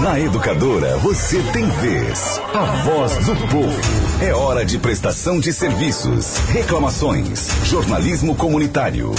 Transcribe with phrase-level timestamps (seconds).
[0.00, 2.40] Na Educadora você tem vez.
[2.52, 3.80] A voz do povo.
[4.20, 9.14] É hora de prestação de serviços, reclamações, jornalismo comunitário.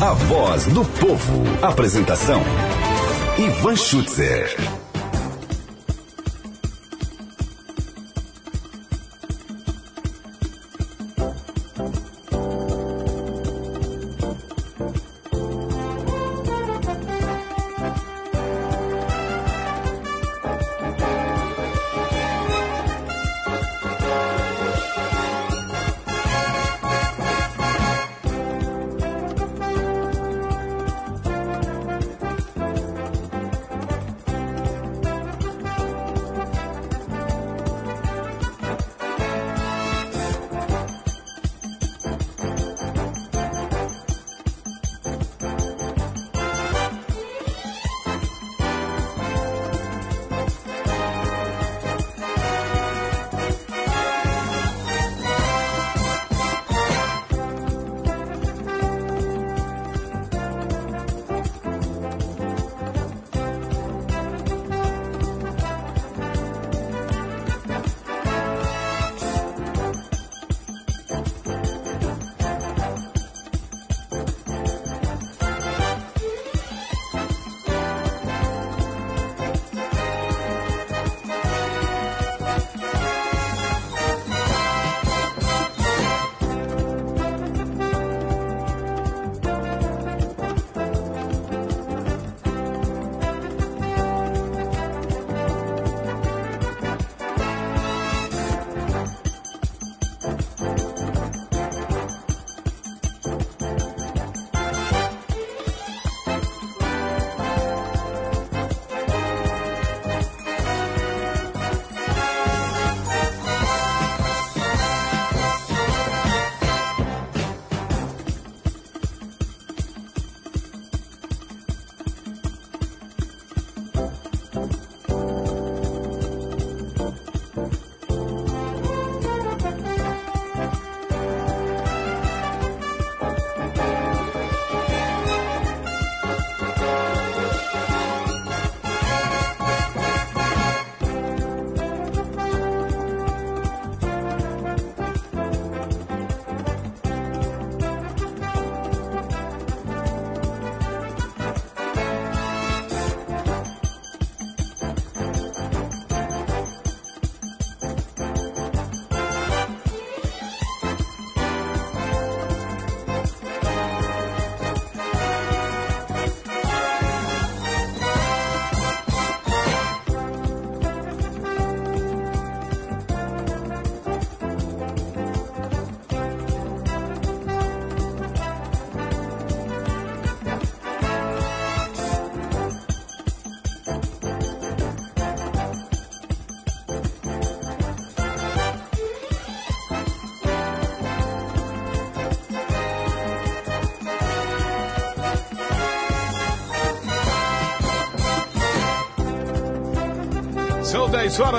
[0.00, 1.42] A voz do povo.
[1.62, 2.42] Apresentação:
[3.38, 4.81] Ivan Schutzer.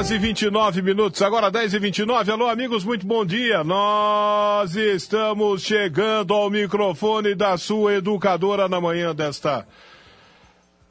[0.04, 2.32] Horas e 29 minutos, agora 10 e 29.
[2.32, 3.64] Alô, amigos, muito bom dia.
[3.64, 9.66] Nós estamos chegando ao microfone da sua educadora na manhã desta.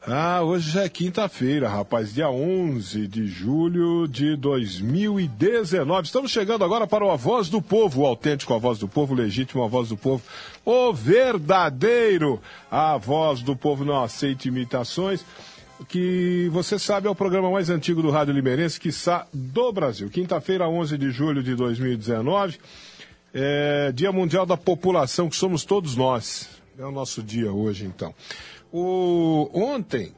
[0.06, 6.06] Ah, hoje já é quinta-feira, rapaz, dia 11 de julho de 2019.
[6.06, 9.12] Estamos chegando agora para o A Voz do Povo, o autêntico A Voz do Povo,
[9.12, 10.22] o legítimo A Voz do Povo,
[10.64, 12.40] o verdadeiro
[12.70, 13.84] A Voz do Povo.
[13.84, 15.24] Não aceita imitações
[15.88, 20.08] que você sabe é o programa mais antigo do Rádio Limeirense, que está do Brasil.
[20.08, 22.58] Quinta-feira, 11 de julho de 2019,
[23.34, 26.48] é Dia Mundial da População, que somos todos nós.
[26.78, 28.14] É o nosso dia hoje, então.
[28.72, 30.12] O, ontem,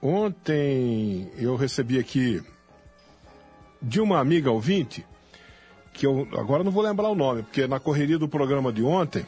[0.00, 2.42] ontem eu recebi aqui
[3.82, 5.04] de uma amiga ouvinte,
[5.92, 9.24] que eu agora não vou lembrar o nome, porque na correria do programa de ontem,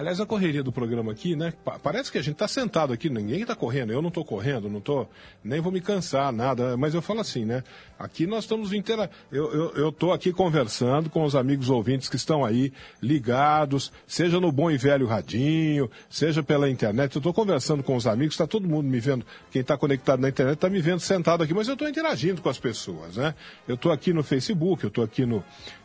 [0.00, 1.52] Aliás, a correria do programa aqui, né?
[1.82, 4.78] Parece que a gente está sentado aqui, ninguém está correndo, eu não estou correndo, não
[4.78, 5.06] estou,
[5.44, 7.62] nem vou me cansar, nada, mas eu falo assim, né?
[7.98, 9.10] Aqui nós estamos inteira.
[9.30, 14.70] Eu estou aqui conversando com os amigos ouvintes que estão aí ligados, seja no bom
[14.70, 17.14] e velho radinho, seja pela internet.
[17.14, 20.30] Eu estou conversando com os amigos, está todo mundo me vendo, quem está conectado na
[20.30, 23.34] internet está me vendo sentado aqui, mas eu estou interagindo com as pessoas, né?
[23.68, 25.44] Eu estou aqui no Facebook, eu estou aqui no,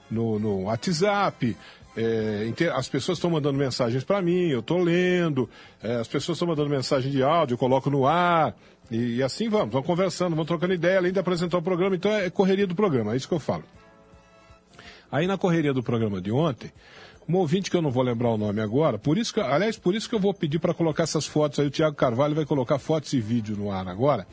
[0.09, 1.57] no, no WhatsApp,
[1.97, 5.49] é, as pessoas estão mandando mensagens para mim, eu estou lendo,
[5.81, 8.53] é, as pessoas estão mandando mensagem de áudio, eu coloco no ar,
[8.91, 12.11] E, e, assim vamos, vamos conversando, vamos trocando ideia, além de apresentar o programa, então
[12.11, 13.63] é correria do programa, é isso que eu falo.
[15.11, 16.71] Aí na correria do programa de ontem,
[17.27, 19.95] um ouvinte que eu não vou lembrar o nome agora, por isso que, aliás, por
[19.95, 22.77] isso que eu vou pedir para colocar essas fotos aí, o Tiago Carvalho vai colocar
[22.77, 24.27] fotos e vídeo no ar agora.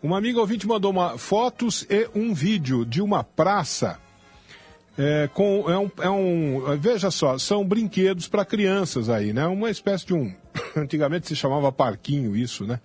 [0.00, 3.98] Uma amiga ouvinte mandou uma, fotos e um vídeo de uma praça
[4.98, 9.46] é, com, é um, é um, veja só, são brinquedos para crianças aí, né?
[9.46, 10.34] Uma espécie de um,
[10.76, 12.80] antigamente se chamava parquinho isso, né?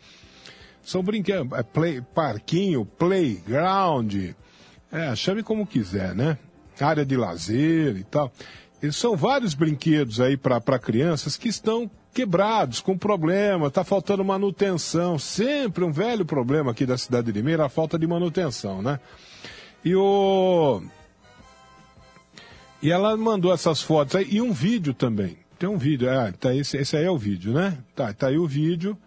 [0.83, 4.13] São brinquedos, é play, parquinho, playground,
[4.92, 6.38] é, chame como quiser, né?
[6.80, 8.31] Área de lazer e tal.
[8.81, 15.18] E são vários brinquedos aí para crianças que estão quebrados, com problema, está faltando manutenção.
[15.18, 19.00] Sempre um velho problema aqui da cidade de Limeira, a falta de manutenção, né?
[19.83, 20.83] E o
[22.83, 25.38] e ela mandou essas fotos aí e um vídeo também.
[25.57, 27.77] Tem um vídeo, é, tá, esse, esse aí é o vídeo, né?
[27.95, 28.97] Tá, tá aí o vídeo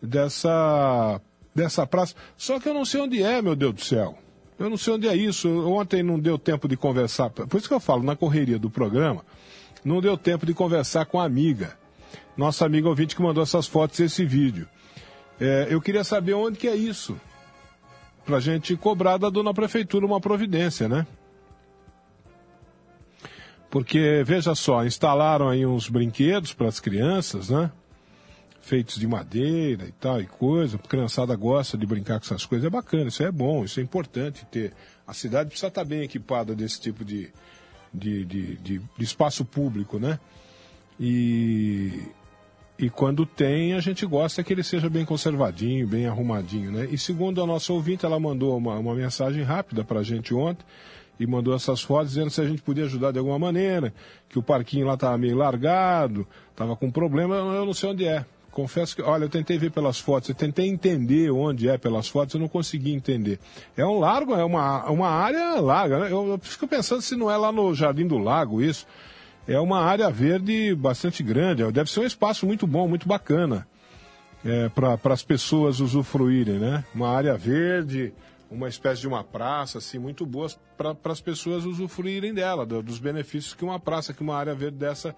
[0.00, 1.20] dessa,
[1.52, 2.14] dessa praça.
[2.36, 4.16] Só que eu não sei onde é, meu Deus do céu.
[4.56, 5.48] Eu não sei onde é isso.
[5.68, 7.28] Ontem não deu tempo de conversar.
[7.30, 9.24] Por isso que eu falo, na correria do programa,
[9.84, 11.76] não deu tempo de conversar com a amiga.
[12.36, 14.68] Nossa amiga ouvinte que mandou essas fotos e esse vídeo.
[15.40, 17.20] É, eu queria saber onde que é isso.
[18.24, 21.04] Pra gente cobrar da dona prefeitura uma providência, né?
[23.70, 27.70] Porque, veja só, instalaram aí uns brinquedos para as crianças, né?
[28.60, 30.76] Feitos de madeira e tal e coisa.
[30.76, 32.66] A criançada gosta de brincar com essas coisas.
[32.66, 34.72] É bacana, isso é bom, isso é importante ter.
[35.06, 37.30] A cidade precisa estar bem equipada desse tipo de,
[37.92, 40.18] de, de, de, de espaço público, né?
[40.98, 42.08] E,
[42.78, 46.88] e quando tem, a gente gosta que ele seja bem conservadinho, bem arrumadinho, né?
[46.90, 50.64] E segundo a nossa ouvinte, ela mandou uma, uma mensagem rápida para a gente ontem
[51.18, 53.92] e mandou essas fotos dizendo se a gente podia ajudar de alguma maneira,
[54.28, 58.24] que o parquinho lá estava meio largado, estava com problema, eu não sei onde é.
[58.50, 62.34] Confesso que, olha, eu tentei ver pelas fotos, eu tentei entender onde é pelas fotos,
[62.34, 63.38] eu não consegui entender.
[63.76, 66.06] É um largo, é uma, uma área larga, né?
[66.06, 68.86] Eu, eu fico pensando se não é lá no Jardim do Lago isso.
[69.46, 73.66] É uma área verde bastante grande, deve ser um espaço muito bom, muito bacana
[74.46, 76.84] é, para as pessoas usufruírem, né?
[76.94, 78.14] Uma área verde,
[78.50, 82.98] uma espécie de uma praça assim muito boa para as pessoas usufruírem dela, do, dos
[82.98, 85.14] benefícios que uma praça, que uma área verde dessa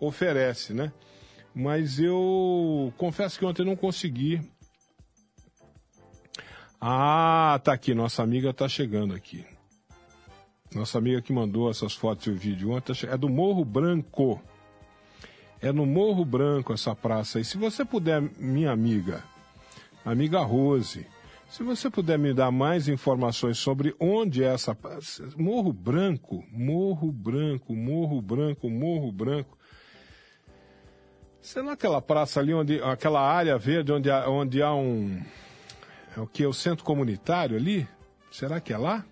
[0.00, 0.92] oferece, né?
[1.54, 4.40] Mas eu confesso que ontem não consegui.
[6.80, 9.44] Ah, tá aqui, nossa amiga tá chegando aqui.
[10.74, 14.42] Nossa amiga que mandou essas fotos e o vídeo ontem tá é do Morro Branco.
[15.60, 17.38] É no Morro Branco essa praça.
[17.38, 19.22] E se você puder, minha amiga,
[20.04, 21.06] amiga Rose,
[21.52, 24.74] se você puder me dar mais informações sobre onde é essa.
[25.36, 29.58] Morro Branco, Morro Branco, Morro Branco, Morro Branco.
[31.42, 35.22] Será aquela praça ali, onde, aquela área verde onde há, onde há um.
[36.16, 36.46] É o que?
[36.46, 37.86] O centro comunitário ali?
[38.30, 39.04] Será que é lá?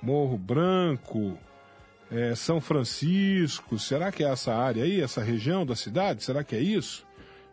[0.00, 1.36] Morro Branco,
[2.08, 6.22] é, São Francisco, será que é essa área aí, essa região da cidade?
[6.22, 7.04] Será que é isso?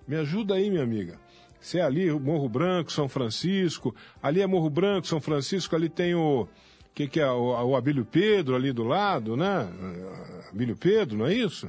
[0.08, 1.25] Me ajuda aí, minha amiga.
[1.66, 6.14] Se é ali Morro Branco, São Francisco, ali é Morro Branco, São Francisco, ali tem
[6.14, 6.48] o
[6.94, 9.68] que, que é o, o Abílio Pedro ali do lado, né?
[10.52, 11.68] Abílio Pedro, não é isso?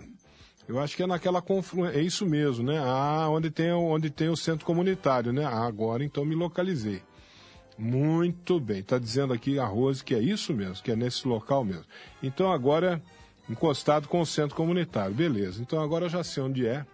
[0.69, 2.79] Eu acho que é naquela confluência, é isso mesmo, né?
[2.79, 5.47] Ah, onde tem, onde tem o centro comunitário, né?
[5.47, 7.01] Ah, agora então me localizei.
[7.79, 11.65] Muito bem, está dizendo aqui a Rose que é isso mesmo, que é nesse local
[11.65, 11.87] mesmo.
[12.23, 13.03] Então agora
[13.49, 15.63] encostado com o centro comunitário, beleza.
[15.63, 16.85] Então agora eu já sei onde é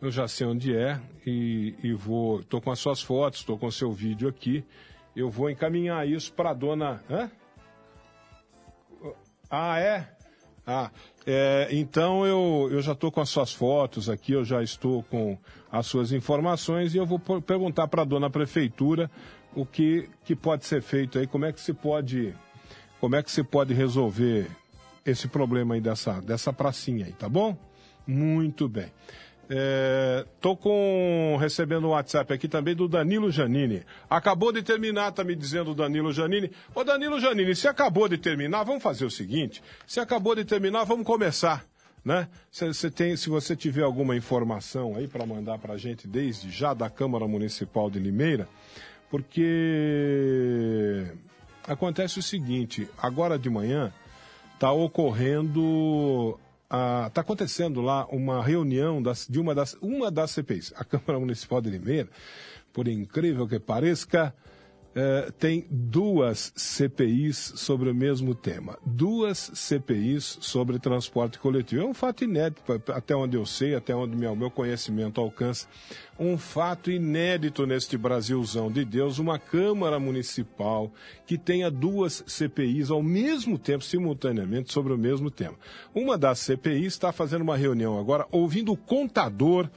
[0.00, 2.40] eu já sei onde é e, e vou.
[2.40, 4.64] Estou com as suas fotos, estou com o seu vídeo aqui.
[5.14, 7.02] Eu vou encaminhar isso para a dona.
[7.10, 7.30] Hã?
[9.50, 10.08] Ah, é?
[10.70, 10.90] Ah,
[11.26, 15.38] é, então eu, eu já estou com as suas fotos aqui, eu já estou com
[15.72, 19.10] as suas informações e eu vou perguntar para a dona prefeitura
[19.54, 22.34] o que, que pode ser feito aí, como é que se pode,
[23.00, 24.46] como é que se pode resolver
[25.06, 27.56] esse problema aí dessa, dessa pracinha aí, tá bom?
[28.06, 28.92] Muito bem.
[29.50, 30.26] É,
[30.60, 33.82] com recebendo um WhatsApp aqui também do Danilo Janini.
[34.08, 36.50] Acabou de terminar, tá me dizendo o Danilo Janini.
[36.74, 40.84] Ô Danilo Janini, se acabou de terminar, vamos fazer o seguinte: se acabou de terminar,
[40.84, 41.64] vamos começar.
[42.04, 42.28] Né?
[42.50, 46.72] Se, tem, se você tiver alguma informação aí para mandar para a gente desde já
[46.74, 48.48] da Câmara Municipal de Limeira,
[49.10, 51.06] porque
[51.66, 53.92] acontece o seguinte: agora de manhã
[54.54, 56.38] está ocorrendo
[57.06, 61.60] está acontecendo lá uma reunião das, de uma das, uma das CPIs, a Câmara Municipal
[61.60, 62.08] de Limeira,
[62.72, 64.34] por incrível que pareça,
[65.00, 68.76] é, tem duas CPIs sobre o mesmo tema.
[68.84, 71.82] Duas CPIs sobre transporte coletivo.
[71.82, 75.68] É um fato inédito, até onde eu sei, até onde meu, meu conhecimento alcança.
[76.18, 80.90] Um fato inédito neste Brasilzão de Deus, uma Câmara Municipal
[81.24, 85.54] que tenha duas CPIs ao mesmo tempo, simultaneamente, sobre o mesmo tema.
[85.94, 89.70] Uma das CPIs está fazendo uma reunião agora, ouvindo o contador,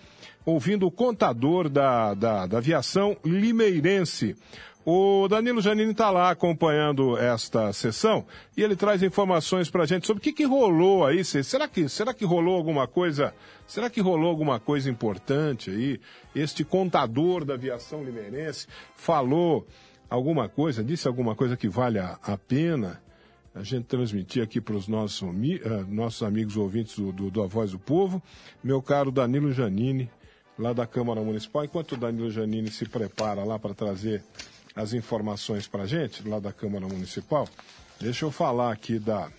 [0.44, 4.36] ouvindo o contador da, da, da aviação limeirense.
[4.84, 8.26] O Danilo Janine está lá acompanhando esta sessão
[8.58, 11.24] e ele traz informações para a gente sobre o que, que rolou aí.
[11.24, 13.32] Será que, será que rolou alguma coisa?
[13.68, 16.02] Será que rolou alguma coisa importante aí?
[16.34, 19.68] Este contador da aviação limeirense falou
[20.10, 23.00] alguma coisa, disse alguma coisa que vale a, a pena
[23.54, 27.48] a gente transmitir aqui para os nossos, uh, nossos amigos ouvintes do, do, do A
[27.48, 28.22] Voz do Povo.
[28.64, 30.10] Meu caro Danilo Janine,
[30.58, 31.66] lá da Câmara Municipal.
[31.66, 34.24] Enquanto o Danilo Janine se prepara lá para trazer
[34.76, 37.48] as informações para a gente, lá da Câmara Municipal,
[38.00, 39.30] deixa eu falar aqui da.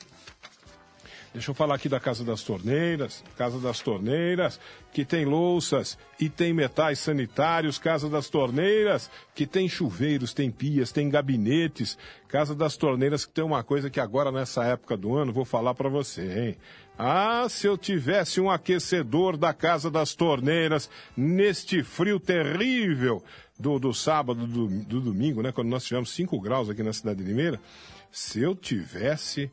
[1.33, 4.61] Deixa eu falar aqui da Casa das Torneiras, Casa das Torneiras,
[4.93, 10.93] que tem louças e tem metais sanitários, Casa das Torneiras, que tem chuveiros, tem pias,
[10.93, 11.97] tem gabinetes,
[12.29, 15.75] Casa das Torneiras, que tem uma coisa que agora nessa época do ano vou falar
[15.75, 16.57] para você, hein?
[16.99, 23.23] Ah, se eu tivesse um aquecedor da Casa das Torneiras neste frio terrível
[23.59, 25.53] do, do sábado, do, do domingo, né?
[25.53, 27.61] Quando nós tivemos 5 graus aqui na cidade de Limeira,
[28.11, 29.51] se eu tivesse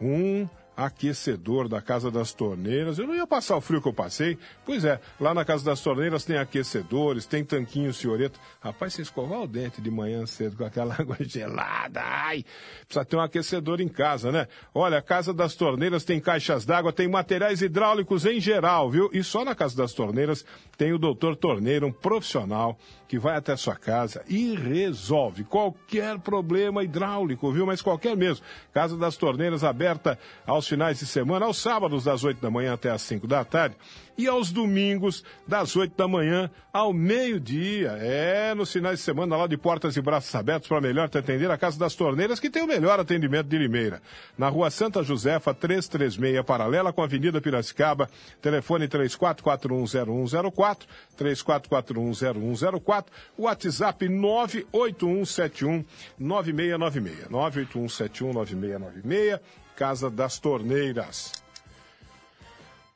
[0.00, 0.48] um
[0.86, 2.98] aquecedor da Casa das Torneiras.
[2.98, 4.38] Eu não ia passar o frio que eu passei.
[4.64, 8.38] Pois é, lá na Casa das Torneiras tem aquecedores, tem tanquinho senhorita.
[8.60, 12.44] Rapaz, você escovar o dente de manhã cedo com aquela água gelada, ai,
[12.86, 14.46] precisa ter um aquecedor em casa, né?
[14.74, 19.10] Olha, a Casa das Torneiras tem caixas d'água, tem materiais hidráulicos em geral, viu?
[19.12, 20.44] E só na Casa das Torneiras
[20.76, 26.84] tem o doutor Torneiro, um profissional que vai até sua casa e resolve qualquer problema
[26.84, 27.66] hidráulico, viu?
[27.66, 28.46] Mas qualquer mesmo.
[28.72, 32.90] Casa das Torneiras aberta aos finais de semana, aos sábados das 8 da manhã até
[32.90, 33.76] às 5 da tarde
[34.16, 37.96] e aos domingos, das 8 da manhã ao meio-dia.
[38.00, 41.50] É, nos finais de semana, lá de portas e braços abertos para melhor te atender
[41.50, 44.02] a Casa das Torneiras, que tem o melhor atendimento de Limeira.
[44.36, 48.10] Na rua Santa Josefa, 336, paralela com a Avenida Piracicaba,
[48.42, 50.86] telefone 34410104,
[51.18, 53.06] 34410104,
[53.38, 55.84] WhatsApp 98171
[56.18, 59.40] 9696, 98171 9696,
[59.80, 61.32] Casa das Torneiras.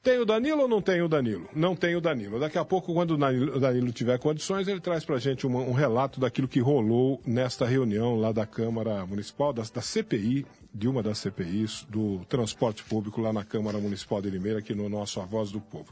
[0.03, 1.49] Tem o Danilo ou não tem o Danilo?
[1.57, 2.39] Não tem o Danilo.
[2.39, 5.61] Daqui a pouco, quando o Danilo, Danilo tiver condições, ele traz para a gente uma,
[5.61, 10.87] um relato daquilo que rolou nesta reunião lá da Câmara Municipal, da, da CPI, de
[10.87, 15.23] uma das CPIs do transporte público lá na Câmara Municipal de Limeira, aqui no nosso
[15.23, 15.91] A Voz do Povo.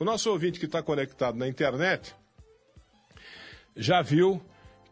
[0.00, 2.14] O nosso ouvinte que está conectado na internet
[3.76, 4.40] já viu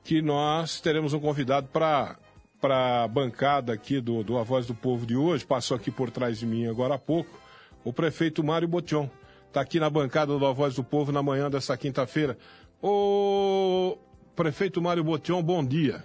[0.04, 2.18] que nós teremos um convidado para
[2.60, 6.10] para a bancada aqui do, do A Voz do Povo de hoje, passou aqui por
[6.10, 7.40] trás de mim agora há pouco,
[7.82, 9.08] o prefeito Mário Botion.
[9.48, 12.36] Está aqui na bancada do A Voz do Povo na manhã dessa quinta-feira.
[12.82, 13.96] Ô
[14.36, 16.04] prefeito Mário Botion, bom dia.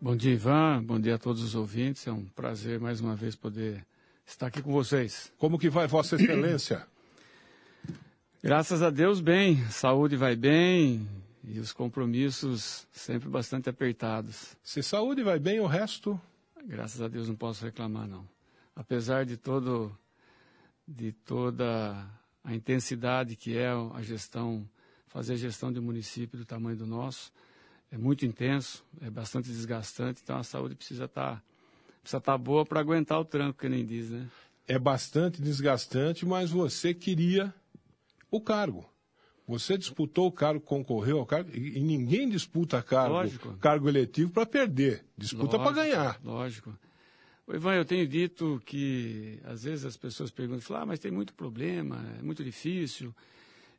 [0.00, 0.82] Bom dia, Ivan.
[0.82, 2.06] Bom dia a todos os ouvintes.
[2.06, 3.84] É um prazer mais uma vez poder
[4.26, 5.32] estar aqui com vocês.
[5.38, 6.86] Como que vai Vossa Excelência?
[8.42, 9.62] Graças a Deus, bem.
[9.70, 11.06] Saúde vai bem
[11.46, 14.56] e os compromissos sempre bastante apertados.
[14.62, 16.20] Se saúde vai bem, o resto?
[16.64, 18.28] Graças a Deus não posso reclamar, não.
[18.74, 19.96] Apesar de todo
[20.86, 22.08] de toda
[22.44, 24.68] a intensidade que é a gestão,
[25.08, 27.32] fazer a gestão de um município do tamanho do nosso,
[27.90, 31.42] é muito intenso, é bastante desgastante, então a saúde precisa estar tá,
[32.00, 34.28] precisa tá boa para aguentar o tranco, que nem diz, né?
[34.66, 37.54] É bastante desgastante, mas você queria
[38.30, 38.88] o cargo.
[39.46, 43.16] Você disputou o cargo, concorreu ao cargo, e ninguém disputa cargo,
[43.60, 46.20] cargo eletivo para perder, disputa para ganhar.
[46.24, 46.76] Lógico.
[47.46, 51.32] O Ivan, eu tenho dito que às vezes as pessoas perguntam, ah, mas tem muito
[51.32, 53.14] problema, é muito difícil.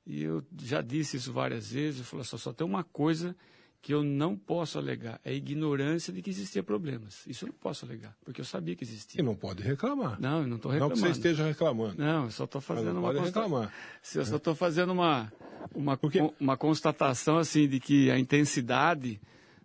[0.06, 3.36] E eu já disse isso várias vezes, eu falo, só, só tem uma coisa
[3.82, 7.26] que eu não posso alegar, é a ignorância de que existia problemas.
[7.28, 9.22] Isso eu não posso alegar, porque eu sabia que existia.
[9.22, 10.20] E não pode reclamar.
[10.20, 11.00] Não, eu não estou reclamando.
[11.00, 11.96] Não que você esteja reclamando.
[11.98, 13.40] Não, eu só estou fazendo não uma pode consta...
[13.40, 13.74] reclamar.
[14.16, 15.32] Eu só estou fazendo uma,
[15.74, 16.20] uma, porque...
[16.40, 19.22] uma constatação assim de que a intensidade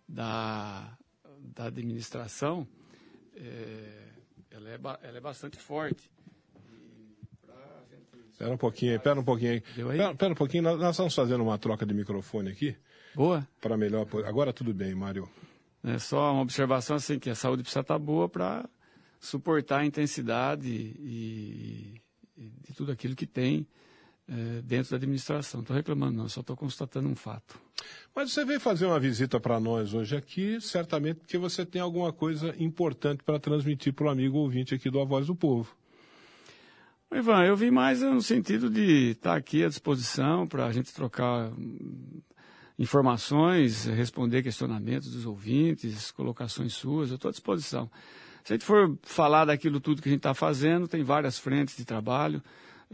[0.07, 0.97] da,
[1.39, 2.67] da administração
[3.35, 4.09] é,
[4.51, 6.09] ela, é, ela é bastante forte.
[8.33, 9.63] Espera um pouquinho, espera um pouquinho aí.
[10.11, 12.75] Espera um pouquinho, nós, nós estamos fazendo uma troca de microfone aqui.
[13.15, 13.47] Boa.
[13.61, 14.07] Para melhor.
[14.25, 15.29] Agora tudo bem, Mário.
[15.83, 18.67] É só uma observação assim que a saúde precisa estar boa para
[19.19, 22.01] suportar a intensidade e,
[22.35, 23.67] e, de tudo aquilo que tem
[24.27, 25.59] é, dentro da administração.
[25.59, 27.59] Não estou reclamando, não, só estou constatando um fato.
[28.15, 32.11] Mas você veio fazer uma visita para nós hoje aqui, certamente porque você tem alguma
[32.11, 35.75] coisa importante para transmitir para o amigo ouvinte aqui do A Voz do Povo.
[37.15, 41.51] Ivan, eu vim mais no sentido de estar aqui à disposição para a gente trocar
[41.51, 42.21] hum,
[42.77, 47.89] informações, responder questionamentos dos ouvintes, colocações suas, eu estou à disposição.
[48.43, 51.77] Se a gente for falar daquilo tudo que a gente está fazendo, tem várias frentes
[51.77, 52.41] de trabalho.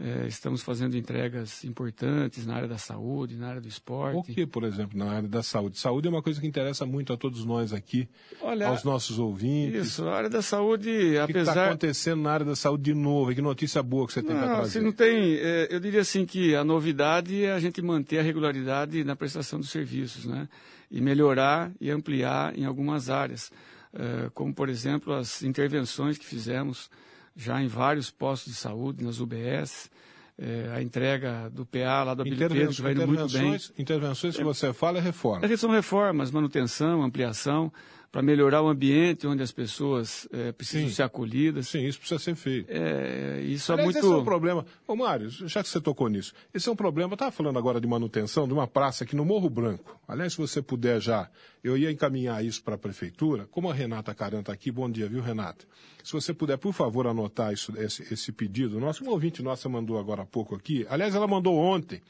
[0.02, 4.16] É, estamos fazendo entregas importantes na área da saúde, na área do esporte.
[4.16, 5.78] O que, por exemplo, na área da saúde?
[5.78, 8.08] Saúde é uma coisa que interessa muito a todos nós aqui,
[8.40, 9.88] Olha, aos nossos ouvintes.
[9.88, 11.22] Isso, a área da saúde, o que apesar...
[11.22, 13.34] O que está acontecendo na área da saúde de novo?
[13.34, 14.78] Que notícia boa que você tem para trazer?
[14.78, 18.22] Assim, não tem, é, eu diria assim que a novidade é a gente manter a
[18.22, 20.48] regularidade na prestação dos serviços, né?
[20.90, 23.52] E melhorar e ampliar em algumas áreas,
[23.92, 26.88] é, como, por exemplo, as intervenções que fizemos
[27.36, 29.90] já em vários postos de saúde, nas UBS,
[30.38, 33.56] é, a entrega do PA lá do Abílio Pedro, que vai indo muito bem.
[33.78, 35.46] Intervenções que você fala é reforma.
[35.46, 37.70] É, são reformas, manutenção, ampliação,
[38.10, 40.94] para melhorar o ambiente onde as pessoas é, precisam Sim.
[40.94, 41.68] ser acolhidas.
[41.68, 42.66] Sim, isso precisa ser feito.
[42.68, 43.98] É, isso Aliás, é muito...
[43.98, 44.66] esse é um problema.
[44.86, 47.12] Ô, Mário, já que você tocou nisso, esse é um problema.
[47.12, 49.98] Eu estava falando agora de manutenção de uma praça aqui no Morro Branco.
[50.08, 51.30] Aliás, se você puder já,
[51.62, 53.46] eu ia encaminhar isso para a prefeitura.
[53.46, 55.64] Como a Renata Caran está aqui, bom dia, viu, Renata?
[56.02, 59.04] Se você puder, por favor, anotar isso, esse, esse pedido nosso.
[59.04, 60.84] Uma ouvinte nossa mandou agora há pouco aqui.
[60.90, 62.02] Aliás, ela mandou ontem.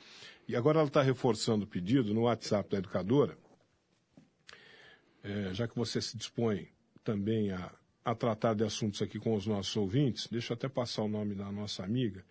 [0.49, 3.37] E agora ela está reforçando o pedido no WhatsApp da educadora
[5.23, 6.69] é, já que você se dispõe
[7.05, 7.71] também a,
[8.05, 11.35] a tratar de assuntos aqui com os nossos ouvintes, deixa eu até passar o nome
[11.35, 12.25] da nossa amiga,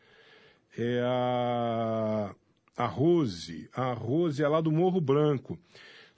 [0.78, 2.36] é a,
[2.78, 5.60] a Rose, a Rose é lá do Morro Branco.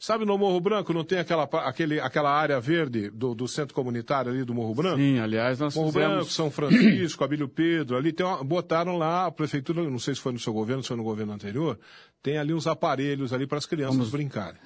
[0.01, 4.31] Sabe no Morro Branco não tem aquela, aquele, aquela área verde do, do centro comunitário
[4.31, 4.98] ali do Morro Branco?
[4.98, 6.15] Sim, aliás, nós Morro fizemos...
[6.15, 10.20] Branco, São Francisco, Abílio Pedro, ali tem uma, botaram lá, a prefeitura, não sei se
[10.20, 11.79] foi no seu governo, se foi no governo anterior,
[12.20, 14.10] tem ali uns aparelhos ali para as crianças Vamos...
[14.10, 14.60] brincarem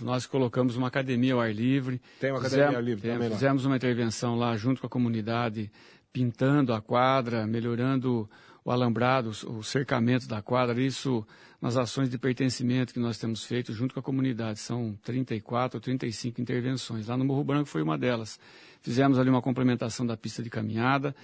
[0.00, 2.00] nós colocamos uma academia ao ar livre.
[2.18, 3.34] Tem uma academia fizemos, ao ar livre também lá.
[3.34, 5.70] Fizemos uma intervenção lá junto com a comunidade,
[6.12, 8.28] pintando a quadra, melhorando
[8.64, 11.26] o alambrado, o cercamento da quadra, isso
[11.60, 14.58] nas ações de pertencimento que nós temos feito junto com a comunidade.
[14.58, 17.06] São 34 ou 35 intervenções.
[17.06, 18.38] Lá no Morro Branco foi uma delas.
[18.82, 21.14] Fizemos ali uma complementação da pista de caminhada,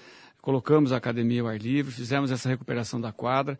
[0.40, 3.58] colocamos a academia ao ar livre, fizemos essa recuperação da quadra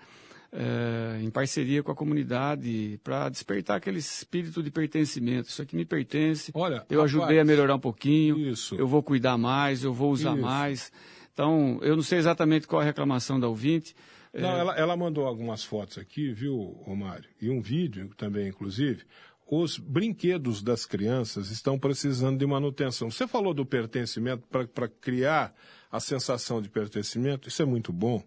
[0.52, 5.48] é, em parceria com a comunidade para despertar aquele espírito de pertencimento.
[5.48, 6.52] Isso aqui me pertence.
[6.54, 8.38] Olha, eu rapaz, ajudei a melhorar um pouquinho.
[8.38, 8.74] Isso.
[8.74, 10.42] Eu vou cuidar mais, eu vou usar isso.
[10.42, 10.92] mais.
[11.32, 13.96] Então, eu não sei exatamente qual a reclamação da ouvinte.
[14.32, 14.60] Não, é...
[14.60, 17.28] ela, ela mandou algumas fotos aqui, viu, Romário?
[17.40, 19.04] E um vídeo também, inclusive.
[19.46, 23.10] Os brinquedos das crianças estão precisando de manutenção.
[23.10, 25.54] Você falou do pertencimento para criar
[25.90, 28.22] a sensação de pertencimento, isso é muito bom.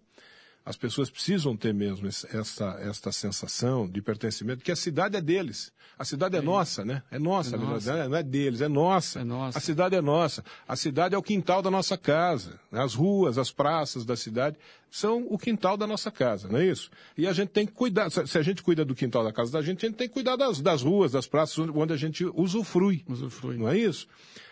[0.65, 5.71] As pessoas precisam ter mesmo essa, esta sensação de pertencimento, que a cidade é deles.
[5.97, 7.03] A cidade é, é nossa, né?
[7.11, 8.09] É nossa, é nossa.
[8.09, 9.19] não é deles, é nossa.
[9.19, 9.59] é nossa.
[9.59, 10.43] A cidade é nossa.
[10.67, 12.59] A cidade é o quintal da nossa casa.
[12.71, 14.57] As ruas, as praças da cidade
[14.89, 16.89] são o quintal da nossa casa, não é isso?
[17.15, 18.09] E a gente tem que cuidar.
[18.09, 20.35] Se a gente cuida do quintal da casa da gente, a gente tem que cuidar
[20.35, 23.05] das, das ruas, das praças, onde a gente usufrui.
[23.07, 23.57] Usufrui.
[23.57, 24.07] Não é isso?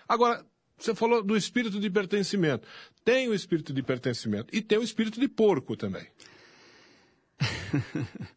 [0.07, 0.45] Agora,
[0.83, 2.67] você falou do espírito de pertencimento.
[3.05, 6.05] Tem o espírito de pertencimento e tem o espírito de porco também.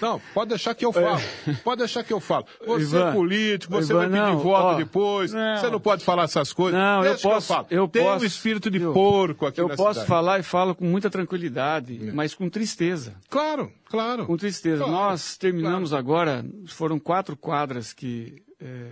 [0.00, 1.20] Não, pode deixar que eu falo.
[1.62, 2.44] Pode deixar que eu falo.
[2.66, 5.32] Você Ivan, é político, você Ivan, vai pedir não, voto ó, depois.
[5.32, 6.78] Não, você não pode falar essas coisas.
[6.78, 7.52] Não, Deixa eu posso.
[7.52, 10.08] Eu, eu Tem posso, um espírito de eu, porco aqui Eu posso cidade.
[10.08, 12.12] falar e falo com muita tranquilidade, é.
[12.12, 13.14] mas com tristeza.
[13.30, 14.26] Claro, claro.
[14.26, 14.84] Com tristeza.
[14.84, 16.04] Claro, Nós terminamos claro.
[16.04, 18.90] agora, foram quatro quadras que é,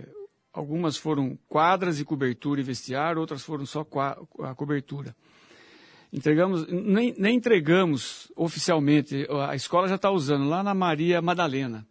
[0.53, 3.85] Algumas foram quadras e cobertura e vestiário, outras foram só
[4.43, 5.15] a cobertura.
[6.11, 11.87] Entregamos, nem, nem entregamos oficialmente, a escola já está usando lá na Maria Madalena,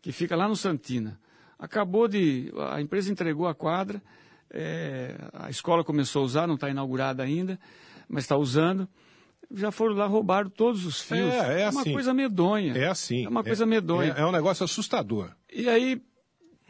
[0.00, 1.20] que fica lá no Santina.
[1.58, 4.02] Acabou de, a empresa entregou a quadra,
[4.50, 7.60] é, a escola começou a usar, não está inaugurada ainda,
[8.08, 8.88] mas está usando
[9.54, 11.32] já foram lá, roubaram todos os fios.
[11.32, 11.78] É, é, assim.
[11.78, 12.76] uma coisa medonha.
[12.76, 13.24] É assim.
[13.24, 14.14] É uma coisa é, medonha.
[14.16, 15.30] É, é, um negócio assustador.
[15.52, 16.00] E aí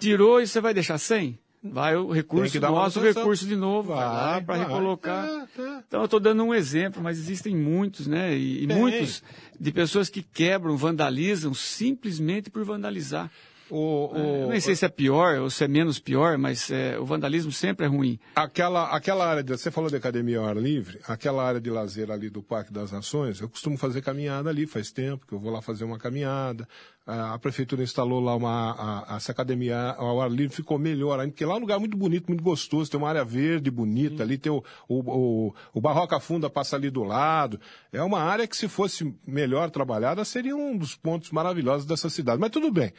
[0.02, 1.38] tirou e você vai deixar sem?
[1.64, 5.24] Vai o recurso nosso, o recurso de novo, vai, lá para recolocar.
[5.24, 5.82] É, é.
[5.86, 8.36] Então eu estou dando um exemplo, mas existem muitos, né?
[8.36, 9.22] E, e muitos
[9.60, 13.30] de pessoas que quebram, vandalizam simplesmente por vandalizar.
[13.70, 17.05] O, o, nem sei se é pior ou se é menos pior, mas é, o
[17.05, 18.18] vandalismo sempre é ruim.
[18.35, 22.11] Aquela, aquela área, de, você falou de academia ao ar livre, aquela área de lazer
[22.11, 25.51] ali do Parque das Nações, eu costumo fazer caminhada ali, faz tempo que eu vou
[25.51, 26.68] lá fazer uma caminhada,
[27.07, 31.44] a, prefeitura instalou lá uma, a, essa academia ao ar livre, ficou melhor ainda, porque
[31.44, 34.22] lá é um lugar muito bonito, muito gostoso, tem uma área verde bonita, Sim.
[34.22, 37.61] ali tem o, o, o, o Barroca Funda passa ali do lado.
[37.92, 42.40] É uma área que, se fosse melhor trabalhada, seria um dos pontos maravilhosos dessa cidade.
[42.40, 42.92] Mas tudo bem.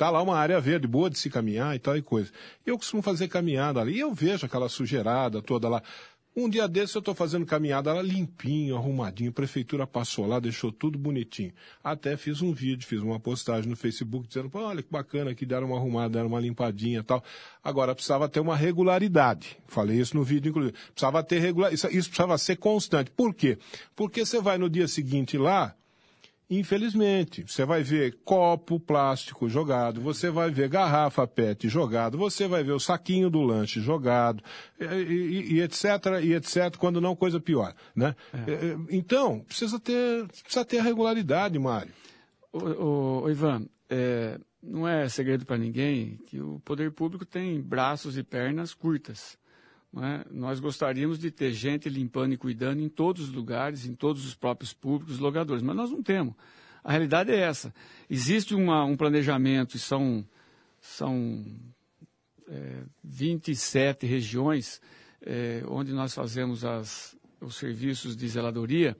[0.00, 2.32] Tá lá uma área verde, boa de se caminhar e tal e coisa.
[2.64, 5.82] Eu costumo fazer caminhada ali e eu vejo aquela sujeirada toda lá.
[6.34, 10.72] Um dia desse eu estou fazendo caminhada lá limpinho, arrumadinho, a prefeitura passou lá, deixou
[10.72, 11.52] tudo bonitinho.
[11.84, 15.66] Até fiz um vídeo, fiz uma postagem no Facebook dizendo, olha que bacana que deram
[15.66, 17.22] uma arrumada, deram uma limpadinha tal.
[17.62, 19.58] Agora precisava ter uma regularidade.
[19.66, 20.74] Falei isso no vídeo, inclusive.
[20.94, 23.10] Precisava ter regular, isso, isso precisava ser constante.
[23.10, 23.58] Por quê?
[23.94, 25.76] Porque você vai no dia seguinte lá,
[26.50, 32.64] Infelizmente, você vai ver copo plástico jogado, você vai ver garrafa PET jogado, você vai
[32.64, 34.42] ver o saquinho do lanche jogado,
[34.80, 35.84] e, e, e etc,
[36.20, 38.16] e etc, quando não coisa pior, né?
[38.32, 38.50] É.
[38.50, 41.92] é, é então, precisa ter, precisa ter a regularidade, Mário.
[42.52, 48.18] O, o, Ivan, é, não é segredo para ninguém que o poder público tem braços
[48.18, 49.38] e pernas curtas.
[49.96, 50.24] É?
[50.30, 54.36] Nós gostaríamos de ter gente limpando e cuidando em todos os lugares, em todos os
[54.36, 56.34] próprios públicos, logadores, mas nós não temos.
[56.84, 57.74] A realidade é essa.
[58.08, 60.24] Existe uma, um planejamento, e são,
[60.80, 61.44] são
[62.48, 64.80] é, 27 regiões
[65.22, 68.96] é, onde nós fazemos as, os serviços de zeladoria,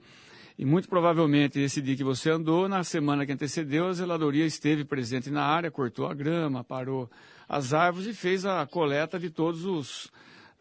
[0.57, 4.83] e muito provavelmente esse dia que você andou, na semana que antecedeu, a zeladoria esteve
[4.83, 7.09] presente na área, cortou a grama, parou
[7.47, 10.11] as árvores e fez a coleta de todos os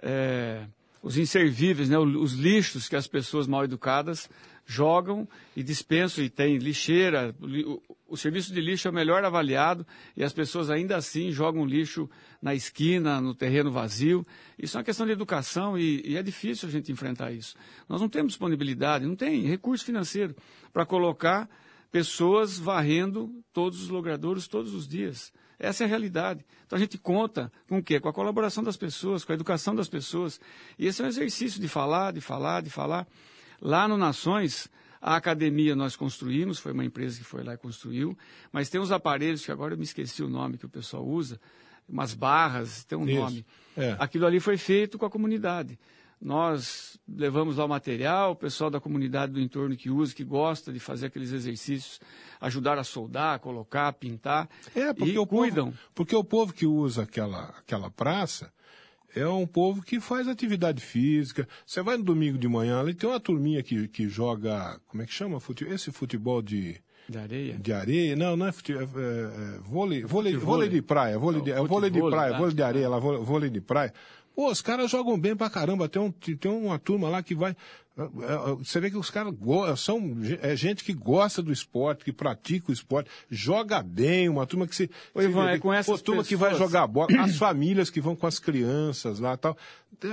[0.03, 0.67] é,
[1.03, 4.29] os inservíveis, né, os lixos que as pessoas mal educadas
[4.67, 7.35] jogam e dispensam, e tem lixeira.
[7.41, 9.85] O, o, serviço de lixo é o melhor avaliado
[10.17, 12.09] e as pessoas ainda assim jogam lixo
[12.41, 14.25] na esquina, no terreno vazio.
[14.57, 17.57] Isso é uma questão de educação e, e é difícil a gente enfrentar isso.
[17.89, 20.37] Nós não temos disponibilidade, não tem recurso financeiro
[20.73, 21.49] para colocar
[21.91, 25.33] pessoas varrendo todos os logradouros todos os dias.
[25.61, 26.45] Essa é a realidade.
[26.67, 28.01] Então a gente conta com o quê?
[28.01, 30.41] Com a colaboração das pessoas, com a educação das pessoas.
[30.79, 33.07] E esse é um exercício de falar, de falar, de falar.
[33.61, 34.71] Lá no Nações,
[35.03, 38.17] a academia nós construímos, foi uma empresa que foi lá e construiu,
[38.51, 41.39] mas tem uns aparelhos que agora eu me esqueci o nome que o pessoal usa,
[41.87, 43.21] umas barras, tem um Isso.
[43.21, 43.47] nome.
[43.77, 43.97] É.
[43.99, 45.79] Aquilo ali foi feito com a comunidade.
[46.21, 50.71] Nós levamos lá o material, o pessoal da comunidade do entorno que usa, que gosta
[50.71, 51.99] de fazer aqueles exercícios,
[52.41, 54.49] ajudar a soldar, colocar, pintar.
[54.75, 55.67] É, porque o cuidam.
[55.67, 58.53] Povo, porque o povo que usa aquela, aquela praça
[59.15, 61.49] é um povo que faz atividade física.
[61.67, 65.07] Você vai no domingo de manhã, ali tem uma turminha que, que joga, como é
[65.07, 65.39] que chama?
[65.69, 66.81] Esse futebol de.
[67.09, 67.59] De areia?
[67.59, 68.15] De areia?
[68.15, 71.61] Não, não é, futebol, é, é, é vôlei, vôlei, vôlei de praia, vôlei de, é
[71.61, 72.39] vôlei de praia, tá?
[72.39, 73.93] vôlei de areia, lá, vôlei de praia.
[74.41, 75.87] Pô, os caras jogam bem pra caramba.
[75.87, 77.55] Tem, um, tem uma turma lá que vai.
[78.59, 79.35] Você vê que os caras
[79.77, 84.67] são é gente que gosta do esporte, que pratica o esporte, joga bem, uma turma
[84.67, 84.91] que se.
[85.13, 86.29] Ô, Ivan, vê, é com essas pô, turma pessoas...
[86.29, 89.57] que vai jogar bola, as famílias que vão com as crianças lá tal.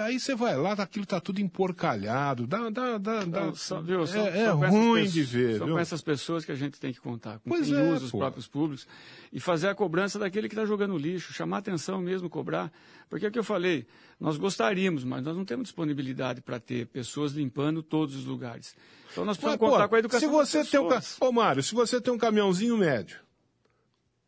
[0.03, 3.53] Aí você vai lá, aquilo tá tudo emporcalhado, dá, dá, dá, dá.
[3.53, 5.57] Só, viu, só, é, é ruim pessoas, de ver.
[5.57, 5.75] São viu?
[5.75, 8.11] com essas pessoas que a gente tem que contar, com pois quem é, usa os
[8.11, 8.87] próprios públicos,
[9.31, 12.71] e fazer a cobrança daquele que está jogando lixo, chamar atenção mesmo, cobrar.
[13.09, 13.85] Porque é o que eu falei,
[14.19, 18.75] nós gostaríamos, mas nós não temos disponibilidade para ter pessoas limpando todos os lugares.
[19.11, 21.63] Então nós precisamos mas, contar pô, com a educação se você tem um, Ô Mário,
[21.63, 23.19] se você tem um caminhãozinho médio,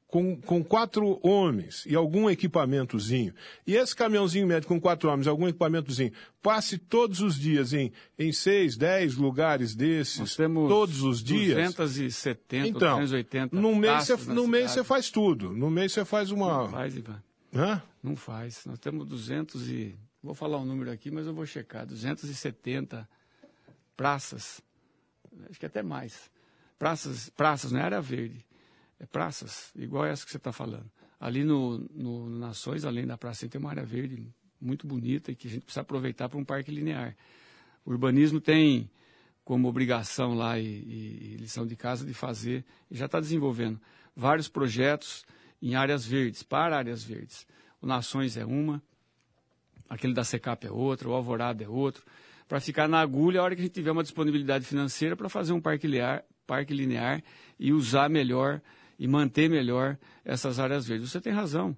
[0.07, 3.33] com, com quatro homens e algum equipamentozinho,
[3.67, 7.91] e esse caminhãozinho médio com quatro homens e algum equipamentozinho, passe todos os dias em,
[8.17, 11.75] em seis, dez lugares desses, todos os dias.
[11.75, 13.55] 270, então, 280.
[13.55, 15.51] No mês, você, no mês você faz tudo.
[15.53, 16.63] No mês você faz uma.
[16.63, 17.23] Não faz, Ivan.
[17.53, 17.81] Hã?
[18.01, 18.65] Não faz.
[18.65, 19.95] Nós temos 200 e.
[20.21, 21.85] Vou falar um número aqui, mas eu vou checar.
[21.85, 23.07] 270
[23.99, 24.61] praças.
[25.49, 26.31] Acho que até mais.
[26.77, 28.45] Praças, praças, não é área verde.
[28.97, 30.89] É praças, igual essa que você está falando.
[31.19, 34.25] Ali no, no, Nações, além da praça, tem uma área verde
[34.61, 37.13] muito bonita e que a gente precisa aproveitar para um parque linear.
[37.85, 38.89] O urbanismo tem
[39.43, 43.81] como obrigação lá e, e, e lição de casa de fazer, e já está desenvolvendo
[44.15, 45.25] vários projetos
[45.61, 47.45] em áreas verdes, para áreas verdes.
[47.81, 48.81] O Nações é uma,
[49.89, 52.05] aquele da Secap é outra, o Alvorada é outro,
[52.49, 55.53] para ficar na agulha a hora que a gente tiver uma disponibilidade financeira para fazer
[55.53, 57.23] um parque linear, parque linear
[57.59, 58.59] e usar melhor
[58.97, 61.11] e manter melhor essas áreas verdes.
[61.11, 61.77] Você tem razão.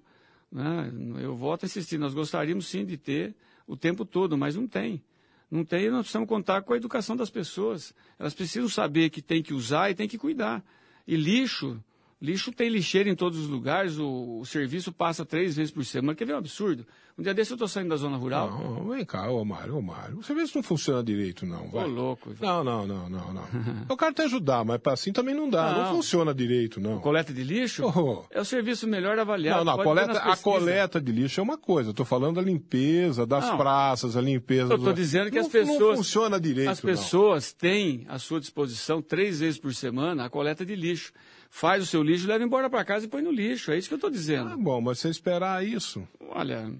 [0.50, 0.90] Né?
[1.20, 5.04] Eu volto a insistir, nós gostaríamos sim de ter o tempo todo, mas não tem.
[5.50, 7.94] Não tem, nós precisamos contar com a educação das pessoas.
[8.18, 10.64] Elas precisam saber que tem que usar e tem que cuidar.
[11.06, 11.84] E lixo,
[12.22, 16.14] Lixo tem lixeira em todos os lugares, o, o serviço passa três vezes por semana.
[16.14, 16.86] Quer ver um absurdo?
[17.18, 18.48] Um dia desse eu estou saindo da zona rural.
[18.48, 20.16] Não, vem cá, ô Mário, ô Mário.
[20.22, 21.68] Você vê se não funciona direito, não.
[21.68, 21.84] Vai.
[21.84, 22.32] Ô, louco.
[22.40, 23.44] Não, não, não, não, não.
[23.90, 25.72] eu quero te ajudar, mas assim também não dá.
[25.72, 27.00] Não, não funciona direito, não.
[27.00, 27.82] Coleta de lixo?
[27.84, 28.24] Oh.
[28.30, 29.64] É o serviço melhor avaliado.
[29.64, 31.90] Não, não, coleta, a coleta de lixo é uma coisa.
[31.90, 33.56] Estou falando da limpeza das não.
[33.56, 34.72] praças, a limpeza.
[34.72, 34.96] Eu estou do...
[34.96, 35.80] dizendo que não, as pessoas.
[35.80, 36.70] Não funciona direito.
[36.70, 41.12] As pessoas têm à sua disposição, três vezes por semana, a coleta de lixo
[41.52, 43.70] faz o seu lixo, leva embora para casa e põe no lixo.
[43.70, 44.48] É isso que eu estou dizendo.
[44.48, 46.02] Ah, bom, mas você esperar isso.
[46.30, 46.72] Olha.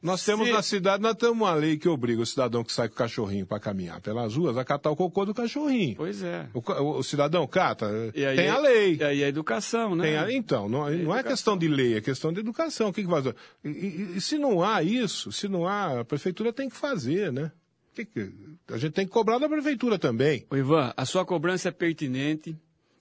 [0.00, 0.52] Nós temos se...
[0.52, 3.44] na cidade, nós temos uma lei que obriga o cidadão que sai com o cachorrinho
[3.44, 5.96] para caminhar pelas ruas a catar o cocô do cachorrinho.
[5.96, 6.48] Pois é.
[6.54, 8.96] O, o, o cidadão cata, aí, tem a lei.
[8.96, 10.16] E aí a educação, né?
[10.16, 12.90] A, então, não, é não é questão de lei, é questão de educação.
[12.90, 13.26] O que, que faz?
[13.26, 17.32] E, e, e, se não há isso, se não há, a prefeitura tem que fazer,
[17.32, 17.50] né?
[17.94, 18.30] Que que,
[18.68, 20.46] a gente tem que cobrar da prefeitura também.
[20.50, 22.56] O Ivan, a sua cobrança é pertinente,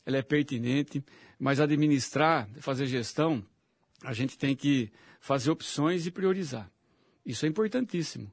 [0.06, 1.04] ela é pertinente,
[1.39, 3.46] mas administrar, fazer gestão,
[4.04, 6.70] a gente tem que fazer opções e priorizar.
[7.26, 8.32] Isso é importantíssimo.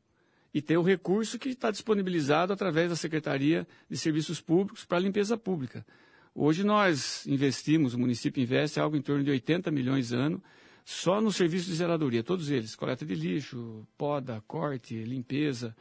[0.53, 5.01] E ter o recurso que está disponibilizado através da Secretaria de Serviços Públicos para a
[5.01, 5.87] limpeza pública.
[6.35, 10.43] Hoje nós investimos, o município investe algo em torno de 80 milhões ano
[10.85, 15.77] só no serviço de zeladoria, todos eles, coleta de lixo, poda, corte, limpeza.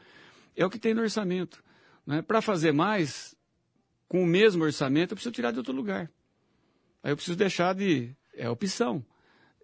[0.56, 1.64] É o que tem no orçamento.
[2.06, 2.22] Né?
[2.22, 3.36] Para fazer mais,
[4.10, 6.12] com o mesmo orçamento, eu preciso tirar de outro lugar.
[7.02, 8.14] Aí eu preciso deixar de.
[8.36, 9.06] É opção.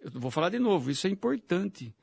[0.00, 1.94] Eu vou falar de novo, isso é importante.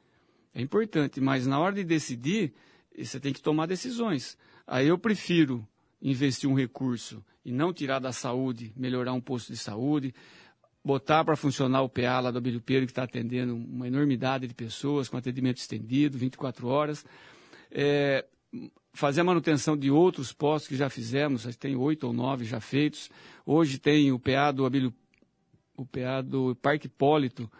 [0.53, 2.53] É importante, mas na hora de decidir,
[2.95, 4.37] você tem que tomar decisões.
[4.67, 5.67] Aí eu prefiro
[6.01, 10.13] investir um recurso e não tirar da saúde, melhorar um posto de saúde,
[10.83, 15.07] botar para funcionar o PA lá do Abelhupeiro, que está atendendo uma enormidade de pessoas,
[15.07, 17.05] com atendimento estendido, 24 horas.
[17.71, 18.25] É,
[18.93, 23.09] fazer a manutenção de outros postos que já fizemos, tem oito ou nove já feitos.
[23.45, 24.93] Hoje tem o PA do Abílio,
[25.75, 27.51] o PA do Parque Hipólito,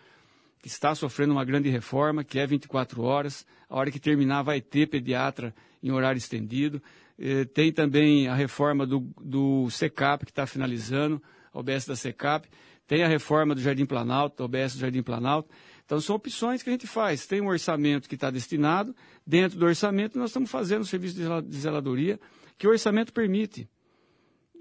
[0.61, 3.45] que está sofrendo uma grande reforma, que é 24 horas.
[3.67, 6.81] A hora que terminar vai ter pediatra em horário estendido.
[7.19, 12.47] Eh, tem também a reforma do, do SECAP, que está finalizando, a OBS da SECAP.
[12.87, 15.49] Tem a reforma do Jardim Planalto, a OBS do Jardim Planalto.
[15.85, 17.25] Então, são opções que a gente faz.
[17.25, 21.57] Tem um orçamento que está destinado, dentro do orçamento, nós estamos fazendo o serviço de
[21.57, 22.19] zeladoria
[22.57, 23.69] que o orçamento permite.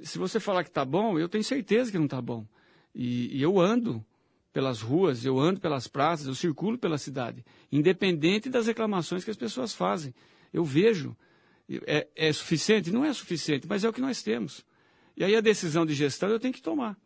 [0.02, 2.46] Se você falar que está bom, eu tenho certeza que não está bom.
[2.94, 4.04] E, e eu ando
[4.52, 9.36] pelas ruas, eu ando pelas praças, eu circulo pela cidade, independente das reclamações que as
[9.36, 10.14] pessoas fazem.
[10.52, 11.16] Eu vejo.
[11.86, 12.90] É, é, suficiente?
[12.90, 14.64] Não é suficiente, mas é o que nós temos.
[15.16, 16.98] E aí a decisão de gestão eu tenho que tomar.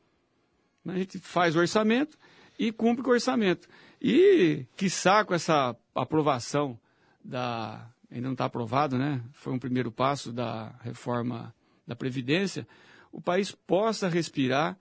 [0.84, 2.18] A gente faz o orçamento
[2.58, 3.68] e cumpre com o orçamento.
[4.00, 6.78] E, quiçá, com essa aprovação
[7.24, 7.88] da.
[8.10, 9.20] Ainda não está aprovado, né?
[9.32, 11.52] Foi um primeiro passo da reforma
[11.86, 12.66] da Previdência,
[13.12, 14.76] o país possa respirar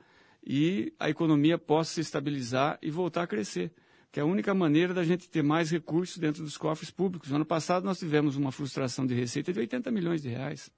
[0.45, 3.71] e a economia possa se estabilizar e voltar a crescer.
[4.11, 7.29] Que é a única maneira da gente ter mais recursos dentro dos cofres públicos.
[7.29, 10.71] No ano passado nós tivemos uma frustração de receita de 80 milhões de reais.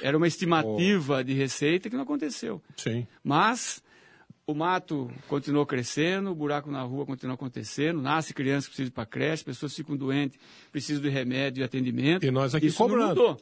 [0.00, 1.22] Era uma estimativa oh.
[1.22, 2.62] de receita que não aconteceu.
[2.76, 3.06] Sim.
[3.24, 3.82] Mas
[4.46, 8.92] o mato continuou crescendo, o buraco na rua continuou acontecendo, nasce criança que precisa ir
[8.92, 10.38] para creche, pessoas ficam doentes,
[10.72, 12.24] precisam de remédio e atendimento.
[12.24, 13.36] E nós aqui Isso cobrando.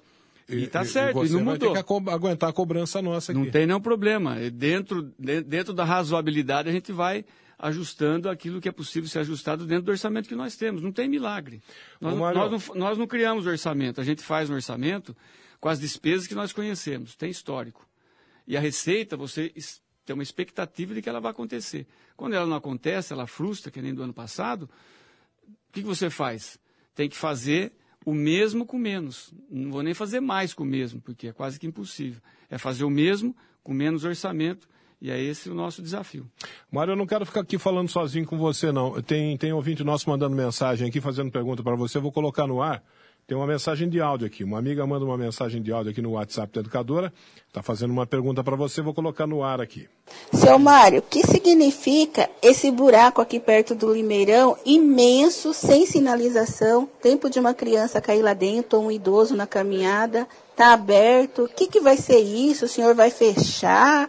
[0.48, 1.74] E está certo, e, não mudou.
[1.74, 3.40] Vai ter que aguentar a cobrança nossa aqui.
[3.40, 4.36] Não tem nenhum problema.
[4.50, 7.24] Dentro, dentro da razoabilidade, a gente vai
[7.58, 10.80] ajustando aquilo que é possível ser ajustado dentro do orçamento que nós temos.
[10.80, 11.60] Não tem milagre.
[12.00, 15.14] Nós, Ô, nós, não, nós não criamos orçamento, a gente faz um orçamento
[15.60, 17.86] com as despesas que nós conhecemos, tem histórico.
[18.46, 19.52] E a receita, você
[20.08, 21.86] tem uma expectativa de que ela vai acontecer.
[22.16, 24.62] Quando ela não acontece, ela frustra, que nem do ano passado,
[25.46, 26.58] o que, que você faz?
[26.94, 27.72] Tem que fazer
[28.06, 29.34] o mesmo com menos.
[29.50, 32.22] Não vou nem fazer mais com o mesmo, porque é quase que impossível.
[32.48, 34.66] É fazer o mesmo com menos orçamento.
[34.98, 36.26] E é esse o nosso desafio.
[36.72, 39.02] Mário, eu não quero ficar aqui falando sozinho com você, não.
[39.02, 41.98] Tem, tem ouvinte nosso mandando mensagem aqui, fazendo pergunta para você.
[41.98, 42.82] Eu vou colocar no ar.
[43.28, 44.42] Tem uma mensagem de áudio aqui.
[44.42, 47.12] Uma amiga manda uma mensagem de áudio aqui no WhatsApp da educadora.
[47.46, 49.86] Está fazendo uma pergunta para você, vou colocar no ar aqui.
[50.32, 57.28] Seu Mário, o que significa esse buraco aqui perto do Limeirão, imenso, sem sinalização, tempo
[57.28, 61.44] de uma criança cair lá dentro, ou um idoso na caminhada, está aberto?
[61.44, 62.64] O que, que vai ser isso?
[62.64, 64.08] O senhor vai fechar?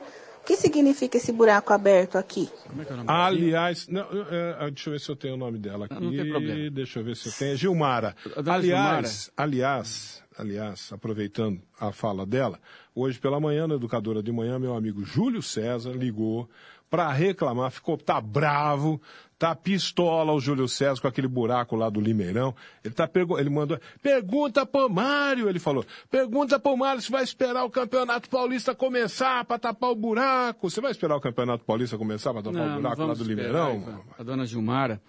[0.50, 2.50] Que significa esse buraco aberto aqui?
[2.68, 5.36] Como é que é o nome Aliás, não, é, deixa eu ver se eu tenho
[5.36, 5.94] o nome dela aqui.
[5.94, 6.72] Não, não tem problema.
[6.72, 7.56] Deixa eu ver se eu tenho.
[7.56, 8.16] Gilmara.
[8.36, 9.10] Aliás, Gilmara.
[9.38, 12.60] aliás, aliás, aproveitando a fala dela,
[12.96, 16.50] hoje pela manhã, na Educadora de Manhã, meu amigo Júlio César ligou
[16.90, 19.00] para reclamar, ficou, tá bravo,
[19.40, 22.54] Tá pistola o Júlio César com aquele buraco lá do Limeirão.
[22.84, 27.64] Ele, tá ele mandou, pergunta pro Mário, ele falou, pergunta pro Mário se vai esperar
[27.64, 30.70] o Campeonato Paulista começar para tapar o buraco.
[30.70, 33.72] Você vai esperar o Campeonato Paulista começar para tapar não, o buraco lá do esperar,
[33.74, 34.04] Limeirão?
[34.18, 35.02] A dona Gilmara,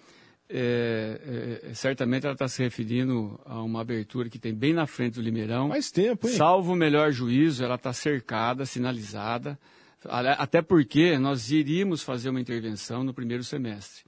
[0.53, 5.15] é, é, certamente ela está se referindo a uma abertura que tem bem na frente
[5.15, 5.69] do Limeirão.
[5.69, 6.35] Faz tempo, hein?
[6.35, 9.57] Salvo o melhor juízo, ela está cercada, sinalizada.
[10.03, 14.03] Até porque nós iríamos fazer uma intervenção no primeiro semestre.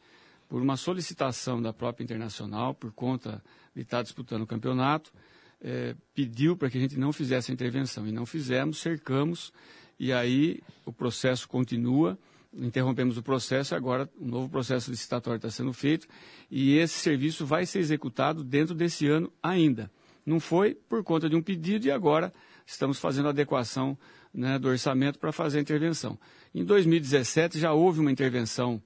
[0.49, 3.41] Por uma solicitação da própria Internacional, por conta
[3.73, 5.13] de estar disputando o campeonato,
[5.61, 8.05] é, pediu para que a gente não fizesse a intervenção.
[8.05, 9.53] E não fizemos, cercamos,
[9.97, 12.17] e aí o processo continua.
[12.55, 16.07] Interrompemos o processo, agora um novo processo licitatório está sendo feito,
[16.51, 19.89] e esse serviço vai ser executado dentro desse ano ainda.
[20.25, 22.33] Não foi por conta de um pedido, e agora
[22.65, 23.97] estamos fazendo adequação
[24.33, 26.17] né, do orçamento para fazer a intervenção.
[26.53, 28.81] Em 2017 já houve uma intervenção,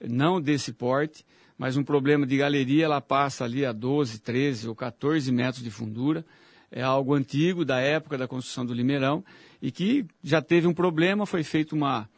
[0.00, 1.24] não desse porte,
[1.58, 5.70] mas um problema de galeria, ela passa ali a 12, 13 ou 14 metros de
[5.70, 6.24] fundura.
[6.70, 9.24] É algo antigo, da época da construção do Limeirão,
[9.60, 12.08] e que já teve um problema, foi feito uma,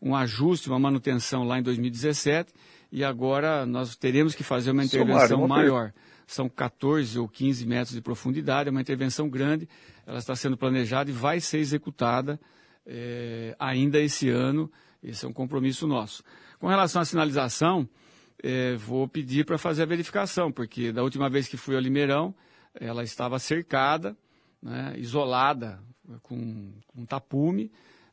[0.00, 2.52] um ajuste, uma manutenção lá em 2017,
[2.90, 5.92] e agora nós teremos que fazer uma intervenção maior.
[6.26, 9.68] São 14 ou 15 metros de profundidade, é uma intervenção grande,
[10.06, 12.40] ela está sendo planejada e vai ser executada
[12.86, 14.70] é, ainda esse ano.
[15.02, 16.22] Esse é um compromisso nosso.
[16.58, 17.88] Com relação à sinalização,
[18.42, 22.34] é, vou pedir para fazer a verificação, porque da última vez que fui ao Limeirão,
[22.74, 24.16] ela estava cercada,
[24.62, 25.80] né, isolada,
[26.22, 27.70] com, com tapume,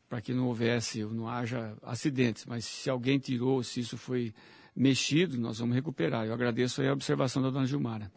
[0.09, 2.45] para que não houvesse, não haja acidentes.
[2.45, 4.33] Mas se alguém tirou, se isso foi
[4.75, 6.25] mexido, nós vamos recuperar.
[6.25, 8.11] Eu agradeço a observação da dona Gilmara.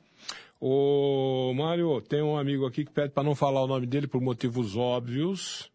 [0.61, 4.20] Ô, Mário, tem um amigo aqui que pede para não falar o nome dele por
[4.20, 5.70] motivos óbvios.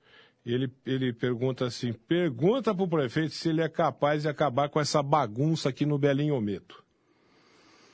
[0.45, 4.79] Ele, ele pergunta assim: pergunta para o prefeito se ele é capaz de acabar com
[4.79, 6.83] essa bagunça aqui no Belinho Ometo.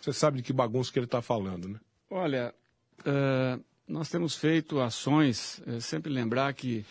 [0.02, 1.80] Você sabe de que bagunça que ele está falando, né?
[2.10, 2.54] Olha,
[3.02, 6.84] uh, nós temos feito ações, uh, sempre lembrar que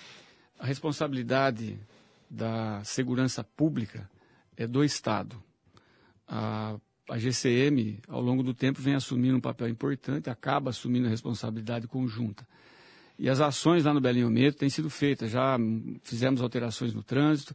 [0.60, 1.80] a responsabilidade
[2.28, 4.08] da segurança pública
[4.56, 5.42] é do Estado.
[6.28, 6.78] A
[7.10, 11.88] a GCM, ao longo do tempo, vem assumindo um papel importante, acaba assumindo a responsabilidade
[11.88, 12.46] conjunta.
[13.18, 15.58] E as ações lá no Belinho Medo têm sido feitas, já
[16.04, 17.54] fizemos alterações no trânsito,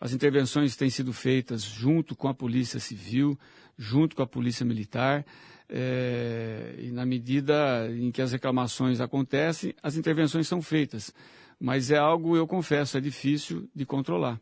[0.00, 3.38] as intervenções têm sido feitas junto com a Polícia Civil,
[3.76, 5.24] junto com a Polícia Militar,
[5.68, 11.12] é, e na medida em que as reclamações acontecem, as intervenções são feitas.
[11.58, 14.40] Mas é algo, eu confesso, é difícil de controlar.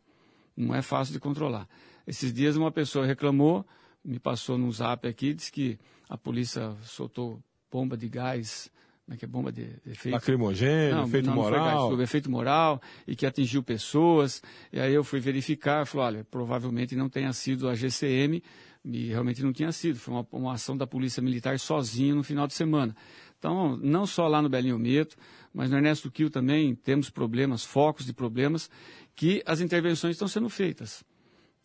[0.56, 1.68] Não é fácil de controlar.
[2.06, 3.64] Esses dias uma pessoa reclamou,
[4.04, 8.70] me passou num zap aqui, disse que a polícia soltou bomba de gás,
[9.04, 10.14] como é que é bomba de efeito?
[10.14, 11.58] Lacrimogênio, não, efeito não, moral.
[11.58, 14.42] Não gás, foi efeito moral e que atingiu pessoas.
[14.72, 18.42] E aí eu fui verificar, falei, olha, provavelmente não tenha sido a GCM,
[18.84, 19.98] e realmente não tinha sido.
[19.98, 22.94] Foi uma, uma ação da Polícia Militar sozinha no final de semana.
[23.38, 25.16] Então, não só lá no Belinho Meto,
[25.52, 28.70] mas no Ernesto Quil também temos problemas, focos de problemas,
[29.14, 31.04] que as intervenções estão sendo feitas.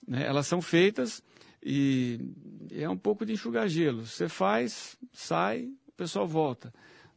[0.08, 0.26] Né?
[0.26, 1.23] Elas são feitas
[1.63, 2.19] e
[2.71, 4.06] é um pouco de enxugar gelo.
[4.06, 6.73] Você faz, sai, o pessoal volta.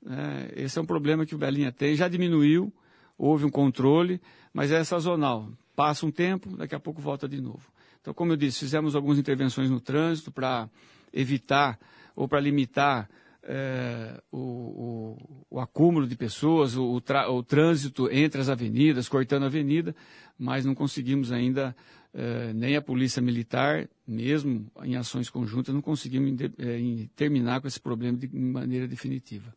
[0.06, 1.94] É, esse é um problema que o Belinha tem.
[1.94, 2.72] Já diminuiu,
[3.18, 4.20] houve um controle,
[4.52, 5.48] mas é sazonal.
[5.76, 7.70] Passa um tempo, daqui a pouco volta de novo.
[8.00, 10.70] Então, como eu disse, fizemos algumas intervenções no trânsito para
[11.12, 11.78] evitar
[12.16, 13.08] ou para limitar
[13.42, 19.46] é, o, o, o, acúmulo de pessoas, o, o, trânsito entre as avenidas, cortando a
[19.46, 19.94] avenida,
[20.38, 21.74] mas não conseguimos ainda
[22.12, 27.78] eh, nem a Polícia Militar, mesmo em ações conjuntas, não conseguimos eh, terminar com esse
[27.78, 29.54] problema de maneira definitiva.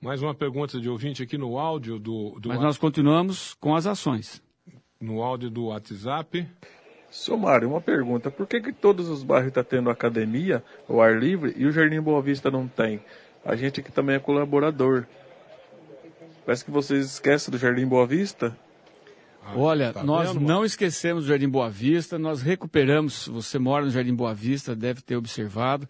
[0.00, 2.38] Mais uma pergunta de ouvinte aqui no áudio do.
[2.38, 4.42] do Mas nós continuamos com as ações.
[5.00, 6.46] No áudio do WhatsApp.
[7.16, 8.30] Sou Mário, uma pergunta.
[8.30, 11.72] Por que, que todos os bairros estão tá tendo academia, o ar livre, e o
[11.72, 13.00] Jardim Boa Vista não tem?
[13.42, 15.06] A gente aqui também é colaborador.
[16.44, 18.56] Parece que vocês esquecem do Jardim Boa Vista.
[19.42, 23.86] Ah, Olha, tá nós vendo, não esquecemos o Jardim Boa Vista, nós recuperamos, você mora
[23.86, 25.88] no Jardim Boa Vista, deve ter observado,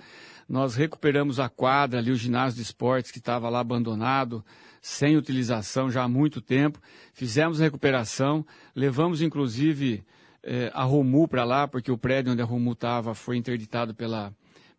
[0.49, 4.45] nós recuperamos a quadra ali, o ginásio de esportes que estava lá abandonado,
[4.81, 6.79] sem utilização já há muito tempo,
[7.12, 10.05] fizemos a recuperação, levamos inclusive
[10.49, 14.33] eh, a Romu para lá, porque o prédio onde a Romu estava foi interditado pela,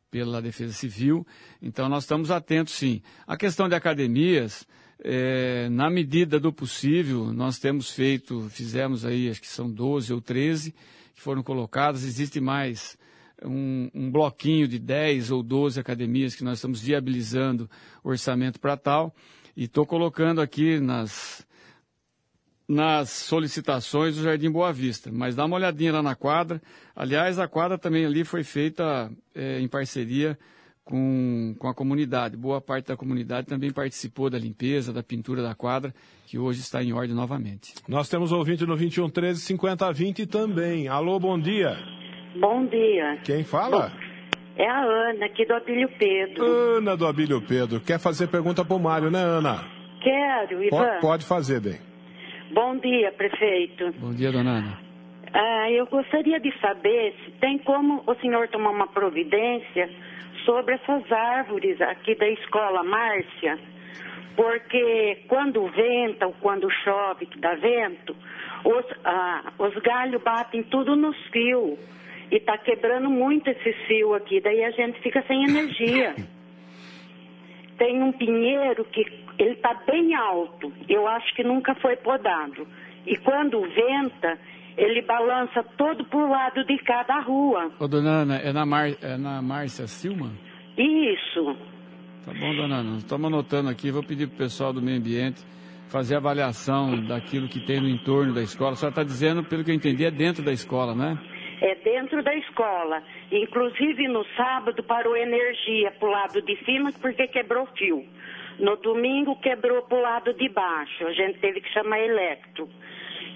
[0.10, 1.28] pela Defesa Civil,
[1.62, 3.02] então nós estamos atentos sim.
[3.28, 4.66] A questão de academias,
[5.04, 10.22] é, na medida do possível, nós temos feito, fizemos aí, acho que são 12 ou
[10.22, 10.74] 13
[11.14, 12.98] que foram colocadas, existe mais
[13.44, 17.70] um, um bloquinho de 10 ou 12 academias que nós estamos viabilizando
[18.04, 19.14] orçamento para tal,
[19.56, 21.46] e estou colocando aqui nas,
[22.68, 26.62] nas solicitações do Jardim Boa Vista, mas dá uma olhadinha lá na quadra.
[26.96, 30.38] Aliás, a quadra também ali foi feita é, em parceria
[30.84, 32.36] com, com a comunidade.
[32.36, 35.94] Boa parte da comunidade também participou da limpeza, da pintura da quadra,
[36.26, 37.74] que hoje está em ordem novamente.
[37.88, 40.88] Nós temos ouvinte no 21 13 50 20 também.
[40.90, 41.78] Alô, bom dia.
[42.40, 43.18] Bom dia.
[43.24, 43.92] Quem fala?
[44.58, 46.44] É a Ana, aqui do Abílio Pedro.
[46.44, 47.80] Ana do Abílio Pedro.
[47.80, 49.64] Quer fazer pergunta para o Mário, né, Ana?
[50.02, 50.78] Quero, Ivan.
[50.78, 51.80] Pode, pode fazer, bem.
[52.52, 53.92] Bom dia, prefeito.
[54.00, 54.80] Bom dia, dona Ana.
[55.34, 59.90] Ah, eu gostaria de saber se tem como o senhor tomar uma providência
[60.46, 63.60] sobre essas árvores aqui da escola Márcia,
[64.36, 68.16] porque quando venta ou quando chove, que dá vento,
[68.64, 71.78] os, ah, os galhos batem tudo nos fios
[72.32, 76.16] e está quebrando muito esse fio aqui, daí a gente fica sem energia.
[77.78, 82.68] Tem um pinheiro que ele está bem alto, eu acho que nunca foi podado.
[83.06, 84.38] E quando venta,
[84.78, 87.72] ele balança todo por lado de cada rua.
[87.80, 88.90] Ô, dona Ana, é na, Mar...
[89.02, 90.32] é na Márcia Silma?
[90.78, 91.56] Isso.
[92.26, 92.98] Tá bom, dona Ana.
[92.98, 95.44] Estamos anotando aqui, vou pedir para o pessoal do meio ambiente
[95.90, 98.72] fazer avaliação daquilo que tem no entorno da escola.
[98.72, 101.18] A senhora está dizendo, pelo que eu entendi, é dentro da escola, né?
[101.62, 103.02] É dentro da escola.
[103.32, 108.06] Inclusive no sábado parou energia para o lado de cima porque quebrou fio.
[108.60, 111.06] No domingo quebrou para o lado de baixo.
[111.06, 112.70] A gente teve que chamar elétrico.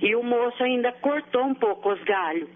[0.01, 2.49] E o moço ainda cortou um pouco os galhos.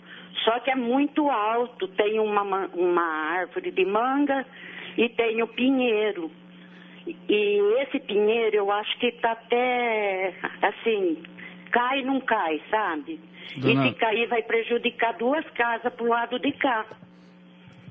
[0.44, 1.88] Só que é muito alto.
[1.90, 2.42] Tem uma,
[2.74, 4.46] uma árvore de manga
[4.98, 6.32] e tem o pinheiro.
[7.30, 11.22] E esse pinheiro eu acho que está até assim,
[11.72, 13.20] cai não cai, sabe?
[13.58, 13.88] Dona...
[13.88, 16.86] E se cair vai prejudicar duas casas pro lado de cá.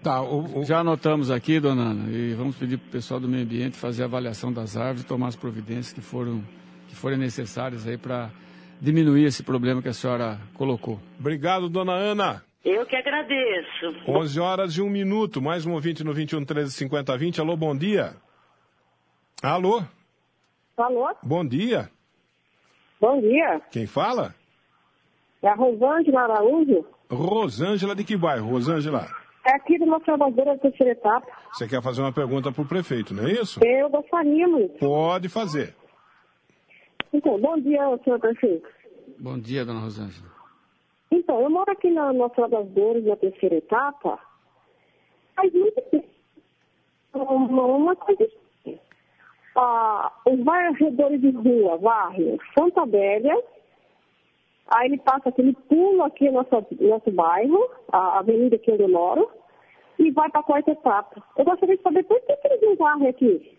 [0.05, 0.65] Tá, o, o...
[0.67, 4.03] Já anotamos aqui, dona Ana, e vamos pedir para o pessoal do meio ambiente fazer
[4.03, 6.45] a avaliação das árvores e tomar as providências que, foram,
[6.87, 8.31] que forem necessárias aí para
[8.79, 11.01] diminuir esse problema que a senhora colocou.
[11.19, 12.45] Obrigado, dona Ana.
[12.63, 13.95] Eu que agradeço.
[14.07, 15.41] 11 horas e um minuto.
[15.41, 17.41] Mais um ouvinte no 21 13 50 20.
[17.41, 18.15] Alô, bom dia.
[19.43, 19.83] Alô?
[20.77, 21.17] Alô?
[21.23, 21.91] Bom dia.
[23.01, 23.63] Bom dia.
[23.71, 24.35] Quem fala?
[25.43, 26.85] É a Rosângela Araújo.
[27.11, 29.24] Rosângela de que bairro, Rosângela?
[29.47, 31.27] É aqui do Salvador, da terceira etapa.
[31.53, 33.61] Você quer fazer uma pergunta para o prefeito, não é isso?
[33.65, 34.79] Eu gostaria muito.
[34.79, 35.75] Pode fazer.
[37.13, 38.67] Então, bom dia, senhor prefeito.
[39.19, 40.29] Bom dia, dona Rosângela.
[41.11, 44.19] Então, eu moro aqui na Nossa das Dores, na terceira etapa.
[45.37, 46.09] Faz muito tempo.
[47.13, 48.79] Uma coisa assim.
[49.57, 53.37] ah, os varredores de rua varrem Santa Bélia,
[54.67, 59.29] Aí ele passa aquele pulo aqui no nosso, nosso bairro, a avenida que eu moro,
[59.99, 61.23] e vai para a quarta etapa.
[61.37, 63.59] Eu gostaria de saber por que, que eles não varrem aqui.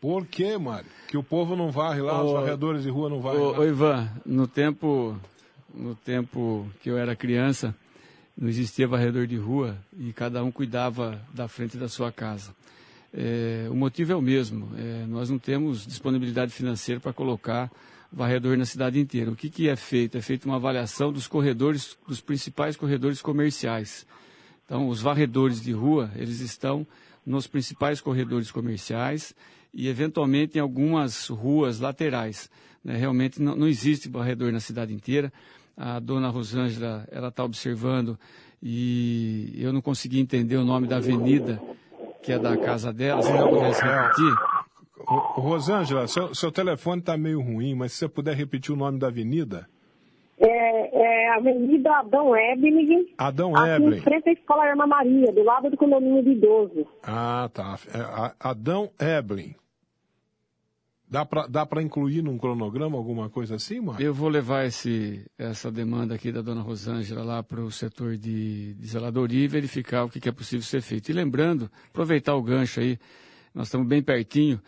[0.00, 0.90] Por que, Mário?
[1.08, 3.58] Que o povo não varre lá, os varredores de rua não varrem ô, lá?
[3.58, 5.16] Ô, Ivan, no tempo,
[5.74, 7.74] no tempo que eu era criança,
[8.36, 12.54] não existia varredor de rua e cada um cuidava da frente da sua casa.
[13.12, 17.70] É, o motivo é o mesmo, é, nós não temos disponibilidade financeira para colocar
[18.12, 19.30] varredor na cidade inteira.
[19.30, 20.16] O que, que é feito?
[20.16, 24.06] É feita uma avaliação dos corredores, dos principais corredores comerciais.
[24.64, 26.86] Então, os varredores de rua, eles estão
[27.24, 29.34] nos principais corredores comerciais
[29.72, 32.50] e, eventualmente, em algumas ruas laterais.
[32.82, 32.96] Né?
[32.96, 35.32] Realmente não, não existe varredor na cidade inteira.
[35.76, 38.18] A dona Rosângela, ela está observando
[38.62, 41.60] e eu não consegui entender o nome da avenida
[42.22, 43.22] que é da casa dela.
[43.22, 44.57] Você pudesse repetir?
[45.06, 49.08] Rosângela, seu, seu telefone está meio ruim, mas se você puder repetir o nome da
[49.08, 49.68] avenida.
[50.40, 53.08] É, é Avenida Adão Ebling.
[53.18, 53.96] Adão aqui Ebling.
[53.96, 56.86] em frente à Escola Irmã Maria, do lado do condomínio de idoso.
[57.02, 57.78] Ah, tá.
[57.92, 59.54] É, Adão Ebling.
[61.10, 63.98] Dá para dá incluir num cronograma alguma coisa assim, mano?
[63.98, 68.74] Eu vou levar esse, essa demanda aqui da dona Rosângela lá para o setor de,
[68.74, 71.08] de zeladoria e verificar o que, que é possível ser feito.
[71.08, 72.98] E lembrando, aproveitar o gancho aí,
[73.54, 74.60] nós estamos bem pertinho,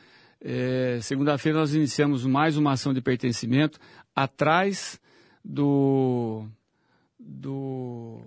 [0.43, 3.79] é, Segunda-feira nós iniciamos mais uma ação de pertencimento
[4.15, 5.01] atrás
[5.45, 6.47] do.
[7.19, 8.21] do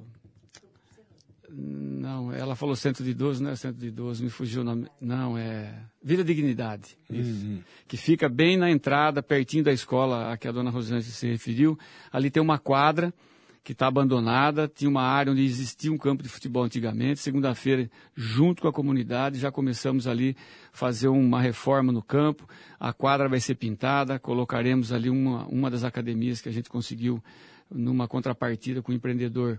[1.55, 4.87] não, ela falou centro de idoso, não é centro de idoso, me fugiu o nome.
[4.99, 6.97] Não, é Vida Dignidade.
[7.09, 7.61] Uhum.
[7.87, 11.77] Que fica bem na entrada, pertinho da escola a que a dona Rosângela se referiu.
[12.11, 13.13] Ali tem uma quadra
[13.63, 17.21] que está abandonada, tinha uma área onde existia um campo de futebol antigamente.
[17.21, 20.35] Segunda-feira, junto com a comunidade, já começamos ali
[20.73, 22.47] fazer uma reforma no campo.
[22.77, 27.23] A quadra vai ser pintada, colocaremos ali uma, uma das academias que a gente conseguiu
[27.71, 29.57] numa contrapartida com o empreendedor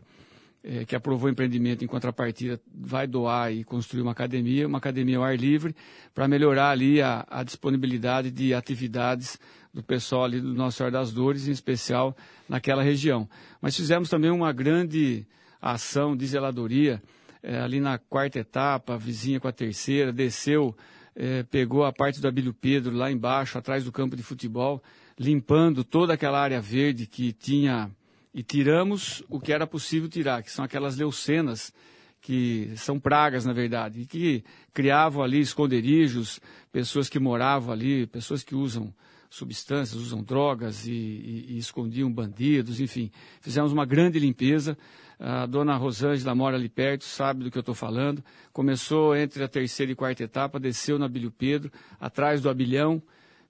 [0.65, 5.19] é, que aprovou o empreendimento em contrapartida vai doar e construir uma academia, uma academia
[5.19, 5.77] ao ar livre,
[6.15, 9.39] para melhorar ali a, a, disponibilidade de atividades
[9.75, 12.17] do pessoal ali do Nosso Senhor das Dores, em especial
[12.49, 13.29] naquela região.
[13.61, 15.27] Mas fizemos também uma grande
[15.61, 17.03] ação de zeladoria
[17.43, 20.75] é, ali na quarta etapa, vizinha com a terceira, desceu,
[21.15, 24.83] é, pegou a parte do Abílio Pedro lá embaixo, atrás do campo de futebol,
[25.19, 27.91] limpando toda aquela área verde que tinha
[28.35, 31.73] e tiramos o que era possível tirar, que são aquelas leucenas,
[32.21, 36.41] que são pragas, na verdade, e que criavam ali esconderijos,
[36.73, 38.93] pessoas que moravam ali, pessoas que usam
[39.31, 43.11] substâncias, usam drogas e, e, e escondiam bandidos, enfim.
[43.41, 44.77] Fizemos uma grande limpeza.
[45.19, 48.25] A dona Rosângela mora ali perto, sabe do que eu estou falando.
[48.53, 51.71] Começou entre a terceira e quarta etapa, desceu no Abílio Pedro,
[52.01, 53.03] atrás do Abilhão,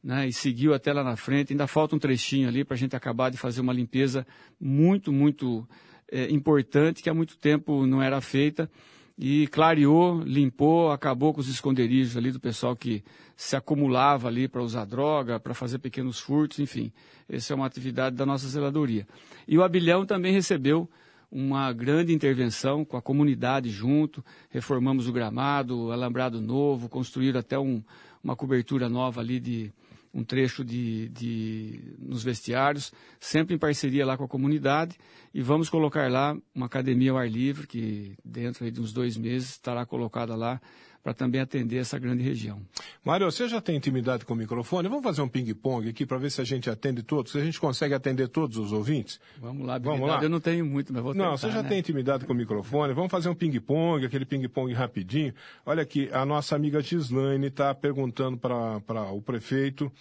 [0.04, 1.54] né, e seguiu até lá na frente.
[1.54, 4.26] Ainda falta um trechinho ali para a gente acabar de fazer uma limpeza
[4.60, 5.66] muito, muito
[6.12, 8.70] é, importante, que há muito tempo não era feita.
[9.16, 13.02] E clareou, limpou, acabou com os esconderijos ali do pessoal que
[13.36, 16.92] se acumulava ali para usar droga, para fazer pequenos furtos, enfim.
[17.28, 19.06] Essa é uma atividade da nossa zeladoria.
[19.46, 20.90] E o Abilhão também recebeu
[21.30, 27.82] uma grande intervenção com a comunidade junto, reformamos o gramado, alambrado novo, construíram até um,
[28.22, 29.72] uma cobertura nova ali de,
[30.14, 34.96] um trecho de, de, nos vestiários, sempre em parceria lá com a comunidade,
[35.34, 39.50] e vamos colocar lá uma academia ao ar livre, que dentro de uns dois meses
[39.50, 40.60] estará colocada lá
[41.04, 42.62] para também atender essa grande região.
[43.04, 44.88] Mário, você já tem intimidade com o microfone?
[44.88, 47.60] Vamos fazer um ping-pong aqui para ver se a gente atende todos, se a gente
[47.60, 49.20] consegue atender todos os ouvintes?
[49.38, 50.22] Vamos lá, Vamos lá.
[50.22, 51.68] eu não tenho muito, mas vou tentar, Não, você já né?
[51.68, 55.34] tem intimidade com o microfone, vamos fazer um ping-pong, aquele ping-pong rapidinho.
[55.66, 59.92] Olha aqui, a nossa amiga Gislaine está perguntando para o prefeito o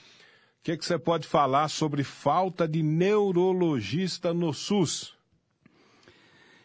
[0.64, 5.14] que, que você pode falar sobre falta de neurologista no SUS?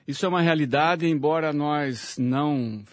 [0.07, 2.85] Isso é uma realidade, embora nós não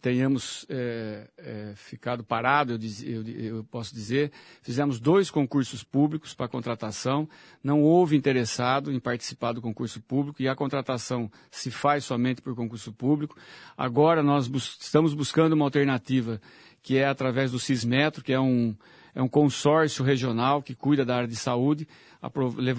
[0.00, 4.30] tenhamos é, é, ficado parado, eu, diz, eu, eu, posso dizer.
[4.62, 7.28] Fizemos dois concursos públicos para contratação,
[7.62, 12.54] não houve interessado em participar do concurso público e a contratação se faz somente por
[12.54, 13.36] concurso público.
[13.76, 16.40] Agora nós bus estamos buscando uma alternativa
[16.82, 18.74] que é através do Cismetro, que é um,
[19.14, 21.88] é um consórcio regional que cuida da área de saúde.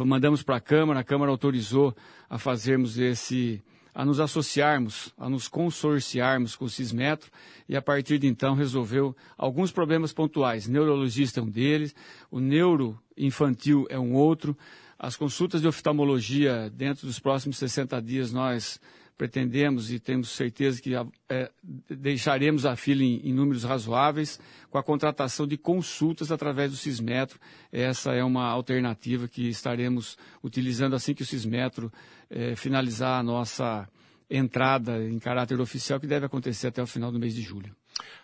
[0.05, 1.95] Mandamos para a Câmara, a Câmara autorizou
[2.29, 3.61] a fazermos esse
[3.99, 7.29] a nos associarmos, a nos consorciarmos com o Cismetro
[7.67, 10.69] e a partir de então resolveu alguns problemas pontuais.
[10.69, 11.93] Neurologista é um deles,
[12.31, 14.57] o neuro infantil é um outro.
[14.97, 18.79] As consultas de oftalmologia, dentro dos próximos 60 dias, nós
[19.19, 20.93] pretendemos e temos certeza que
[21.27, 21.51] é,
[21.89, 24.39] deixaremos a fila em, em, números razoáveis
[24.69, 27.37] com a contratação de consultas através do Cismetro.
[27.69, 31.91] Essa é uma alternativa que estaremos utilizando assim que o Cismetro
[32.29, 33.89] é, finalizar a nossa
[34.29, 37.75] entrada em caráter oficial, que deve acontecer até o final do mês de julho.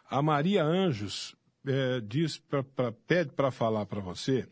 [0.09, 1.35] A Maria Anjos
[1.67, 4.47] é, diz pra, pra, pede para falar para você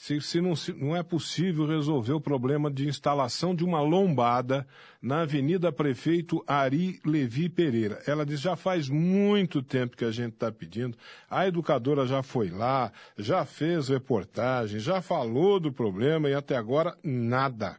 [0.00, 4.66] se, se, não, se, não, é possível resolver o problema de instalação de uma lombada
[5.00, 8.00] na Avenida Prefeito Ari Levi Pereira.
[8.06, 10.96] Ela diz, já faz muito tempo que a gente está pedindo,
[11.28, 16.96] a educadora já foi lá, já fez reportagem, já falou do problema e até agora
[17.04, 17.76] nada.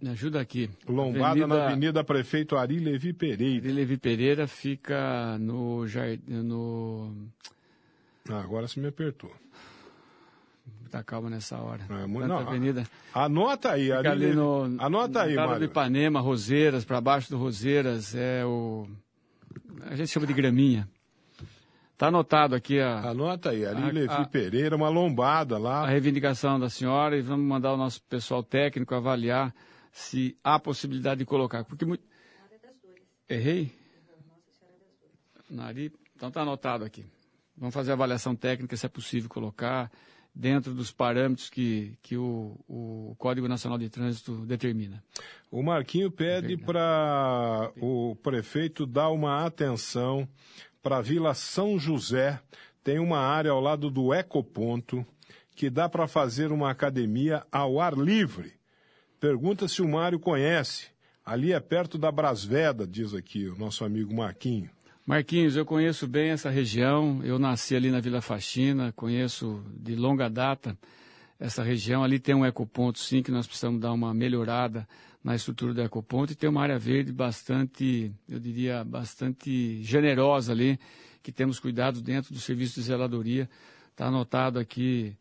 [0.00, 0.68] Me ajuda aqui.
[0.88, 1.46] Lombada Avenida...
[1.46, 3.66] na Avenida Prefeito Ari Levi Pereira.
[3.66, 6.42] Ari Levi Pereira fica no jardim.
[6.42, 7.14] No...
[8.28, 9.32] Ah, agora você me apertou.
[10.92, 11.80] Tá calma nessa hora.
[11.88, 12.86] É, não, avenida.
[13.14, 15.60] Anota aí, Fica ali, ali no, Anota aí, Mário.
[15.60, 18.86] do Ipanema, Roseiras, para baixo do Roseiras, é o.
[19.86, 20.86] A gente chama de graminha.
[21.96, 23.08] Tá anotado aqui a.
[23.08, 25.82] Anota aí, ali a, Levi a, Pereira, uma lombada lá.
[25.82, 29.54] A reivindicação da senhora e vamos mandar o nosso pessoal técnico avaliar
[29.90, 31.64] se há possibilidade de colocar.
[31.64, 32.04] Porque muito.
[33.26, 33.72] Errei?
[35.48, 35.90] Nari.
[36.14, 37.06] Então tá anotado aqui.
[37.56, 39.90] Vamos fazer a avaliação técnica se é possível colocar
[40.34, 45.02] dentro dos parâmetros que, que o, o Código Nacional de Trânsito determina.
[45.50, 50.26] O Marquinho pede para o prefeito dar uma atenção
[50.82, 52.40] para a Vila São José.
[52.82, 55.06] Tem uma área ao lado do Ecoponto
[55.54, 58.54] que dá para fazer uma academia ao ar livre.
[59.20, 60.90] Pergunta se o Mário conhece.
[61.24, 64.68] Ali é perto da Brasveda, diz aqui o nosso amigo Marquinho.
[65.04, 67.20] Marquinhos, eu conheço bem essa região.
[67.24, 70.78] Eu nasci ali na Vila Faxina, conheço de longa data
[71.40, 72.04] essa região.
[72.04, 74.86] Ali tem um ecoponto, sim, que nós precisamos dar uma melhorada
[75.22, 80.78] na estrutura do ecoponto e tem uma área verde bastante, eu diria, bastante generosa ali,
[81.20, 83.50] que temos cuidado dentro do serviço de zeladoria.
[83.90, 85.16] Está anotado aqui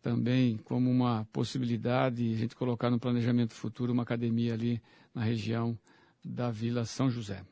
[0.00, 4.80] também como uma possibilidade a gente colocar no planejamento futuro uma academia ali
[5.14, 5.78] na região
[6.26, 7.42] da Vila São José.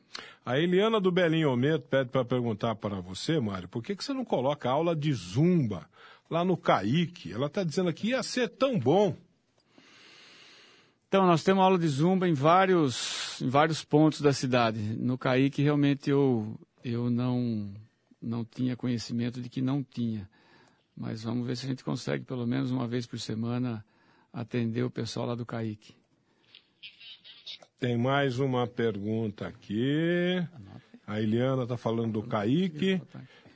[0.45, 4.13] A Eliana do Belinho Ometo pede para perguntar para você, Mário, por que, que você
[4.13, 5.89] não coloca aula de zumba
[6.29, 7.31] lá no Caique?
[7.31, 9.15] Ela está dizendo que ia ser tão bom.
[11.07, 14.79] Então, nós temos aula de zumba em vários, em vários pontos da cidade.
[14.79, 17.73] No Caique, realmente, eu, eu não,
[18.21, 20.29] não tinha conhecimento de que não tinha.
[20.95, 23.83] Mas vamos ver se a gente consegue, pelo menos uma vez por semana,
[24.33, 25.94] atender o pessoal lá do Caique.
[27.79, 30.41] Tem mais uma pergunta aqui.
[31.05, 33.01] A Eliana está falando do Kaique.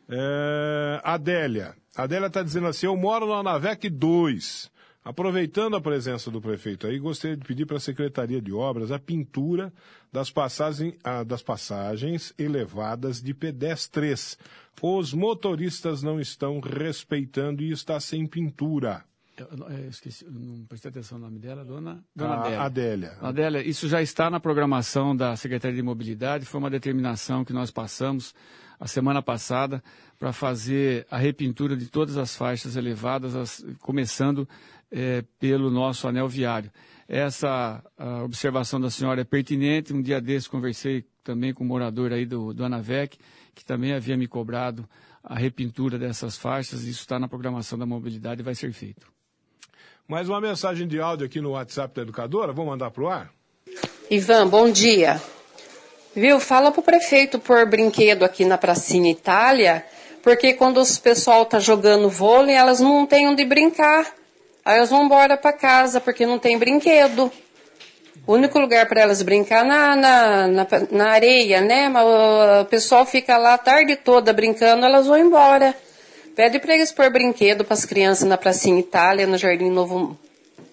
[0.09, 1.75] É, Adélia.
[1.95, 4.71] Adélia está dizendo assim: eu moro na Navec 2.
[5.03, 8.99] Aproveitando a presença do prefeito aí, gostaria de pedir para a Secretaria de Obras a
[8.99, 9.71] pintura
[10.11, 10.95] das, passagem,
[11.25, 14.37] das passagens elevadas de pedestres.
[14.81, 19.03] Os motoristas não estão respeitando e está sem pintura.
[19.39, 22.61] Eu, eu esqueci, não prestei atenção no nome dela, dona, dona Adélia.
[22.61, 23.17] Adélia.
[23.21, 27.71] Adélia, isso já está na programação da Secretaria de Mobilidade, foi uma determinação que nós
[27.71, 28.33] passamos
[28.79, 29.83] a semana passada
[30.17, 34.47] para fazer a repintura de todas as faixas elevadas, as, começando
[34.91, 36.71] é, pelo nosso anel viário.
[37.07, 37.83] Essa
[38.23, 39.91] observação da senhora é pertinente.
[39.91, 43.17] Um dia desses conversei também com um morador aí do, do Anavec,
[43.55, 44.87] que também havia me cobrado
[45.23, 46.83] a repintura dessas faixas.
[46.83, 49.11] Isso está na programação da mobilidade e vai ser feito.
[50.09, 52.51] Mais uma mensagem de áudio aqui no WhatsApp da educadora.
[52.51, 53.29] Vou mandar para o ar?
[54.09, 55.21] Ivan, bom dia.
[56.15, 59.85] Viu, fala pro prefeito pôr brinquedo aqui na Pracinha Itália,
[60.23, 64.11] porque quando o pessoal tá jogando vôlei, elas não têm onde brincar.
[64.65, 67.31] Aí elas vão embora para casa porque não tem brinquedo.
[68.25, 71.87] O único lugar para elas brincar na, na, na, na, areia, né?
[71.87, 72.03] Mas
[72.63, 75.75] o pessoal fica lá a tarde toda brincando, elas vão embora.
[76.39, 80.17] Pede para eles pôr brinquedo para as crianças na Pracinha Itália, no Jardim Novo,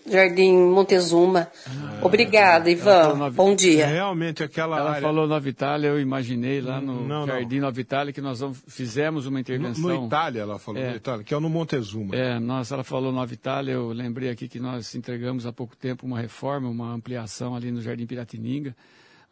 [0.08, 1.50] Jardim Montezuma.
[1.66, 3.16] Ah, Obrigada, Ivan.
[3.16, 3.30] Nova...
[3.32, 3.84] Bom dia.
[3.84, 5.02] Realmente aquela Ela área...
[5.02, 7.62] falou Nova Itália, eu imaginei lá no não, Jardim não.
[7.62, 9.88] Nova Itália que nós fizemos uma intervenção.
[9.88, 10.94] No, no Itália, ela falou, é.
[10.94, 12.14] Itália, que é no Montezuma.
[12.14, 16.06] É, nós, ela falou Nova Itália, eu lembrei aqui que nós entregamos há pouco tempo
[16.06, 18.72] uma reforma, uma ampliação ali no Jardim Piratininga,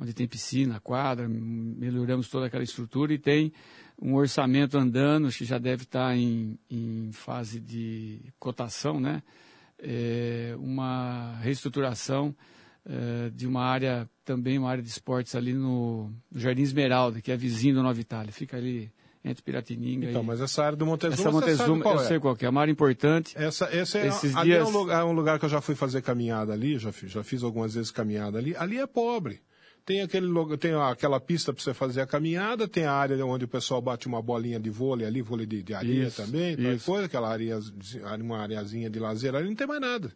[0.01, 3.53] onde tem piscina, quadra, melhoramos toda aquela estrutura e tem
[4.01, 9.23] um orçamento andando, que já deve estar em, em fase de cotação, né?
[9.79, 12.35] É, uma reestruturação
[12.87, 17.33] é, de uma área, também uma área de esportes ali no, no Jardim Esmeralda, que
[17.33, 18.33] é vizinho do Nova Itália.
[18.33, 18.91] Fica ali
[19.25, 20.27] entre Piratininga então, e...
[20.27, 22.05] mas essa área do Montezuma, essa Montezuma eu é?
[22.05, 23.35] sei qual é, é uma área importante.
[23.37, 24.61] Essa, esse é, Esses ali dias...
[24.61, 27.11] é, um lugar, é um lugar que eu já fui fazer caminhada ali, já fiz,
[27.11, 28.55] já fiz algumas vezes caminhada ali.
[28.57, 29.41] Ali é pobre.
[29.87, 30.27] Tem, aquele,
[30.57, 34.07] tem aquela pista para você fazer a caminhada, tem a área onde o pessoal bate
[34.07, 36.87] uma bolinha de vôlei ali, vôlei de, de areia isso, também, isso.
[36.87, 37.61] coisa, aquela areia,
[38.19, 40.11] uma areazinha de lazer ali, não tem mais nada.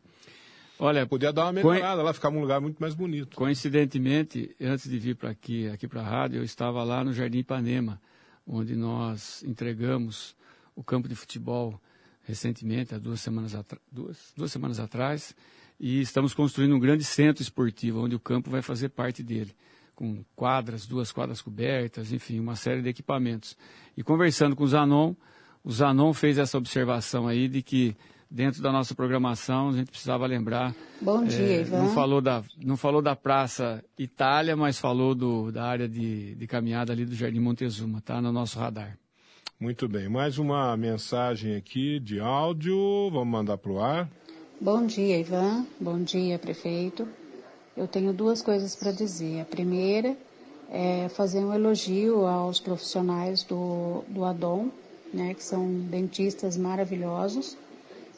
[0.79, 3.37] Olha, podia dar uma melhorada lá, ficar um lugar muito mais bonito.
[3.37, 7.39] Coincidentemente, antes de vir para aqui, aqui para a rádio, eu estava lá no Jardim
[7.39, 8.01] Ipanema,
[8.47, 10.35] onde nós entregamos
[10.75, 11.79] o campo de futebol
[12.23, 13.53] recentemente, há duas semanas,
[13.91, 15.35] duas, duas semanas atrás,
[15.79, 19.53] e estamos construindo um grande centro esportivo, onde o campo vai fazer parte dele,
[19.95, 23.57] com quadras, duas quadras cobertas, enfim, uma série de equipamentos.
[23.97, 25.14] E conversando com o Zanon,
[25.62, 27.97] o Zanon fez essa observação aí de que
[28.31, 30.74] dentro da nossa programação a gente precisava lembrar.
[31.01, 31.83] Bom dia, é, Ivan.
[31.83, 36.47] Não falou da, não falou da Praça Itália, mas falou do, da área de, de
[36.47, 38.99] caminhada ali do Jardim Montezuma, tá no nosso radar.
[39.59, 44.09] Muito bem, mais uma mensagem aqui de áudio, vamos mandar para o ar.
[44.61, 45.65] Bom dia, Ivan.
[45.79, 47.07] Bom dia, prefeito.
[47.77, 49.41] Eu tenho duas coisas para dizer.
[49.41, 50.17] A primeira
[50.69, 54.69] é fazer um elogio aos profissionais do, do ADOM,
[55.15, 57.57] né, que são dentistas maravilhosos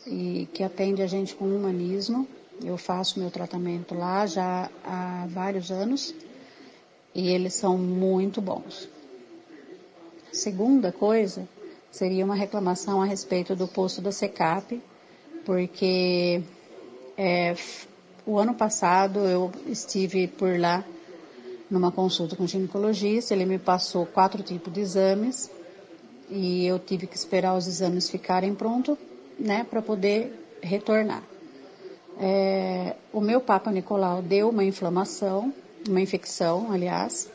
[0.07, 2.27] e que atendem a gente com humanismo.
[2.65, 6.15] Eu faço meu tratamento lá já há vários anos
[7.15, 8.89] e eles são muito bons.
[10.33, 11.47] Segunda coisa
[11.91, 14.81] seria uma reclamação a respeito do posto da SECAP,
[15.45, 16.43] porque
[17.17, 17.55] é,
[18.27, 20.85] o ano passado eu estive por lá
[21.71, 25.51] numa consulta com o ginecologista, ele me passou quatro tipos de exames
[26.29, 28.97] e eu tive que esperar os exames ficarem prontos,
[29.39, 30.33] né, para poder
[30.63, 31.23] retornar.
[32.19, 35.53] É, o meu Papa Nicolau deu uma inflamação,
[35.89, 37.31] uma infecção, aliás,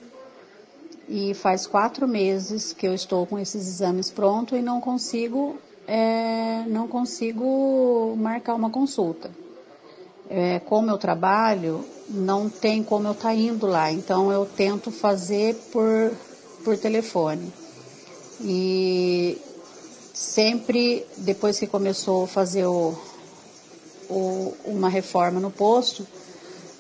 [1.10, 6.64] e faz quatro meses que eu estou com esses exames prontos e não consigo é,
[6.68, 9.30] não consigo marcar uma consulta.
[10.30, 14.92] É, como eu trabalho, não tem como eu estar tá indo lá, então eu tento
[14.92, 16.12] fazer por,
[16.64, 17.54] por telefone.
[18.42, 19.38] E
[20.14, 22.96] sempre, depois que começou a fazer o,
[24.10, 26.06] o, uma reforma no posto,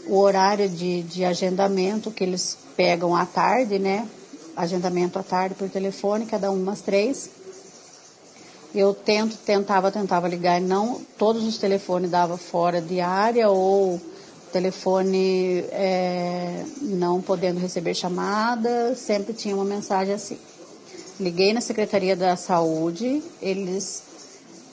[0.07, 4.07] o horário de, de agendamento que eles pegam à tarde, né?
[4.55, 7.29] Agendamento à tarde por telefone, cada um umas três.
[8.75, 14.01] Eu tento, tentava, tentava ligar, não todos os telefones dava fora de área ou
[14.51, 20.37] telefone é, não podendo receber chamada, sempre tinha uma mensagem assim.
[21.17, 24.03] Liguei na Secretaria da Saúde, eles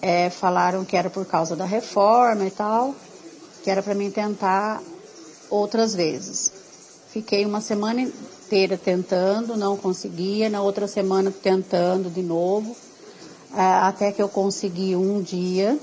[0.00, 2.94] é, falaram que era por causa da reforma e tal,
[3.62, 4.82] que era para mim tentar
[5.48, 6.50] outras vezes.
[7.12, 12.76] Fiquei uma semana inteira tentando, não conseguia, na outra semana tentando de novo,
[13.54, 15.78] até que eu consegui um dia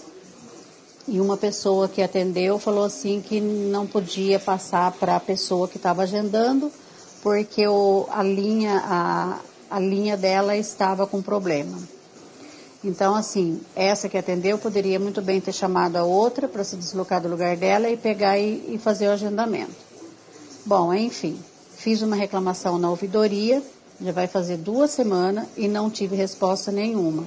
[1.08, 5.78] e uma pessoa que atendeu falou assim que não podia passar para a pessoa que
[5.78, 6.72] estava agendando
[7.22, 9.40] porque o, a, linha, a,
[9.70, 11.78] a linha dela estava com problema.
[12.84, 17.22] Então, assim, essa que atendeu poderia muito bem ter chamado a outra para se deslocar
[17.22, 19.76] do lugar dela e pegar e, e fazer o agendamento.
[20.66, 21.38] Bom, enfim,
[21.76, 23.62] fiz uma reclamação na ouvidoria,
[24.02, 27.26] já vai fazer duas semanas e não tive resposta nenhuma,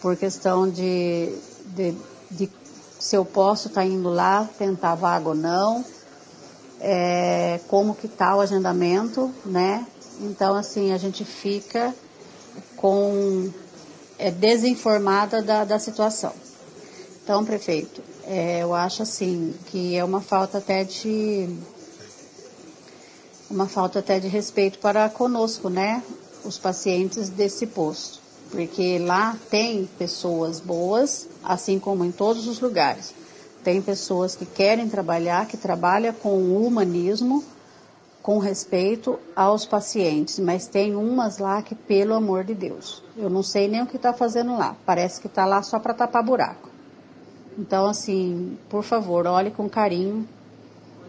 [0.00, 1.34] por questão de,
[1.66, 1.94] de,
[2.30, 2.50] de
[2.98, 5.84] se eu posso estar tá indo lá tentar vaga ou não,
[6.80, 9.86] é, como que está o agendamento, né?
[10.20, 11.94] Então, assim, a gente fica
[12.76, 13.50] com
[14.18, 16.32] é, desinformada da, da situação.
[17.22, 21.48] Então, prefeito, é, eu acho assim que é uma falta até de
[23.50, 26.02] uma falta até de respeito para conosco, né?
[26.44, 28.19] Os pacientes desse posto.
[28.50, 33.14] Porque lá tem pessoas boas, assim como em todos os lugares.
[33.62, 37.44] Tem pessoas que querem trabalhar, que trabalham com o humanismo,
[38.22, 43.42] com respeito aos pacientes, mas tem umas lá que, pelo amor de Deus, eu não
[43.42, 44.76] sei nem o que está fazendo lá.
[44.84, 46.68] Parece que está lá só para tapar buraco.
[47.58, 50.28] Então, assim, por favor, olhe com carinho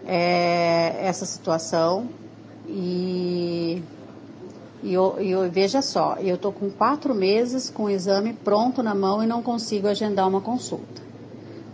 [0.05, 2.09] é, essa situação
[2.67, 3.81] e,
[4.83, 8.95] e, eu, eu, veja só, eu estou com quatro meses com o exame pronto na
[8.95, 11.01] mão e não consigo agendar uma consulta.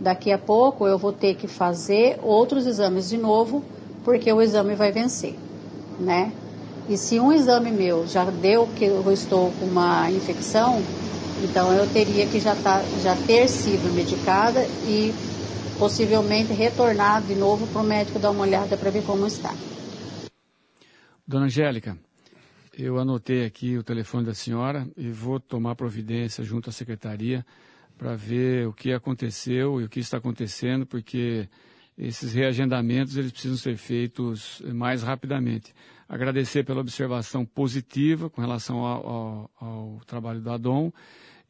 [0.00, 3.62] Daqui a pouco eu vou ter que fazer outros exames de novo
[4.04, 5.34] porque o exame vai vencer,
[5.98, 6.32] né?
[6.88, 10.82] E se um exame meu já deu que eu estou com uma infecção,
[11.42, 15.12] então eu teria que já, tá, já ter sido medicada e
[15.78, 19.52] possivelmente retornar de novo para o médico dar uma olhada para ver como está.
[21.26, 21.96] Dona Angélica,
[22.78, 27.44] eu anotei aqui o telefone da senhora e vou tomar providência junto à secretaria
[27.98, 31.48] para ver o que aconteceu e o que está acontecendo, porque
[31.98, 35.74] esses reagendamentos eles precisam ser feitos mais rapidamente.
[36.08, 40.92] Agradecer pela observação positiva com relação ao, ao, ao trabalho do ADOM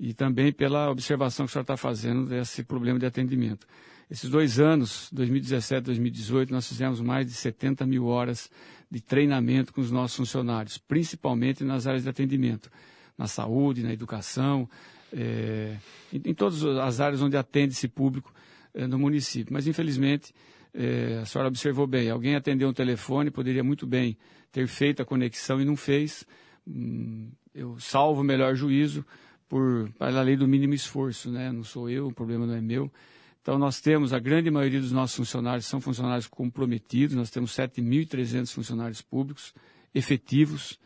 [0.00, 3.66] e também pela observação que o senhor está fazendo desse problema de atendimento.
[4.10, 8.50] Esses dois anos, 2017 e 2018, nós fizemos mais de 70 mil horas
[8.90, 12.70] de treinamento com os nossos funcionários, principalmente nas áreas de atendimento,
[13.16, 14.68] na saúde, na educação,
[15.12, 15.76] é,
[16.12, 18.32] em, em todas as áreas onde atende esse público
[18.74, 19.52] eh, no município.
[19.52, 20.32] Mas, infelizmente,
[20.74, 24.16] eh, a senhora observou bem, alguém atendeu um telefone, poderia muito bem
[24.52, 26.24] ter feito a conexão e não fez.
[26.66, 29.04] Hum, eu salvo o melhor juízo
[29.48, 31.50] por, pela lei do mínimo esforço, né?
[31.50, 32.92] Não sou eu, o problema não é meu.
[33.48, 38.52] Então, nós temos, a grande maioria dos nossos funcionários são funcionários comprometidos, nós temos 7.300
[38.52, 39.54] funcionários públicos
[39.94, 40.78] efetivos,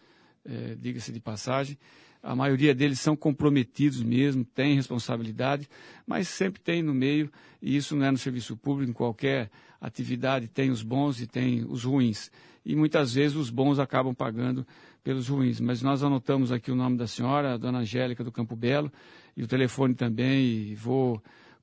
[0.44, 1.76] eh, diga-se de passagem,
[2.22, 5.68] a maioria deles são comprometidos mesmo, têm responsabilidade,
[6.06, 9.50] mas sempre tem no meio, e isso não é no serviço público, em qualquer
[9.80, 12.30] atividade tem os bons e tem os ruins.
[12.64, 14.64] E muitas vezes os bons acabam pagando
[15.02, 15.58] pelos ruins.
[15.58, 18.92] Mas nós anotamos aqui o nome da senhora, a dona Angélica do Campo Belo,
[19.36, 21.20] e o telefone também, e vou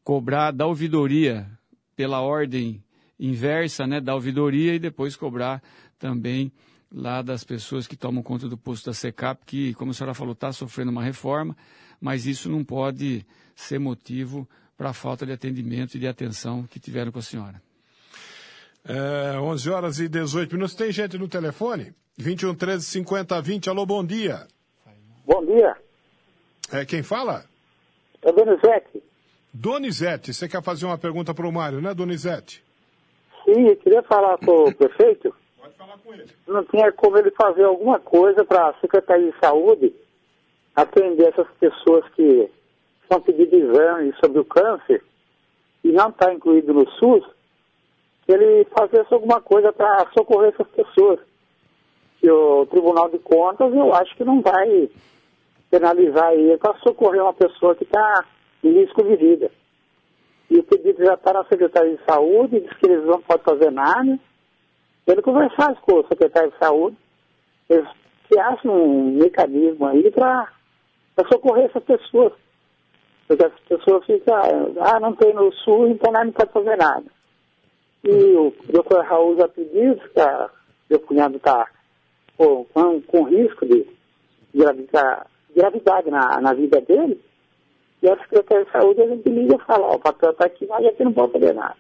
[0.09, 1.45] cobrar da ouvidoria
[1.95, 2.83] pela ordem
[3.19, 5.61] inversa né, da ouvidoria e depois cobrar
[5.99, 6.51] também
[6.91, 10.33] lá das pessoas que tomam conta do posto da SECAP, que, como a senhora falou,
[10.33, 11.55] está sofrendo uma reforma,
[12.01, 13.23] mas isso não pode
[13.55, 17.61] ser motivo para a falta de atendimento e de atenção que tiveram com a senhora.
[18.83, 20.73] É, 11 horas e 18 minutos.
[20.73, 21.93] Tem gente no telefone?
[22.17, 23.69] 21 13 50 20.
[23.69, 24.47] Alô, bom dia.
[25.23, 25.77] Bom dia.
[26.71, 27.45] É, quem fala?
[28.23, 29.08] É Donizete.
[29.53, 32.63] Donizete, você quer fazer uma pergunta para o Mário, né, Donizete?
[33.43, 35.33] Sim, eu queria falar com o prefeito
[35.79, 36.25] falar com ele.
[36.45, 39.95] Não tinha como ele fazer alguma coisa para a Secretaria de Saúde
[40.75, 42.49] atender essas pessoas que
[43.01, 45.03] estão pedindo exame sobre o câncer
[45.83, 47.25] e não está incluído no SUS,
[48.25, 51.19] que ele fizesse alguma coisa para socorrer essas pessoas.
[52.21, 54.89] E o Tribunal de Contas, eu acho que não vai
[55.71, 58.25] penalizar ele para socorrer uma pessoa que está
[58.63, 59.51] risco de vida.
[60.49, 63.71] E o pedido já está na Secretaria de Saúde, diz que eles não podem fazer
[63.71, 64.19] nada.
[65.05, 66.97] Ele conversar com o secretário de Saúde,
[67.69, 67.87] eles
[68.37, 70.51] acham um mecanismo aí para
[71.31, 72.33] socorrer essas pessoas.
[73.27, 74.35] Porque as pessoas ficam,
[74.81, 77.05] ah, não tem no sul, então não pode fazer nada.
[78.03, 80.49] E o doutor Raul já pediu, que a,
[80.89, 81.67] meu cunhado está
[82.37, 82.65] com,
[83.05, 83.85] com risco de
[84.55, 87.21] gravidade, gravidade na, na vida dele,
[88.01, 90.65] e a Secretaria de Saúde a gente liga e fala, ó, o papel está aqui,
[90.67, 91.75] mas a gente não pode fazer nada.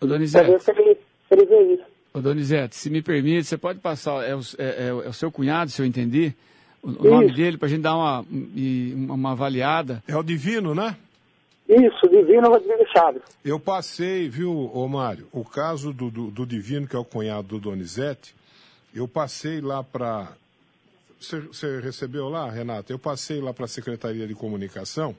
[0.00, 1.00] Ô, Pra ver Donizete, se ele, se
[1.34, 1.84] ele vê isso.
[2.14, 5.12] ô, Donizete, se me permite, você pode passar, é o, é- é o- é o
[5.12, 6.32] seu cunhado, se eu entendi,
[6.82, 10.02] o, o nome dele, para a gente dar uma, uma, uma avaliada.
[10.08, 10.96] É o Divino, né?
[11.68, 13.22] Isso, Divino Rodrigues Chaves.
[13.44, 17.48] Eu passei, viu, ô Mário, o caso do, do, do Divino, que é o cunhado
[17.48, 18.34] do Donizete,
[18.94, 20.32] eu passei lá para.
[21.18, 22.92] Você, você recebeu lá, Renata?
[22.92, 25.14] Eu passei lá para a Secretaria de Comunicação.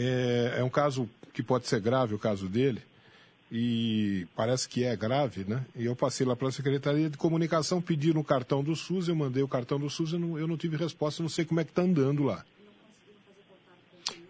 [0.00, 2.80] É, é um caso que pode ser grave, o caso dele,
[3.50, 5.64] e parece que é grave, né?
[5.74, 9.16] E eu passei lá para a Secretaria de Comunicação, pediram o cartão do SUS, eu
[9.16, 11.64] mandei o cartão do SUS, eu não, eu não tive resposta, não sei como é
[11.64, 12.44] que está andando lá.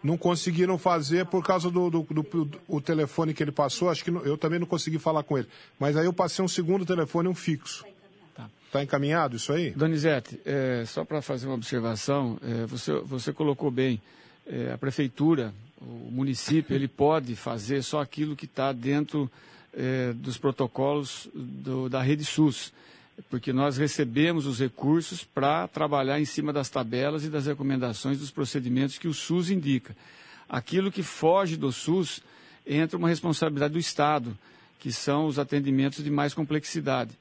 [0.01, 3.89] Não conseguiram fazer por causa do, do, do- do- o telefone que ele passou.
[3.89, 5.47] Acho que não- eu também não consegui falar com ele.
[5.77, 7.85] Mas aí eu passei um segundo telefone, um fixo.
[8.71, 9.71] Tá encaminhado isso aí?
[9.71, 13.99] Donizete, é, só para fazer uma observação, é, você, você colocou bem,
[14.49, 19.29] é, a prefeitura, o município, ele pode fazer só aquilo que está dentro
[19.71, 22.73] é, dos protocolos do- da rede SUS,
[23.29, 28.31] porque nós recebemos os recursos para trabalhar em cima das tabelas e das recomendações dos
[28.31, 29.95] procedimentos que o SUS indica.
[30.49, 32.21] Aquilo que foge do SUS
[32.65, 34.35] entra uma responsabilidade do Estado,
[34.79, 37.11] que são os atendimentos de mais complexidade.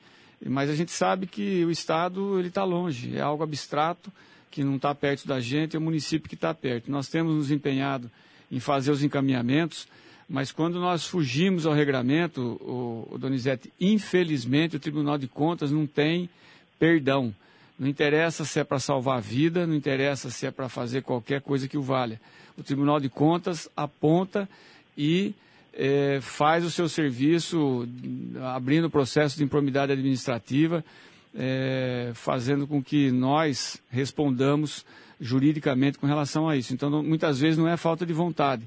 [0.45, 4.11] Mas a gente sabe que o Estado ele está longe, é algo abstrato
[4.51, 6.91] que não está perto da gente, é o município que está perto.
[6.91, 8.11] Nós temos nos empenhado
[8.51, 9.87] em fazer os encaminhamentos,
[10.29, 15.87] mas quando nós fugimos ao regramento, o, o Donizete, infelizmente o Tribunal de Contas não
[15.87, 16.29] tem
[16.79, 17.35] perdão.
[17.79, 21.41] Não interessa se é para salvar a vida, não interessa se é para fazer qualquer
[21.41, 22.21] coisa que o valha.
[22.57, 24.49] O Tribunal de Contas aponta
[24.97, 25.33] e
[25.73, 27.89] eh, faz o seu serviço
[28.53, 30.85] abrindo processo de improbidade administrativa,
[31.35, 34.85] eh, fazendo com que nós respondamos
[35.21, 36.73] juridicamente com relação a isso.
[36.73, 38.63] Então, não- muitas vezes não é falta de vontade,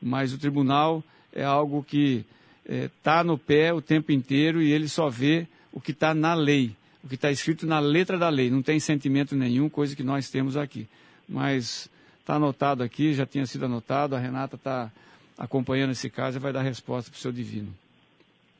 [0.00, 1.02] mas o tribunal
[1.32, 2.24] é algo que
[2.66, 6.74] está no pé o tempo inteiro e ele só vê o que está na lei,
[7.02, 8.50] o que está escrito na letra da lei.
[8.50, 10.86] Não tem sentimento nenhum, coisa que nós temos aqui.
[11.28, 11.88] Mas
[12.20, 14.90] está anotado aqui, já tinha sido anotado, a Renata está
[15.36, 17.72] acompanhando esse caso e vai dar resposta para o seu divino.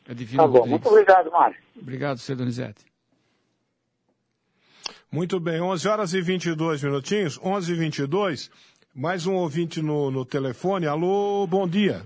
[0.09, 0.71] É divino Tá bom, Rodrigues.
[0.71, 1.57] muito obrigado, Mário.
[1.81, 2.88] Obrigado, seu Donizete.
[5.11, 8.51] Muito bem, 11 horas e 22 minutinhos, 11 e 22.
[8.95, 10.87] Mais um ouvinte no, no telefone.
[10.87, 12.03] Alô, bom dia.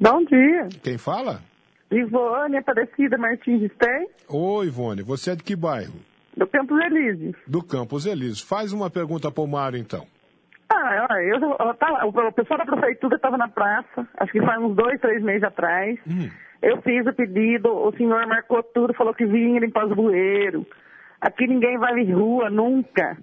[0.00, 0.68] Bom dia.
[0.82, 1.40] Quem fala?
[1.92, 5.02] Ivone Aparecida Martins Stein, Oi, Ivone.
[5.02, 5.94] Você é de que bairro?
[6.36, 7.36] do Campos Elíseos.
[7.46, 8.40] Do Campos Elíseos.
[8.40, 10.06] Faz uma pergunta para o Mário, então.
[10.70, 14.62] Ah, olha, eu, eu tava, o pessoal da prefeitura estava na praça, acho que faz
[14.62, 15.98] uns dois, três meses atrás.
[16.62, 20.64] Eu fiz o pedido, o senhor marcou tudo, falou que vinha limpar os bueiros.
[21.20, 23.16] Aqui ninguém vai em rua, nunca.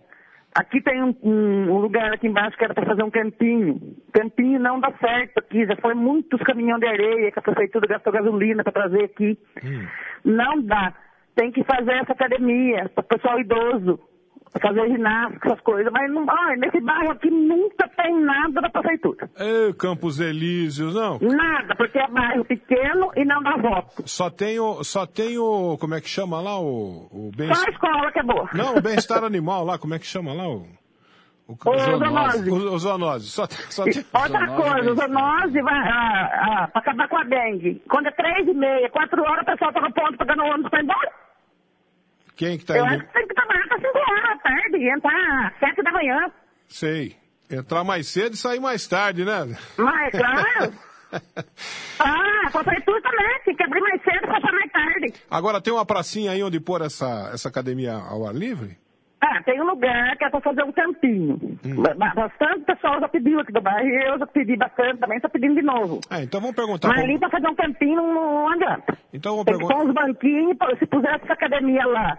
[0.55, 3.95] Aqui tem um, um- um lugar aqui embaixo que era para fazer um campinho.
[4.11, 8.11] Campinho não dá certo aqui, já foi muitos caminhões de areia que a prefeitura gastou
[8.13, 9.37] gasolina para trazer aqui.
[10.25, 10.93] Não dá.
[11.35, 13.99] Tem que fazer essa academia para o pessoal idoso,
[14.61, 15.91] fazer ginástica, essas coisas.
[15.91, 19.29] Mas não, olha, nesse bairro aqui nunca tem nada da prefeitura.
[19.37, 21.19] Ê, Campos Elíseos, não.
[21.19, 24.03] Nada, porque é bairro pequeno e não dá voto.
[24.07, 27.65] Só tem o, só tem o, como é que chama lá o, o bem Só
[27.65, 28.49] a escola que é boa.
[28.53, 30.65] Não, o bem-estar animal lá, como é que chama lá o
[31.47, 32.49] o, O zoonose.
[32.49, 33.29] O, o zoonose.
[33.29, 34.03] Só, só tem...
[34.13, 37.81] Outra coisa, o zoonose vai ah, ah, pra acabar com a dengue.
[37.89, 40.69] Quando é três e meia, quatro horas, o pessoal tá no ponto pegando o ônibus
[40.69, 41.11] pra ir embora.
[42.35, 43.05] Quem que tá Eu indo?
[44.47, 46.31] Tarde entrar às sete da manhã.
[46.67, 47.15] Sei.
[47.49, 49.45] Entrar mais cedo e sair mais tarde, né?
[49.77, 50.73] Mas, claro.
[51.99, 55.13] ah, a prefeitura também, tem que abrir mais cedo e fechar mais tarde.
[55.31, 58.77] Agora tem uma pracinha aí onde pôr essa, essa academia ao ar livre?
[59.19, 61.39] Ah, tem um lugar que é pra fazer um campinho.
[61.97, 65.55] Ba- Bastante pessoal já pediu aqui do bairro eu já pedi bastante também, tô pedindo
[65.55, 65.99] de novo.
[66.11, 66.89] É, então vamos perguntar.
[66.89, 68.97] Mas ali pra fazer um campinho não adianta.
[69.11, 69.73] Então vamos perguntar.
[69.73, 72.17] pôr uns banquinhos, se pusesse essa academia lá,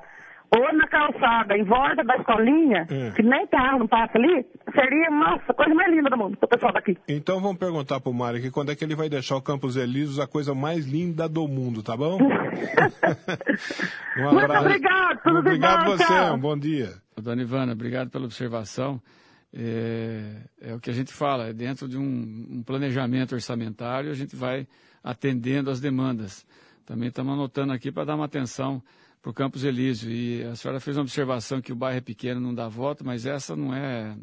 [0.51, 3.11] ou na calçada, em volta da escolinha, É.
[3.11, 6.49] que nem carro não passa ali, seria, nossa, a coisa mais linda do mundo, pro
[6.49, 6.96] pessoal daqui.
[7.07, 10.18] Então vamos perguntar pro Mário aqui quando é que ele vai deixar o Campos Elíseos
[10.18, 12.18] a coisa mais linda do mundo, tá bom?
[14.16, 16.34] um Muito obrigado, tudo Obrigado bom, você, tchau.
[16.34, 16.92] um bom dia.
[17.20, 19.01] Dona Ivana, obrigado pela observação.
[19.53, 22.03] É, é, o que a gente fala, é dentro de um,
[22.51, 24.66] um, planejamento orçamentário, a gente vai
[25.03, 26.46] atendendo as demandas.
[26.84, 28.82] Também estamos anotando aqui para dar uma atenção
[29.20, 30.10] para o Campos Elísio.
[30.10, 33.26] E a senhora fez uma observação que o bairro é pequeno, não dá voto, mas
[33.26, 34.16] essa não é.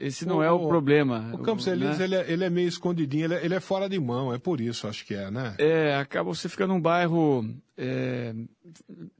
[0.00, 1.30] Esse não o, é o, problema.
[1.32, 2.04] O Campos Elísio, né?
[2.04, 4.60] ele, é, ele, é, meio escondidinho, ele é, ele é, fora de mão, é por
[4.60, 5.54] isso, acho que é, né?
[5.58, 7.44] É, acaba você ficando num bairro.
[7.78, 8.34] É,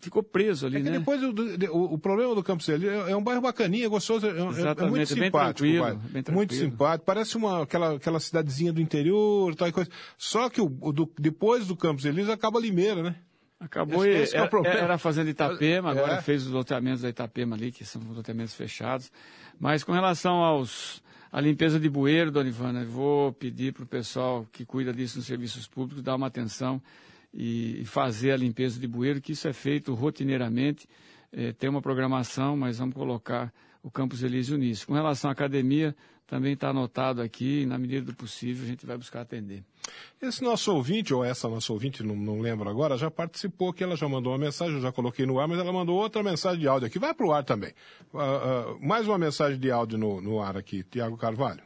[0.00, 0.90] ficou preso ali, é né?
[0.92, 1.28] Depois o,
[1.72, 5.06] o, o, problema do Campos Elísio é, um bairro bacaninho, é gostoso, é, é muito
[5.06, 5.68] simpático.
[5.68, 9.90] Bem bem muito simpático, parece uma, aquela, aquela cidadezinha do interior, tal coisa.
[10.16, 13.16] Só que o, do, depois do Campos Elísio acaba Limeira, né?
[13.58, 16.22] Acabou esse, esse era, é era fazendo Itapema, agora é.
[16.22, 19.10] fez os loteamentos da Itapema ali, que são loteamentos fechados.
[19.58, 21.02] Mas com relação aos
[21.32, 25.26] a limpeza de bueiro, dona Ivana, vou pedir para o pessoal que cuida disso nos
[25.26, 26.80] serviços públicos dar uma atenção
[27.32, 30.88] e, fazer a limpeza de bueiro, que isso é feito rotineiramente.
[31.32, 33.52] É, tem uma programação, mas vamos colocar
[33.82, 34.86] o Campus Elísio nisso.
[34.86, 35.94] Com relação à academia,
[36.26, 39.62] também está anotado aqui, na medida do possível, a gente vai buscar atender.
[40.20, 43.96] Esse nosso ouvinte, ou essa nossa ouvinte, não, não lembro agora, já participou aqui, ela
[43.96, 46.66] já mandou uma mensagem, eu já coloquei no ar, mas ela mandou outra mensagem de
[46.66, 46.98] áudio aqui.
[46.98, 47.72] Vai para o ar também.
[48.12, 51.65] Uh, uh, mais uma mensagem de áudio no, no ar aqui, Tiago Carvalho.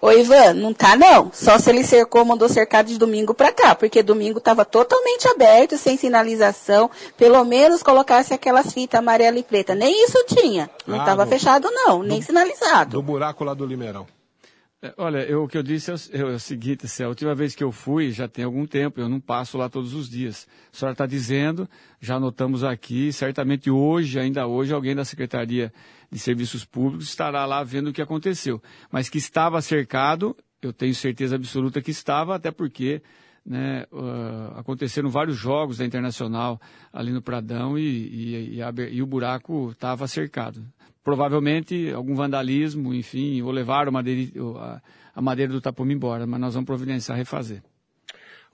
[0.00, 1.30] Ô Ivan, não tá não.
[1.32, 5.76] Só se ele cercou, mandou cercar de domingo para cá, porque domingo estava totalmente aberto,
[5.76, 6.90] sem sinalização.
[7.16, 9.74] Pelo menos colocasse aquelas fitas amarela e preta.
[9.74, 10.70] Nem isso tinha.
[10.86, 12.90] Não estava ah, fechado não, nem sinalizado.
[12.90, 14.06] Do buraco lá do Limeirão.
[14.82, 15.94] É, olha, eu, o que eu disse é
[16.24, 18.98] o, é o seguinte, assim, a última vez que eu fui já tem algum tempo,
[18.98, 20.48] eu não passo lá todos os dias.
[20.72, 21.68] A senhora está dizendo,
[22.00, 25.70] já anotamos aqui, certamente hoje, ainda hoje, alguém da Secretaria
[26.10, 28.62] de Serviços Públicos estará lá vendo o que aconteceu.
[28.90, 33.02] Mas que estava cercado, eu tenho certeza absoluta que estava, até porque
[33.46, 36.60] né, uh, aconteceram vários jogos da Internacional
[36.92, 40.66] ali no Pradão e, e, e, a, e o buraco estava cercado
[41.02, 44.82] provavelmente algum vandalismo, enfim, ou levaram a,
[45.14, 47.62] a madeira do tapume embora, mas nós vamos providenciar refazer.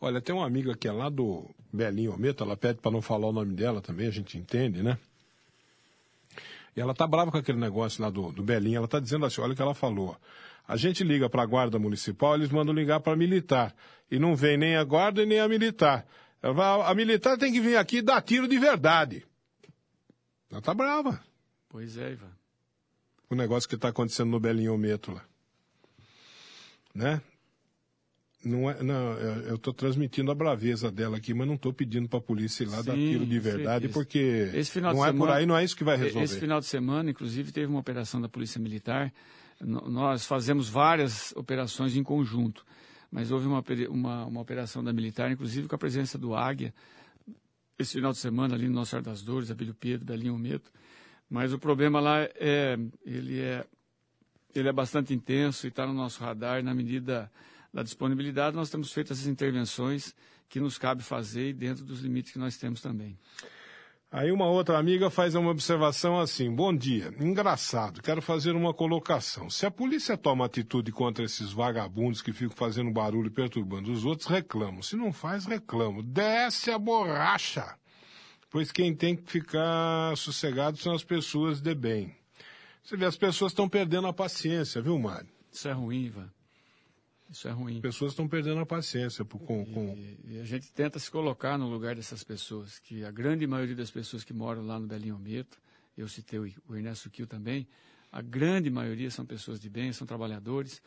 [0.00, 3.28] Olha, tem uma amiga que é lá do Belinho Ometo, ela pede para não falar
[3.28, 4.98] o nome dela também, a gente entende, né?
[6.76, 9.40] E ela tá brava com aquele negócio lá do, do Belinho, ela tá dizendo assim,
[9.40, 10.16] olha o que ela falou.
[10.68, 13.74] A gente liga para a guarda municipal, eles mandam ligar para a militar.
[14.10, 16.06] E não vem nem a guarda e nem a militar.
[16.42, 19.24] Ela, a militar tem que vir aqui e dar tiro de verdade.
[20.50, 21.20] Ela tá brava.
[21.68, 22.30] Pois é, Ivan.
[23.30, 25.24] O negócio que está acontecendo no Belinhometro lá.
[26.94, 27.20] Né?
[28.46, 32.20] Não é, não, eu estou transmitindo a braveza dela aqui, mas não estou pedindo para
[32.20, 35.44] a polícia ir lá sim, dar tiro de verdade, porque não é semana, por aí,
[35.44, 36.24] não é isso que vai resolver.
[36.24, 39.12] Esse final de semana, inclusive, teve uma operação da Polícia Militar.
[39.60, 42.64] Nós fazemos várias operações em conjunto,
[43.10, 46.72] mas houve uma, uma, uma operação da Militar, inclusive com a presença do Águia,
[47.76, 50.70] esse final de semana ali no Nosso Senhora das Dores, Abelho Pedro, Belinho Meto.
[51.28, 53.64] Mas o problema lá é ele é
[54.54, 57.30] ele é bastante intenso e está no nosso radar na medida
[57.76, 60.14] da disponibilidade nós temos feito essas intervenções
[60.48, 63.18] que nos cabe fazer dentro dos limites que nós temos também.
[64.10, 69.50] Aí uma outra amiga faz uma observação assim: Bom dia, engraçado, quero fazer uma colocação.
[69.50, 74.06] Se a polícia toma atitude contra esses vagabundos que ficam fazendo barulho e perturbando os
[74.06, 74.80] outros, reclamam.
[74.80, 76.02] Se não faz, reclamo.
[76.02, 77.76] Desce a borracha
[78.48, 82.16] pois quem tem que ficar sossegado são as pessoas de bem.
[82.82, 85.28] Você vê, as pessoas estão perdendo a paciência, viu, Mário?
[85.52, 86.30] Isso é ruim, Ivan.
[87.30, 87.76] Isso é ruim.
[87.76, 89.24] As pessoas estão perdendo a paciência.
[89.24, 89.94] Com, com...
[89.96, 93.74] E, e, a gente tenta se colocar no lugar dessas pessoas, que a grande maioria
[93.74, 95.58] das pessoas que moram lá no Belinho Mito,
[95.96, 97.66] eu citei o Ernesto Kiel também,
[98.12, 100.80] a grande maioria são pessoas de bem, são trabalhadores,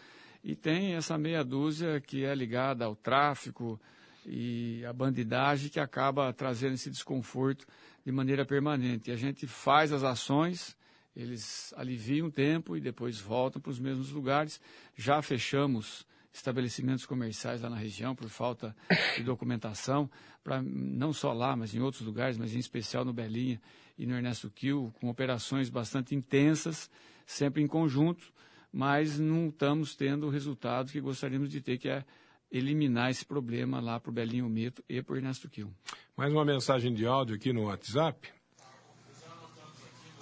[0.44, 3.80] e tem essa meia dúzia que é ligada ao tráfico,
[4.26, 7.66] e a bandidagem que acaba trazendo esse desconforto
[8.06, 9.10] de maneira permanente.
[9.10, 10.78] E a gente faz as ações,
[11.16, 14.62] eles aliviam o tempo e depois voltam para os mesmos lugares.
[14.96, 16.06] Já fechamos
[16.40, 18.76] estabelecimentos comerciais lá na região por falta
[19.16, 20.10] de documentação,
[20.44, 23.62] para não só lá, mas em outros lugares, mas em especial no Belinha
[23.98, 26.90] e no Ernesto Kiel, com operações bastante intensas,
[27.26, 28.32] sempre em conjunto,
[28.72, 32.06] mas não estamos tendo o resultado que gostaríamos de ter, que é
[32.52, 35.70] eliminar esse problema lá para o Belinho Mito e para o Ernesto Kiel.
[36.16, 38.30] Mais uma mensagem de áudio aqui no WhatsApp.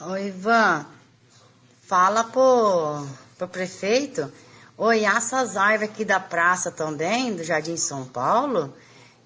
[0.01, 0.86] Oi, Ivan.
[1.82, 3.07] Fala pro,
[3.38, 4.32] pro prefeito
[4.78, 8.73] olhar essas árvores aqui da praça também, do Jardim São Paulo,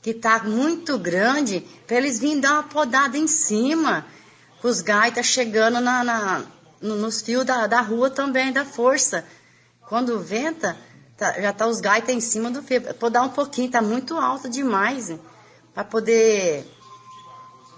[0.01, 4.05] que tá muito grande, para eles virem dar uma podada em cima,
[4.61, 6.43] com os gaitas chegando na, na
[6.81, 9.23] nos fios da, da rua também, da força.
[9.87, 10.75] Quando venta,
[11.21, 12.81] Tá, já tá os gaitas em cima do fio.
[13.11, 15.13] dar um pouquinho, tá muito alto demais.
[15.71, 16.65] para poder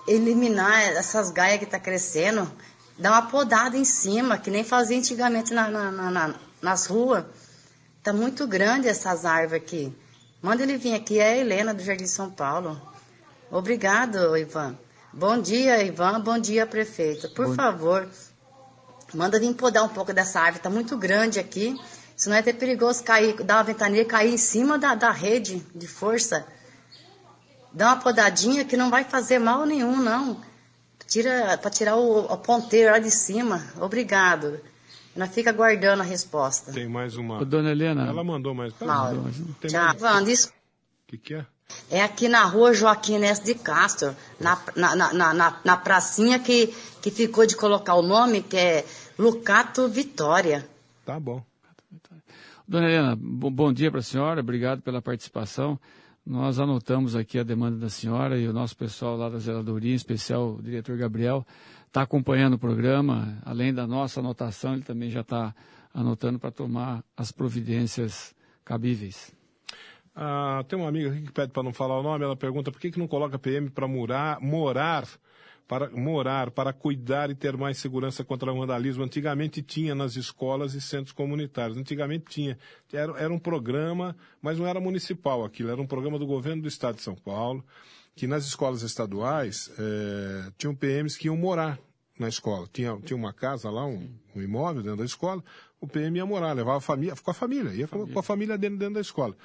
[0.07, 2.49] eliminar essas gaias que tá crescendo.
[2.97, 7.25] Dá uma podada em cima, que nem fazia antigamente na, na, na, nas ruas.
[8.03, 9.97] Tá muito grande essas árvores aqui.
[10.41, 12.79] Manda ele vir aqui, é a Helena do Jardim São Paulo.
[13.49, 14.77] Obrigado, Ivan.
[15.13, 16.19] Bom dia, Ivan.
[16.19, 17.29] Bom dia, prefeito.
[17.29, 17.55] Por Bom...
[17.55, 18.09] favor,
[19.13, 20.57] manda vir podar um pouco dessa árvore.
[20.57, 21.79] Está muito grande aqui.
[22.17, 25.65] Senão é até perigoso cair, dar uma ventania e cair em cima da, da rede
[25.73, 26.45] de força.
[27.71, 30.41] Dá uma podadinha que não vai fazer mal nenhum, não.
[31.07, 33.65] Tira, para tirar o, o ponteiro lá de cima.
[33.79, 34.59] Obrigado.
[35.15, 36.71] Não fica aguardando a resposta.
[36.71, 37.39] Tem mais uma.
[37.41, 38.07] Ô, dona Helena.
[38.07, 38.73] Ela mandou mais.
[38.79, 39.33] Não.
[39.61, 39.99] Tchau.
[39.99, 40.45] Mais...
[40.45, 40.51] O
[41.07, 41.45] que, que é?
[41.89, 46.67] É aqui na rua Joaquim Ness de Castro, na, na, na, na, na pracinha que,
[47.01, 48.85] que ficou de colocar o nome, que é
[49.17, 50.67] Lucato Vitória.
[51.05, 51.43] Tá bom.
[52.67, 55.79] Dona Helena, bom dia para a senhora, obrigado pela participação.
[56.25, 59.95] Nós anotamos aqui a demanda da senhora e o nosso pessoal lá da zeladoria, em
[59.95, 61.45] especial o diretor Gabriel,
[61.93, 63.37] está acompanhando o programa.
[63.45, 65.53] Além da nossa anotação, ele também já está
[65.93, 68.33] anotando para tomar as providências
[68.65, 69.31] cabíveis.
[70.15, 72.81] Ah, tem uma amiga aqui que pede para não falar o nome, ela pergunta por
[72.81, 75.07] que, que não coloca PM para morar, morar,
[75.67, 79.03] para morar, para cuidar e ter mais segurança contra o vandalismo.
[79.03, 81.77] Antigamente tinha nas escolas e centros comunitários.
[81.77, 82.57] Antigamente tinha.
[82.91, 86.67] Era, era um programa, mas não era municipal aquilo, era um programa do governo do
[86.67, 87.63] estado de São Paulo,
[88.15, 91.79] que nas escolas estaduais é, tinham PMs que iam morar
[92.19, 92.67] na escola.
[92.71, 95.43] Tinha, tinha uma casa lá, um, um imóvel dentro da escola,
[95.81, 98.13] o PM ia morar, levava a família, com a família, ia família.
[98.13, 99.35] com a família dentro, dentro da escola.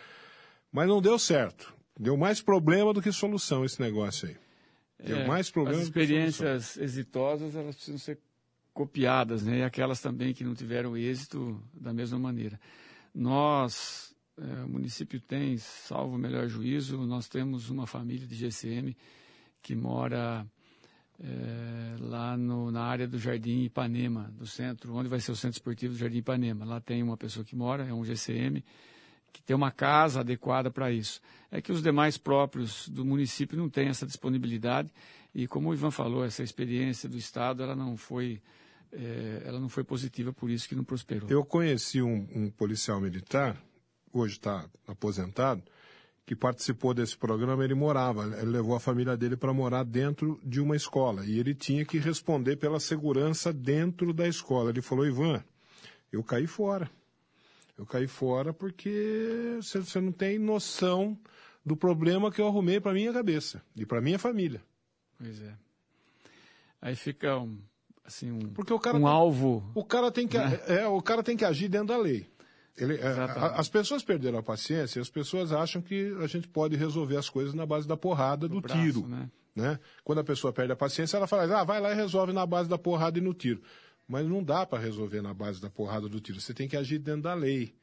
[0.71, 1.75] Mas não deu certo.
[1.99, 4.37] Deu mais problema do que solução esse negócio aí.
[5.05, 8.19] Deu é, mais problema As experiências exitosas, elas precisam ser
[8.73, 9.59] copiadas, né?
[9.59, 12.61] E aquelas também que não tiveram êxito da mesma maneira.
[13.12, 14.08] Nós,
[14.41, 18.97] é, o município tem, salvo o melhor juízo, nós temos uma família de GCM
[19.61, 20.47] que mora
[21.20, 25.57] é, lá no, na área do Jardim Ipanema, do centro, onde vai ser o centro
[25.57, 26.64] esportivo do Jardim Ipanema.
[26.64, 28.64] Lá tem uma pessoa que mora, é um GCM,
[29.32, 31.20] que tem uma casa adequada para isso.
[31.51, 34.91] É que os demais próprios do município não têm essa disponibilidade
[35.34, 38.41] e, como o Ivan falou, essa experiência do Estado ela não foi,
[38.93, 41.28] é, ela não foi positiva, por isso que não prosperou.
[41.28, 43.61] Eu conheci um, um policial militar,
[44.13, 45.63] hoje está aposentado,
[46.27, 50.61] que participou desse programa, ele morava, ele levou a família dele para morar dentro de
[50.61, 54.69] uma escola e ele tinha que responder pela segurança dentro da escola.
[54.69, 55.43] Ele falou, Ivan,
[56.13, 56.91] eu caí fora.
[57.79, 61.17] Eu caí fora porque você não tem noção
[61.65, 64.61] do problema que eu arrumei para minha cabeça e para minha família.
[65.17, 65.55] Pois é.
[66.81, 67.59] Aí fica um,
[68.05, 69.71] assim um, porque o cara um tem, alvo.
[69.75, 70.61] O cara tem que né?
[70.67, 72.27] é, o cara tem que agir dentro da lei.
[72.79, 73.07] Ele, é,
[73.55, 77.53] as pessoas perderam a paciência, as pessoas acham que a gente pode resolver as coisas
[77.53, 79.09] na base da porrada, do, do braço, tiro.
[79.09, 79.29] Né?
[79.55, 79.79] Né?
[80.05, 82.68] Quando a pessoa perde a paciência, ela fala, ah, vai lá e resolve na base
[82.68, 83.61] da porrada e no tiro.
[84.07, 86.41] Mas não dá para resolver na base da porrada do tiro.
[86.41, 87.74] Você tem que agir dentro da lei.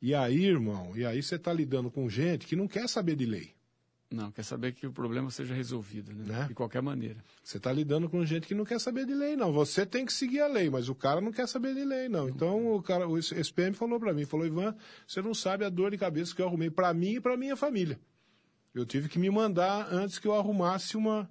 [0.00, 3.24] E aí, irmão, e aí você está lidando com gente que não quer saber de
[3.24, 3.54] lei.
[4.14, 6.24] Não, quer saber que o problema seja resolvido, né?
[6.24, 6.44] né?
[6.48, 7.16] De qualquer maneira.
[7.42, 9.52] Você está lidando com gente que não quer saber de lei, não.
[9.52, 12.28] Você tem que seguir a lei, mas o cara não quer saber de lei, não.
[12.28, 14.74] Então, o cara, o SPM falou para mim, falou, Ivan,
[15.06, 17.56] você não sabe a dor de cabeça que eu arrumei para mim e para minha
[17.56, 17.98] família.
[18.74, 21.28] Eu tive que me mandar antes que eu arrumasse uma,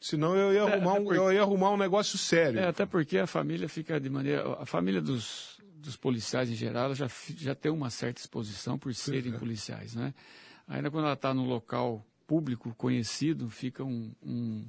[0.00, 1.18] Senão eu ia, é, arrumar um, porque...
[1.18, 2.60] eu ia arrumar um negócio sério.
[2.60, 4.56] É, até porque a família fica de maneira.
[4.60, 9.34] A família dos, dos policiais em geral já, já tem uma certa exposição por serem
[9.34, 9.38] é.
[9.38, 10.14] policiais, né?
[10.66, 14.66] Ainda quando ela está no local público conhecido, fica um, um,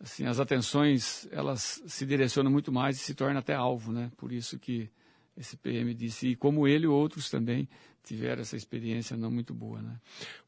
[0.00, 4.10] assim, as atenções elas se direcionam muito mais e se torna até alvo, né?
[4.16, 4.90] Por isso que
[5.36, 7.68] esse PM disse, e como ele, outros também
[8.02, 9.80] tiveram essa experiência não muito boa.
[9.80, 9.96] Né?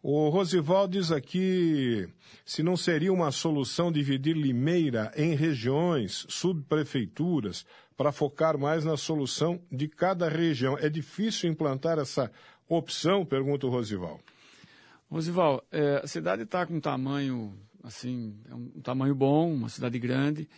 [0.02, 2.08] O Rosival diz aqui
[2.44, 7.64] se não seria uma solução dividir Limeira em regiões, subprefeituras,
[7.96, 10.76] para focar mais na solução de cada região.
[10.78, 12.32] É difícil implantar essa
[12.66, 13.24] opção?
[13.24, 14.18] Pergunta o Rosival.
[15.10, 17.52] Rosival, é, a cidade está com um tamanho,
[17.82, 20.48] assim, é um tamanho bom, uma cidade grande,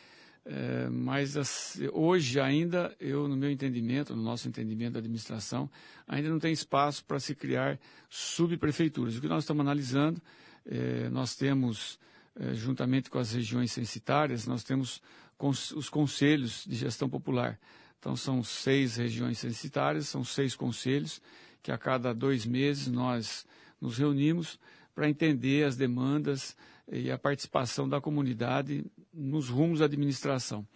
[0.45, 5.71] é, mas hoje ainda, eu, no meu entendimento, no nosso entendimento da administração,
[6.07, 7.81] ainda não tem espaço para se criar
[8.11, 9.17] subprefeituras.
[9.17, 10.21] O que nós estamos analisando,
[10.67, 11.99] é, nós temos,
[12.39, 15.01] é, juntamente com as regiões censitárias, nós temos
[15.39, 17.59] cons os conselhos de gestão popular.
[17.99, 21.23] Então, são seis regiões censitárias, são seis conselhos,
[21.63, 23.47] que a cada dois meses nós
[23.83, 24.59] nos reunimos
[24.95, 26.57] para entender as demandas
[26.91, 30.67] e a participação da comunidade nos rumos da administração.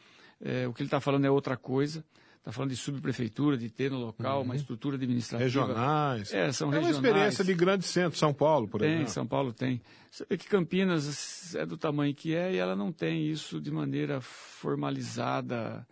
[0.40, 2.04] É, o que ele está falando é outra coisa.
[2.38, 4.44] Está falando de subprefeitura, de ter no local uhum.
[4.44, 5.44] uma estrutura administrativa.
[5.44, 6.32] Regionais.
[6.32, 6.96] É, são é regionais.
[6.96, 9.04] uma experiência de grande centro, São Paulo, por tem, exemplo.
[9.06, 9.80] Tem, São Paulo tem.
[10.10, 13.70] Você vê que Campinas é do tamanho que é e ela não tem isso de
[13.72, 15.84] maneira formalizada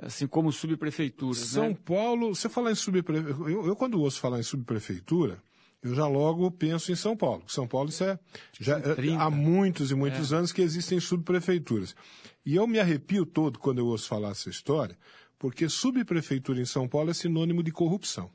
[0.00, 1.38] assim como subprefeituras.
[1.38, 1.76] São né?
[1.84, 5.40] Paulo, você falar em subprefeitura, eu, eu quando ouço falar em subprefeitura,
[5.82, 7.42] eu já logo penso em São Paulo.
[7.46, 8.18] São Paulo isso é,
[8.60, 9.22] já, é, 30.
[9.22, 10.36] há muitos e muitos É.
[10.36, 11.94] anos que existem subprefeituras.
[12.44, 14.96] E eu me arrepio todo quando eu ouço falar essa história,
[15.38, 18.30] porque subprefeitura em São Paulo é sinônimo de corrupção.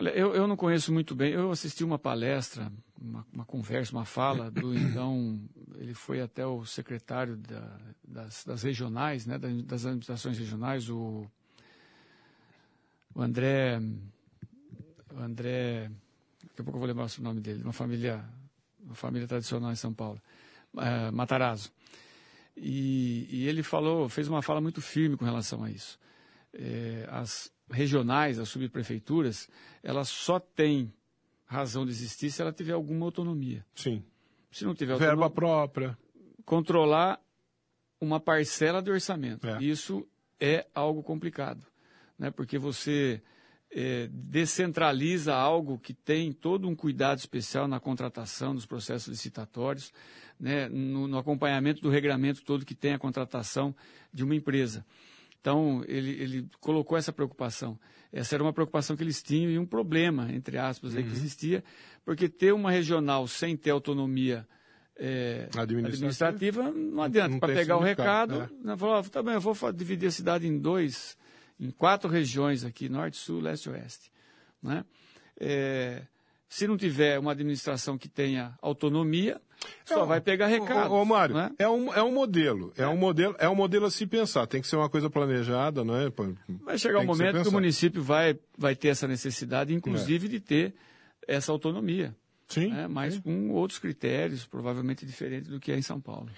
[0.00, 1.32] Olha, eu, eu não conheço muito bem.
[1.32, 2.70] Eu assisti uma palestra,
[3.00, 5.40] uma, uma conversa, uma fala do então,
[5.76, 11.26] ele foi até o secretário da- das, das regionais, né, da- das administrações regionais, o,
[13.14, 13.80] o André,
[15.12, 15.90] o André,
[16.58, 18.24] daqui a pouco eu vou lembrar o nome dele, uma família,
[18.80, 20.20] uma família tradicional em São Paulo,
[20.76, 21.70] eh, Matarazzo.
[22.56, 25.98] E, e ele falou, fez uma fala muito firme com relação a isso.
[26.52, 29.48] Eh, as regionais, as subprefeituras,
[29.82, 30.92] elas só têm
[31.46, 33.64] razão de existir se ela tiver alguma autonomia.
[33.74, 34.04] Sim.
[34.50, 35.98] Se não tiver Verba autonomia, própria.
[36.44, 37.20] controlar
[38.00, 39.46] uma parcela do orçamento.
[39.60, 40.06] Isso
[40.40, 41.64] é algo complicado,
[42.18, 42.30] né?
[42.30, 43.22] porque você
[43.70, 49.92] eh, descentraliza algo que tem todo um cuidado especial na contratação, nos processos licitatórios,
[50.38, 50.68] né?
[50.68, 53.74] no, no acompanhamento do regramento todo que tem a contratação
[54.12, 54.84] de uma empresa.
[55.40, 57.78] Então, ele, ele colocou essa preocupação.
[58.12, 61.62] Essa era uma preocupação que eles tinham e um problema, entre aspas, aí, que existia,
[62.04, 64.46] porque ter uma regional sem ter autonomia
[64.96, 65.88] eh, Administrativa.
[65.88, 67.38] administrativa não adianta.
[67.38, 68.48] Para pegar o recado, é.
[68.64, 71.16] né, falou, ó, tá bem, eu vou dividir a cidade em dois,
[71.58, 74.12] em quatro regiões aqui, norte, sul, leste e oeste.
[74.62, 74.84] Né?
[75.40, 76.02] Eh,
[76.48, 79.40] se não tiver uma administração que tenha autonomia,
[79.84, 80.92] só vai pegar recado.
[80.92, 81.50] Ô, ô, Mário, né?
[81.58, 82.72] é, um, é um modelo.
[82.76, 83.36] É, um modelo.
[83.38, 84.46] É um modelo a se pensar.
[84.46, 86.10] Tem que ser uma coisa planejada, não é?
[86.64, 90.30] Vai chegar um momento que, o município vai, vai ter essa necessidade, inclusive, É.
[90.30, 90.74] de ter
[91.26, 92.14] essa autonomia.
[92.48, 92.68] Sim.
[92.68, 92.86] né?
[92.88, 96.30] Mas com outros critérios, provavelmente diferentes do que é em São Paulo.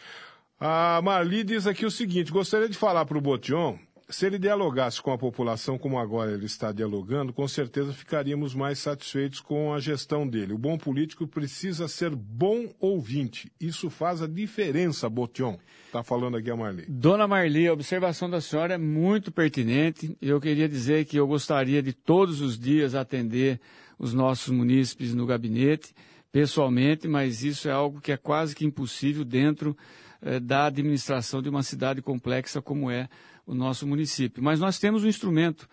[0.59, 3.79] A Marli diz aqui o seguinte: gostaria de falar para o Botion,
[4.11, 8.79] se ele dialogasse com a população como agora ele está dialogando, com certeza ficaríamos mais
[8.79, 10.53] satisfeitos com a gestão dele.
[10.53, 13.51] O bom político precisa ser bom ouvinte.
[13.61, 15.57] Isso faz a diferença, Botion.
[15.87, 16.87] Está falando aqui a Marli.
[16.89, 20.17] Dona Marli, a observação da senhora é muito pertinente.
[20.21, 23.61] Eu queria dizer que eu gostaria de todos os dias atender
[23.99, 25.95] os nossos munícipes no gabinete,
[26.33, 29.77] pessoalmente, mas isso é algo que é quase que impossível dentro
[30.23, 33.09] eh, da administração de uma cidade complexa como é
[33.47, 34.43] o nosso município.
[34.43, 35.69] Mas nós temos um instrumento.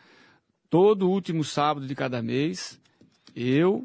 [0.70, 2.80] Todo último sábado de cada mês,
[3.36, 3.84] eu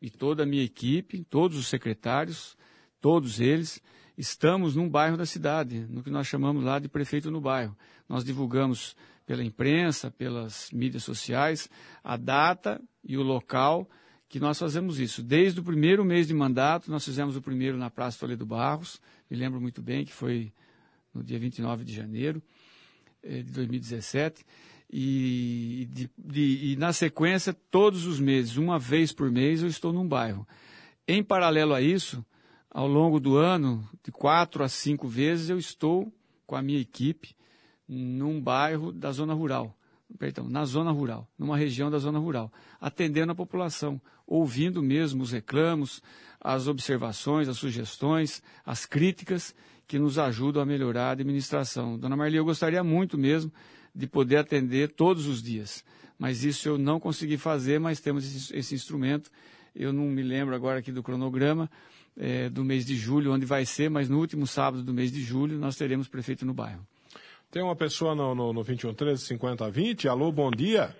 [0.00, 2.56] e toda a minha equipe, todos os secretários,
[3.00, 3.80] todos eles,
[4.18, 7.76] estamos num bairro da cidade, no que nós chamamos lá de prefeito no bairro.
[8.08, 8.96] Nós divulgamos
[9.26, 11.70] pela imprensa, pelas mídias sociais,
[12.02, 13.88] a data e o local
[14.28, 15.22] que nós fazemos isso.
[15.22, 19.00] Desde o primeiro mês de mandato, nós fizemos o primeiro na Praça Toledo Barros,
[19.30, 20.52] me lembro muito bem que foi
[21.12, 22.42] no dia 29 de janeiro
[23.24, 24.44] de 2017.
[24.96, 29.92] E, de- de- e na sequência, todos os meses, uma vez por mês, eu estou
[29.92, 30.46] num bairro.
[31.08, 32.24] Em paralelo a isso,
[32.70, 36.12] ao longo do ano, de quatro a cinco vezes, eu estou
[36.46, 37.34] com a minha equipe
[37.88, 39.76] num bairro da zona rural,
[40.18, 45.32] perdão, na zona rural, numa região da zona rural, atendendo a população, ouvindo mesmo os
[45.32, 46.02] reclamos,
[46.40, 49.54] as observações, as sugestões, as críticas
[49.86, 51.98] que nos ajudam a melhorar a administração.
[51.98, 53.52] Dona Marli, eu gostaria muito mesmo
[53.94, 55.84] de poder atender todos os dias,
[56.18, 59.30] mas isso eu não consegui fazer, mas temos esse, esse instrumento.
[59.74, 61.70] Eu não me lembro agora aqui do cronograma
[62.16, 65.20] eh, do mês de julho, onde vai ser, mas no último sábado do mês de
[65.20, 66.86] julho nós teremos prefeito no bairro.
[67.50, 70.08] Tem uma pessoa no, no, no 21 13 50 20.
[70.08, 70.94] Alô, bom dia.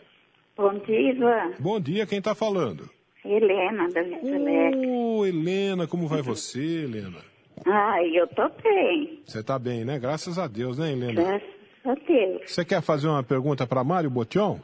[0.57, 1.53] Bom dia, Ivan.
[1.59, 2.89] Bom dia, quem está falando?
[3.25, 4.87] Helena, da Vicelec.
[4.87, 7.34] Ô, Helena, como vai você, Helena?
[7.67, 9.23] Ai, eu tô bem.
[9.25, 9.99] Você está bem, né?
[9.99, 11.23] Graças a Deus, né, Helena?
[11.23, 11.49] Graças
[11.85, 12.43] a Deus.
[12.51, 14.59] Você quer fazer uma pergunta para Mário Botion?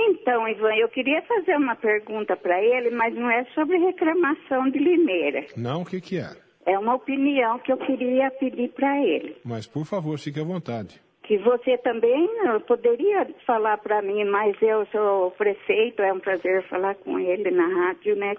[0.00, 4.78] Então, Ivan, eu queria fazer uma pergunta para ele, mas não é sobre reclamação de
[4.78, 5.44] Limeira.
[5.56, 6.36] Não, o que, que é?
[6.64, 9.36] É uma opinião que eu queria pedir para ele.
[9.44, 11.00] Mas, por favor, fique à vontade.
[11.24, 16.62] Que você também eh, poderia falar para mim, mas eu sou prefeito, é um prazer
[16.68, 18.34] falar com ele na rádio, né?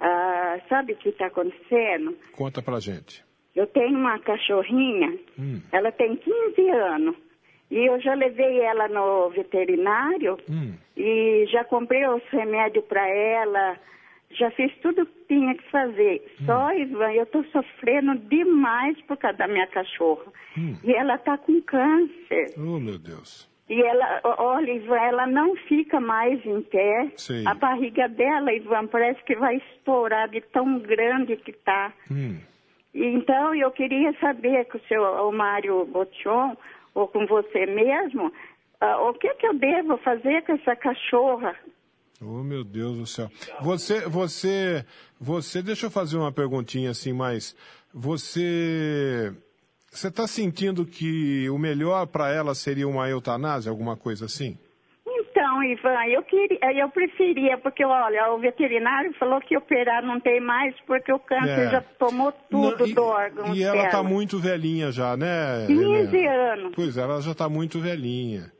[0.00, 2.16] Ah, sabe o que está acontecendo?
[2.32, 3.24] Conta pra gente.
[3.54, 5.60] Eu tenho uma cachorrinha, Hum.
[5.72, 7.16] ela tem 15 anos.
[7.70, 10.74] E eu já levei ela no veterinário Hum.
[10.96, 13.76] e já comprei os remédios para ela,
[14.30, 16.22] já fiz tudo que tinha que fazer.
[16.40, 16.46] Hum.
[16.46, 20.32] Só, Ivan, eu estou sofrendo demais por causa da minha cachorra.
[20.56, 20.76] Hum.
[20.84, 22.54] E ela está com câncer.
[22.56, 23.48] Oh, meu Deus.
[23.68, 27.12] E ela, olha, Ivan, ela não fica mais em pé.
[27.16, 27.46] Sei.
[27.46, 31.92] A barriga dela, Ivan, parece que vai estourar de tão grande que tá.
[32.10, 32.38] Hum.
[32.94, 36.56] Então, eu queria saber com o seu o Mário Botion
[36.94, 38.32] ou com você mesmo,
[38.80, 41.54] ah, o que, que eu devo fazer com essa cachorra?
[42.20, 43.30] Oh, meu Deus do céu.
[43.60, 44.84] Você, você,
[45.20, 47.54] você, deixa eu fazer uma perguntinha assim, mas
[47.94, 49.32] você,
[49.90, 54.56] você está sentindo que o melhor para ela seria uma eutanásia, alguma coisa assim?
[55.06, 60.40] Então, Ivan, eu queria, eu preferia, porque olha, o veterinário falou que operar não tem
[60.40, 61.70] mais porque o câncer É.
[61.70, 65.64] já tomou tudo Não, e, do órgão E ela está muito velhinha já, né?
[65.66, 66.52] 15 Helena?
[66.52, 66.72] anos.
[66.74, 68.52] Pois é, ela já está muito velhinha.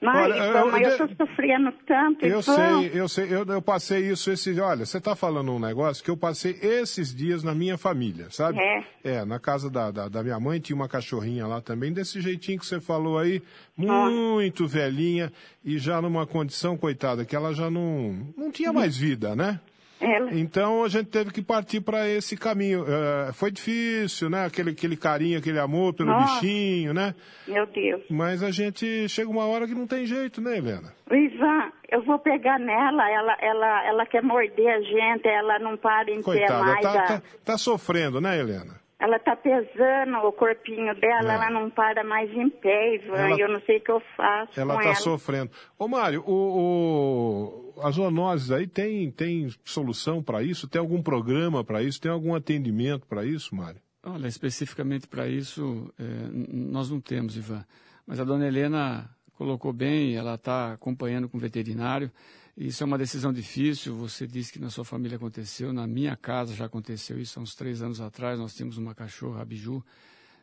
[0.00, 0.34] Mas, Olha,
[0.78, 2.42] eu- estou sofrendo tanto, Eu Ivan.
[2.42, 4.58] sei, eu sei, eu, eu passei isso esses.
[4.58, 8.58] Olha, você está falando um negócio que eu passei esses dias na minha família, sabe?
[8.58, 8.84] É.
[9.02, 12.58] É, na casa da, da, da minha mãe tinha uma cachorrinha lá também, desse jeitinho
[12.58, 13.42] que você falou aí,
[13.76, 15.32] muito velhinha
[15.64, 19.60] e já numa condição, coitada, que ela já não, não tinha mais vida, né?
[20.00, 22.84] Ela- Então a gente teve que partir para esse caminho.
[22.86, 24.44] Eh, foi difícil, né?
[24.44, 26.40] Aquele, aquele carinho, aquele amor pelo Nossa.
[26.40, 27.14] bichinho, né?
[27.48, 28.02] Meu Deus.
[28.10, 30.92] Mas a gente chega uma hora que não tem jeito, né, Helena?
[31.10, 36.10] Ivan, eu vou pegar nela, ela, ela, ela quer morder a gente, ela não para
[36.10, 36.80] em Coitada, mais.
[36.82, 38.74] tá, a- tá, tá sofrendo, né, Helena?
[38.98, 41.34] Ela tá pesando o corpinho dela, É.
[41.34, 44.00] ela não para mais em pé, Ivan, Ela- e eu não sei o que eu
[44.16, 44.94] faço Ela com tá ela.
[44.94, 45.50] sofrendo.
[45.78, 50.66] Ô, Mário, o, o- as zoonoses aí tem, tem solução para isso?
[50.68, 52.00] Tem algum programa para isso?
[52.00, 53.80] Tem algum atendimento para isso, Mário?
[54.02, 57.64] Olha, especificamente para isso, n- nós não temos, Ivan.
[58.06, 62.10] Mas a dona Helena colocou bem, ela está acompanhando com o veterinário.
[62.56, 63.94] Isso é uma decisão difícil.
[63.96, 67.54] Você disse que na sua família aconteceu, na minha casa já aconteceu isso há uns
[67.54, 68.38] três anos atrás.
[68.38, 69.84] Nós tínhamos uma cachorra, a Biju,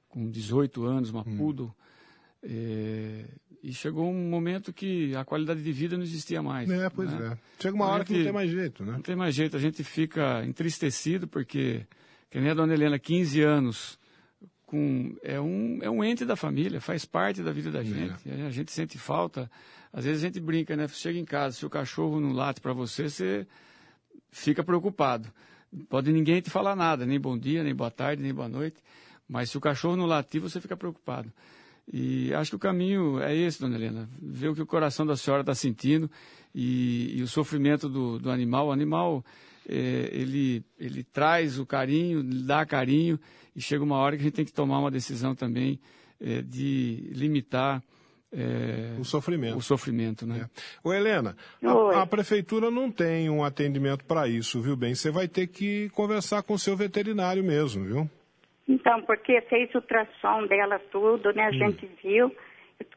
[0.09, 1.37] com 18 anos, uma Hum.
[1.37, 1.73] poodle.
[2.43, 3.25] Eh,
[3.63, 6.69] e chegou um momento que a qualidade de vida não existia mais.
[6.69, 7.31] É, pois né?
[7.33, 7.37] é.
[7.61, 8.91] Chega uma A hora que não gente- tem mais jeito, né?
[8.91, 11.85] Não tem mais jeito, a gente fica entristecido porque,
[12.29, 13.97] que nem a dona Helena, 15 anos,
[14.65, 17.71] com, é, um, é um ente da família, faz parte da vida É.
[17.71, 18.27] da gente.
[18.27, 19.49] E A gente sente falta,
[19.93, 20.87] às vezes a gente brinca, né?
[20.87, 23.47] Chega em casa, se o cachorro não late para você, você
[24.31, 25.31] fica preocupado.
[25.87, 28.77] Pode ninguém te falar nada, nem bom dia, nem boa tarde, nem boa noite,
[29.29, 31.31] mas se o cachorro não latir, você fica preocupado.
[31.91, 35.15] E acho que o caminho é esse, dona Helena, ver o que o coração da
[35.15, 36.09] senhora está sentindo
[36.55, 38.67] e, e o sofrimento do, do animal.
[38.67, 39.23] O animal,
[39.67, 43.19] eh, ele, ele traz o carinho, dá carinho,
[43.55, 45.79] e chega uma hora que a gente tem que tomar uma decisão também
[46.19, 47.83] eh, de limitar
[48.33, 49.57] eh, o sofrimento.
[49.57, 50.49] O sofrimento, né?
[50.83, 54.95] Ô, Helena, a, a prefeitura não tem um atendimento para isso, viu bem?
[54.95, 58.09] Você vai ter que conversar com o seu veterinário mesmo, viu?
[58.67, 61.45] Então, porque fez ultrassom dela tudo, né?
[61.45, 61.53] A Hum.
[61.53, 62.35] gente viu.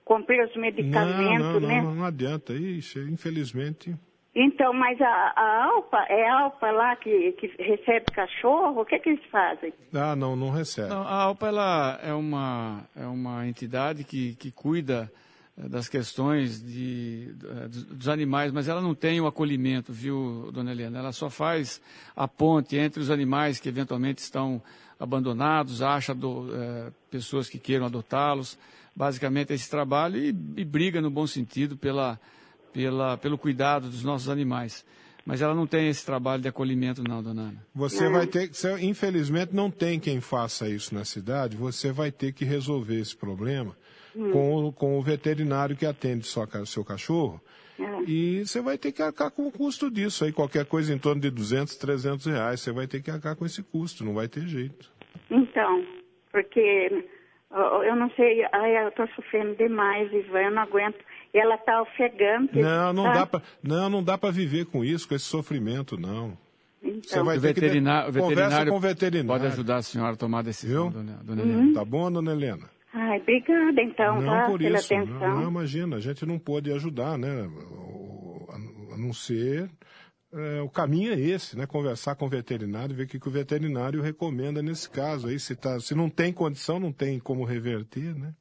[0.04, 1.82] Comprei os medicamentos, não, não, né?
[1.82, 2.52] não, não adianta.
[2.52, 3.94] Ixi, infelizmente.
[4.38, 8.82] Então, mas a, a Alpa, é a Alpa lá que, que recebe cachorro?
[8.82, 9.72] O que que eles fazem?
[9.94, 10.90] Ah, não, não recebe.
[10.90, 15.10] Não, a ALPA ela é, uma, é uma entidade que, que cuida
[15.56, 20.98] das questões de, eh, dos, animais, mas ela não tem o acolhimento, viu, dona Helena?
[20.98, 21.80] Ela só faz
[22.14, 24.62] a ponte entre os animais que eventualmente estão
[25.00, 28.58] abandonados, acha do, eh, pessoas que queiram adotá-los,
[28.94, 32.20] basicamente esse trabalho e, e briga no bom sentido pela,
[32.72, 34.84] pela, pelo cuidado dos nossos animais.
[35.26, 37.66] Mas ela não tem esse trabalho de acolhimento não, dona Ana.
[37.74, 41.56] Você vai ter que, infelizmente, não tem quem faça isso na cidade.
[41.56, 43.76] Você vai ter que resolver esse problema
[44.14, 44.30] Hum.
[44.30, 47.40] com, o- com o veterinário que atende sua, ca- seu cachorro.
[47.78, 48.02] É.
[48.08, 50.32] E você vai ter que arcar com o custo disso aí.
[50.32, 52.60] Qualquer coisa em torno de 200, 300 reais.
[52.60, 54.04] Você vai ter que arcar com esse custo.
[54.04, 54.90] Não vai ter jeito.
[55.30, 55.84] Então,
[56.32, 57.04] porque
[57.84, 60.98] eu não sei, ai, eu tô sofrendo demais, Ivan, eu não aguento.
[61.36, 62.58] E ela tá ofegante.
[62.58, 63.12] Não, não tá?
[63.12, 66.36] dá pra, não, não dá para viver com isso, com esse sofrimento, não.
[66.82, 69.28] Então, Você vai o ter que veterinário, o conversa veterinário com o veterinário.
[69.28, 71.02] pode ajudar a senhora a tomar a decisão, Viu?
[71.02, 71.48] dona, dona Uhum.
[71.50, 71.74] Helena.
[71.74, 72.70] Tá bom, dona Helena?
[72.94, 74.46] Ai, obrigada então, não tá?
[74.46, 74.94] por Pela isso.
[74.94, 75.40] Não, atenção.
[75.40, 77.50] não, imagina, a gente não pôde ajudar, né?
[78.94, 79.68] A não ser.
[80.32, 81.66] é, o caminho é esse, né?
[81.66, 85.28] Conversar com o veterinário, ver o que, que o veterinário recomenda nesse caso.
[85.28, 88.32] Aí, se, tá, se não tem condição, não tem como reverter, né?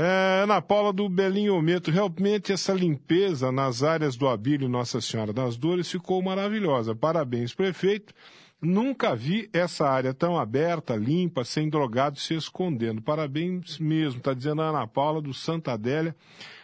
[0.00, 5.32] É, Ana Paula do Belinho Metro, realmente essa limpeza nas áreas do Abílio Nossa Senhora
[5.32, 6.94] das Dores ficou maravilhosa.
[6.94, 8.14] Parabéns, prefeito.
[8.62, 13.02] Nunca vi essa área tão aberta, limpa, sem drogados se escondendo.
[13.02, 16.14] Parabéns mesmo, está dizendo a Ana Paula do Santa Adélia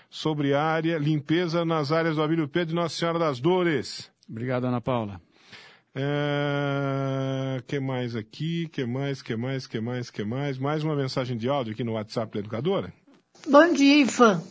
[0.08, 4.12] sobre a área, limpeza nas áreas do Abílio Pedro e Nossa Senhora das Dores.
[4.30, 5.20] Obrigado, Ana Paula.
[5.92, 8.68] É, que mais aqui?
[8.68, 9.22] Que mais?
[9.22, 9.66] Que mais?
[9.66, 10.08] Que mais?
[10.08, 10.56] Que mais?
[10.56, 12.92] Mais uma mensagem de áudio aqui no WhatsApp da educadora?
[13.46, 14.42] Bom dia, Ivan.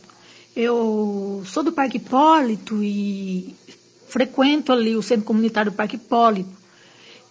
[0.54, 3.52] Eu sou do Parque Hipólito e
[4.06, 6.48] frequento ali o Centro Comunitário do Parque Hipólito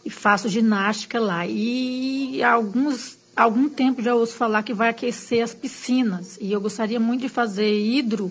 [0.04, 1.48] e faço ginástica lá.
[1.48, 6.38] E há alguns algum tempo já ouço falar que vai aquecer as piscinas.
[6.42, 8.30] E eu gostaria muito de fazer hidro,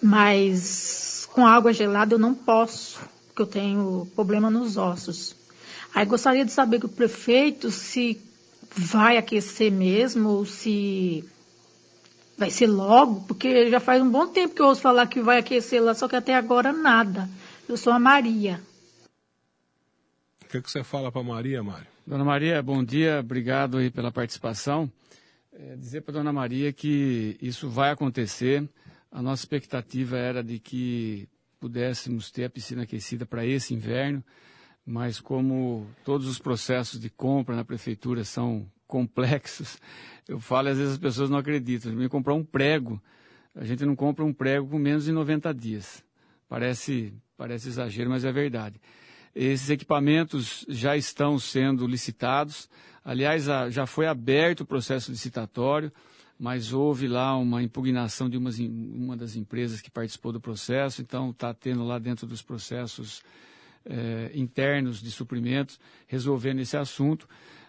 [0.00, 5.34] mas com água gelada eu não posso, porque eu tenho problema nos ossos.
[5.92, 8.20] Aí gostaria de saber do prefeito se
[8.70, 11.24] vai aquecer mesmo ou se
[12.38, 15.38] vai ser logo, porque já faz um bom tempo que eu ouço falar que vai
[15.38, 17.28] aquecer lá, só que até agora nada.
[17.68, 18.62] Eu sou a Maria.
[20.44, 21.88] O que, que você fala para Maria, Mário?
[22.06, 24.90] Dona Maria, bom dia, obrigado aí pela participação.
[25.52, 28.66] É, dizer para Dona Maria que isso vai acontecer.
[29.10, 31.28] A nossa expectativa era de que
[31.58, 34.22] pudéssemos ter a piscina aquecida para esse inverno,
[34.86, 39.78] mas como todos os processos de compra na prefeitura são complexos,
[40.26, 41.92] eu falo às vezes as pessoas não acreditam.
[41.92, 43.00] Me comprar um prego,
[43.54, 46.04] a gente não compra um prego com menos de 90 dias.
[46.48, 48.80] Parece, parece exagero, mas é verdade.
[49.34, 52.68] Esses equipamentos já estão sendo licitados.
[53.04, 55.92] Aliás, já foi aberto o processo licitatório,
[56.38, 61.30] mas houve lá uma impugnação de umas, uma das empresas que participou do processo, então
[61.30, 63.22] está tendo lá dentro dos processos
[63.84, 67.28] eh, internos de suprimentos resolvendo esse assunto.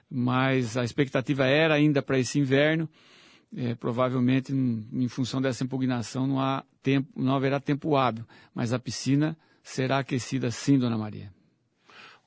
[0.10, 2.90] Mas a expectativa era ainda para esse inverno.
[3.56, 8.24] É, provavelmente, em, função dessa impugnação, não, há tempo, não haverá tempo hábil,
[8.54, 11.34] mas a piscina será aquecida sim, dona Maria.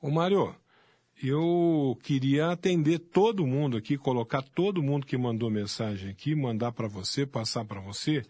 [0.01, 0.53] Ô Mário,
[1.23, 6.89] eu queria atender todo mundo aqui, colocar todo mundo que mandou mensagem aqui, mandar para
[6.89, 8.25] você, passar para você,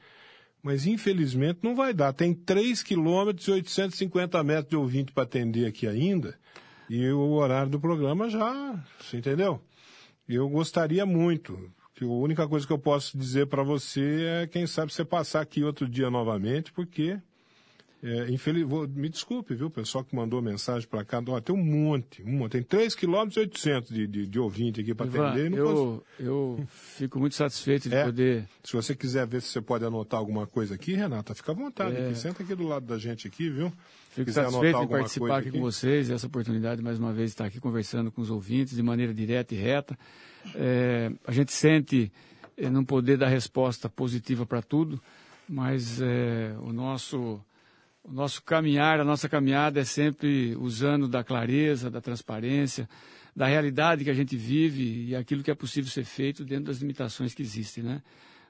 [0.62, 2.12] mas infelizmente não vai dar.
[2.12, 6.38] Tem 3 quilômetros e 850 metros de ouvinte para atender aqui ainda,
[6.94, 9.62] e o horário do programa já, você entendeu?
[10.28, 14.66] Eu gostaria muito, que a única coisa que eu posso dizer para você é, quem
[14.66, 17.18] sabe, você passar aqui outro dia novamente, porque
[18.02, 18.68] é, infeliz...
[18.68, 18.86] Vou...
[18.86, 21.22] Me desculpe, viu, pessoal que mandou mensagem para cá.
[21.26, 22.52] Ó, tem um monte, um monte.
[22.52, 25.50] Tem 3 km e 800 de, de, de ouvinte aqui para atender.
[25.50, 26.02] eu, posso...
[26.20, 28.48] eu fico muito satisfeito de é, poder...
[28.62, 31.96] Se você quiser ver se você pode anotar alguma coisa aqui, Renata, fica à vontade.
[31.96, 32.08] É...
[32.08, 32.18] Aqui.
[32.18, 33.72] Senta aqui do lado da gente aqui, viu?
[34.12, 37.46] Fico satisfeito de participar aqui, aqui, com vocês, essa oportunidade, mais uma vez, de estar
[37.46, 39.98] aqui conversando com os ouvintes de maneira direta e reta.
[40.54, 42.12] É, a gente sente
[42.54, 45.02] é, não poder dar resposta positiva para tudo,
[45.48, 47.40] mas é, o nosso
[48.04, 52.88] o nosso caminhar, a nossa caminhada é sempre usando da clareza, da transparência,
[53.34, 56.78] da realidade que a gente vive e aquilo que é possível ser feito dentro das
[56.78, 58.02] limitações que existem, né?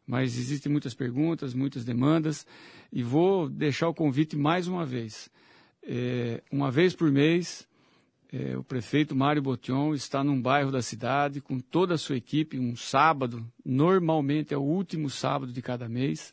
[0.05, 2.45] Mas existem muitas perguntas, muitas demandas
[2.93, 5.31] e vou deixar o convite mais uma vez.
[5.85, 7.67] É, uma vez por mês,
[8.33, 12.59] é, o prefeito Mário Botion está num bairro da cidade com toda a sua equipe,
[12.59, 16.33] um sábado, normalmente é o último sábado de cada mês,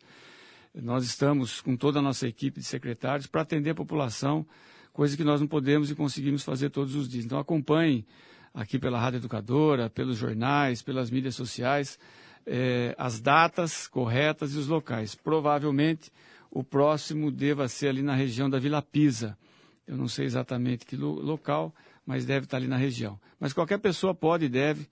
[0.74, 4.46] nós estamos com toda a nossa equipe de secretários para atender a população,
[4.94, 7.26] coisa que nós não podemos e conseguimos fazer todos os dias.
[7.26, 8.06] Então acompanhe
[8.54, 12.00] aqui pela Rádio Educadora, pelos jornais, pelas mídias sociais,
[12.46, 15.16] eh, as datas corretas e os locais.
[15.16, 16.12] Provavelmente
[16.52, 19.38] o próximo deva ser ali na região da Vila Pisa.
[19.88, 21.74] Eu não sei exatamente que lo local,
[22.06, 23.20] mas deve estar ali na região.
[23.40, 24.88] Mas qualquer pessoa pode e deve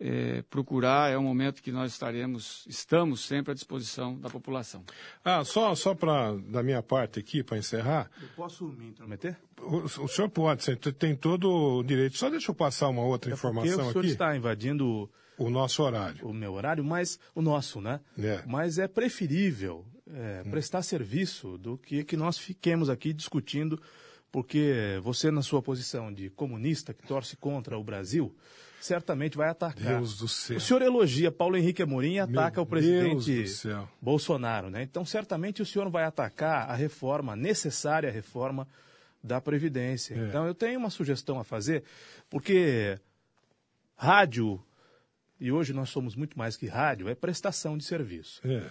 [0.00, 4.84] é, procurar, é um momento que nós estaremos, estamos sempre à disposição da população.
[5.24, 8.10] Ah, só, só para, da minha parte aqui, para encerrar.
[8.20, 9.36] Eu posso me intrometer?
[9.60, 12.18] O, o, senhor pode, você tem todo o direito.
[12.18, 13.80] Só deixa eu passar uma outra é informação aqui.
[13.80, 14.08] O senhor aqui.
[14.08, 15.08] está invadindo
[15.38, 16.26] o nosso horário.
[16.26, 18.00] O meu horário, mas o nosso, né?
[18.18, 18.42] É.
[18.44, 23.80] Mas é preferível é, prestar serviço do que que nós fiquemos aqui discutindo,
[24.30, 28.34] porque você, na sua posição de comunista que torce contra o Brasil,
[28.80, 29.98] certamente vai atacar.
[29.98, 30.56] Deus do céu.
[30.56, 33.44] O senhor elogia Paulo Henrique Amorim e ataca Meu o presidente.
[34.00, 34.82] Bolsonaro, né?
[34.82, 38.66] Então, certamente o senhor vai atacar a reforma, a necessária reforma
[39.22, 40.14] da Previdência.
[40.14, 40.28] É.
[40.28, 41.84] Então, eu tenho uma sugestão a fazer,
[42.28, 42.98] porque
[43.96, 44.60] rádio,
[45.38, 48.40] e hoje nós somos muito mais que rádio, é prestação de serviço.
[48.44, 48.68] É.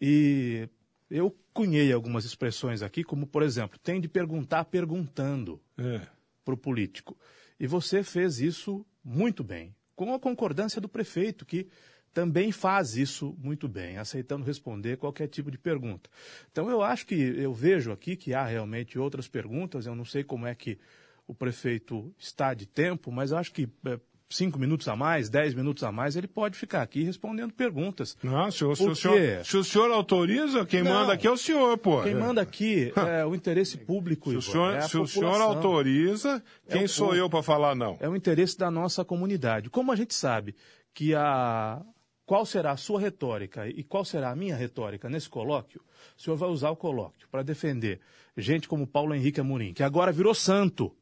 [0.00, 0.68] E
[1.10, 6.00] eu cunhei algumas expressões aqui, como, por exemplo, tem de perguntar perguntando É.
[6.44, 7.16] para o político.
[7.58, 11.68] E você fez isso muito bem, com a concordância do prefeito, que
[12.12, 16.08] também faz isso muito bem, aceitando responder qualquer tipo de pergunta.
[16.50, 20.22] Então eu acho que eu vejo aqui que há realmente outras perguntas, eu não sei
[20.22, 20.78] como é que
[21.26, 23.98] o prefeito está de tempo, mas eu acho que é,
[24.28, 28.16] cinco minutos a mais, dez minutos a mais, ele pode ficar aqui respondendo perguntas.
[28.22, 31.30] Não, se o, se o, senhor, se o senhor autoriza, quem Não, manda aqui é
[31.30, 32.02] o senhor, pô.
[32.02, 36.42] Quem manda aqui é o interesse público, Se o senhor, é se o senhor autoriza,
[36.66, 37.96] É quem o sou eu para falar não?
[38.00, 39.70] É o interesse da nossa comunidade.
[39.70, 40.54] Como a gente sabe
[40.92, 41.82] que a
[42.26, 45.82] qual será a sua retórica e qual será a minha retórica nesse colóquio,
[46.16, 48.00] o senhor vai usar o colóquio para defender
[48.36, 50.94] gente como Paulo Henrique Amorim, que agora virou santo.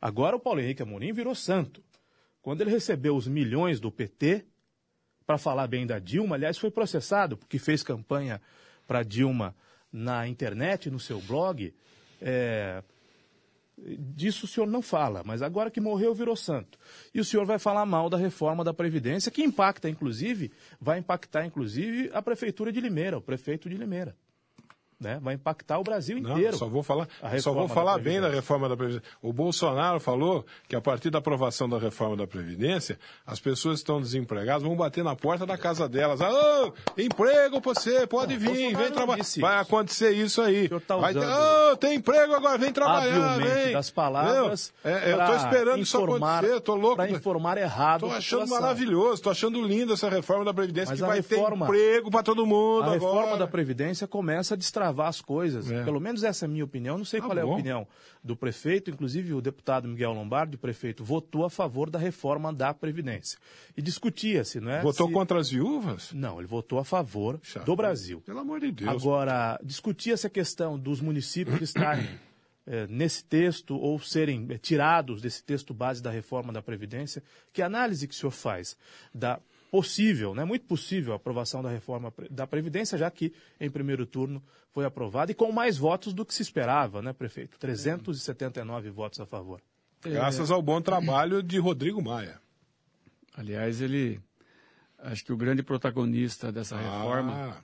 [0.00, 1.82] Agora o Paulo Henrique Amorim virou santo.
[2.42, 4.44] Quando ele recebeu os milhões do PT,
[5.24, 6.36] para falar bem da Dilma.
[6.36, 8.40] Aliás, foi processado porque fez campanha
[8.86, 9.54] para Dilma
[9.90, 11.72] na internet, no seu blog.
[12.20, 12.82] É,
[13.98, 16.78] disso o senhor não fala, mas agora que morreu virou santo.
[17.14, 21.46] E o senhor vai falar mal da reforma da Previdência, que impacta, inclusive, vai impactar,
[21.46, 24.16] inclusive, a Prefeitura de Limeira, o prefeito de Limeira
[25.02, 25.18] né?
[25.20, 26.52] Vai impactar o Brasil inteiro.
[26.52, 27.08] Não, só vou falar,
[27.40, 29.08] só vou falar da bem da reforma da Previdência.
[29.20, 33.82] O Bolsonaro falou que a partir da aprovação da reforma da Previdência, as pessoas que
[33.82, 36.20] estão desempregadas vão bater na porta da casa delas.
[36.20, 39.24] Ah, emprego você, pode não, vir, vem trabalhar.
[39.38, 40.68] Vai acontecer isso aí.
[40.86, 43.72] Tá Vai ter, oh, tem emprego agora, vem trabalhar, vem.
[43.72, 44.72] das palavras.
[44.84, 46.96] é, eu estou esperando informar, isso acontecer, tô louco.
[46.96, 48.06] Para informar errado.
[48.06, 51.72] Estou achando maravilhoso, estou achando lindo essa reforma da Previdência Mas que vai reforma, ter
[51.72, 53.12] emprego para todo mundo a agora.
[53.12, 55.70] A reforma da Previdência começa a destravar as coisas.
[55.70, 55.84] É.
[55.84, 56.98] Pelo menos essa é a minha opinião.
[56.98, 57.40] Não sei tá qual bom.
[57.40, 57.86] é a opinião
[58.22, 58.90] do prefeito.
[58.90, 63.38] Inclusive, o deputado Miguel Lombardi, o prefeito, votou a favor da reforma da Previdência.
[63.76, 64.82] E discutia-se, não é?
[64.82, 65.12] Votou se...
[65.12, 66.12] contra as viúvas?
[66.12, 68.20] Não, ele votou a favor do Brasil.
[68.20, 68.90] Pelo amor de Deus.
[68.90, 72.08] Agora, discutia-se a questão dos municípios estarem
[72.66, 77.22] é, nesse texto ou serem é, tirados desse texto base da reforma da Previdência.
[77.52, 78.76] Que análise que o senhor faz
[79.14, 79.40] da
[79.72, 84.42] possível, né, muito possível a aprovação da reforma da Previdência, já que em primeiro turno
[84.70, 87.58] foi aprovada e com mais votos do que se esperava, né, prefeito?
[87.58, 88.90] 379 é.
[88.90, 89.62] votos a favor.
[90.04, 92.38] Graças ao bom trabalho de Rodrigo Maia.
[93.34, 94.20] Aliás, ele,
[94.98, 97.62] acho que o grande protagonista dessa reforma, ah,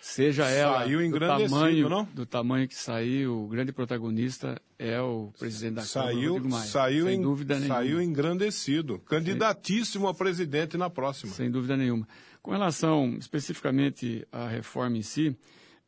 [0.00, 2.04] seja ela do tamanho, não?
[2.04, 6.66] do tamanho que saiu, o grande protagonista é o presidente da saiu, Câmara, Rodrigo Maia.
[6.66, 7.74] Saiu, sem em, dúvida nenhuma.
[7.74, 11.32] Saiu engrandecido, candidatíssimo a presidente na próxima.
[11.32, 12.08] Sem dúvida nenhuma.
[12.42, 15.36] Com relação especificamente à reforma em si,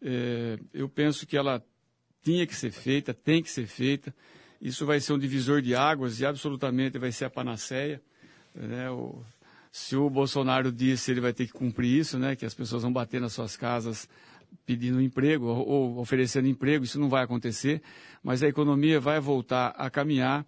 [0.02, 1.64] é, eu penso que ela
[2.22, 4.14] tinha que ser feita, tem que ser feita.
[4.60, 8.00] Isso vai ser um divisor de águas e absolutamente vai ser a panaceia.
[8.54, 8.90] Né?
[8.90, 9.24] O,
[9.72, 12.36] se o Bolsonaro disse, ele vai ter que cumprir isso, né?
[12.36, 14.06] Que as pessoas vão bater nas suas casas
[14.66, 17.80] pedindo emprego ou, oferecendo emprego, isso não vai acontecer,
[18.22, 20.46] mas a economia vai voltar a caminhar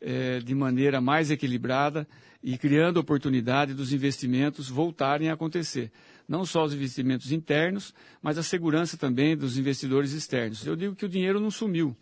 [0.00, 2.08] é, de maneira mais equilibrada
[2.42, 5.92] e criando oportunidade dos investimentos voltarem a acontecer.
[6.26, 10.66] Não só os investimentos internos, mas a segurança também dos investidores externos.
[10.66, 11.94] Eu digo que o dinheiro não sumiu.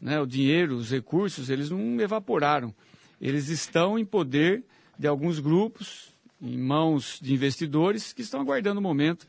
[0.00, 0.18] Né?
[0.18, 2.74] O dinheiro, os recursos, eles não evaporaram.
[3.20, 4.64] Eles estão em poder
[4.98, 6.08] de alguns grupos,
[6.40, 9.26] em mãos de investidores, que estão aguardando o um momento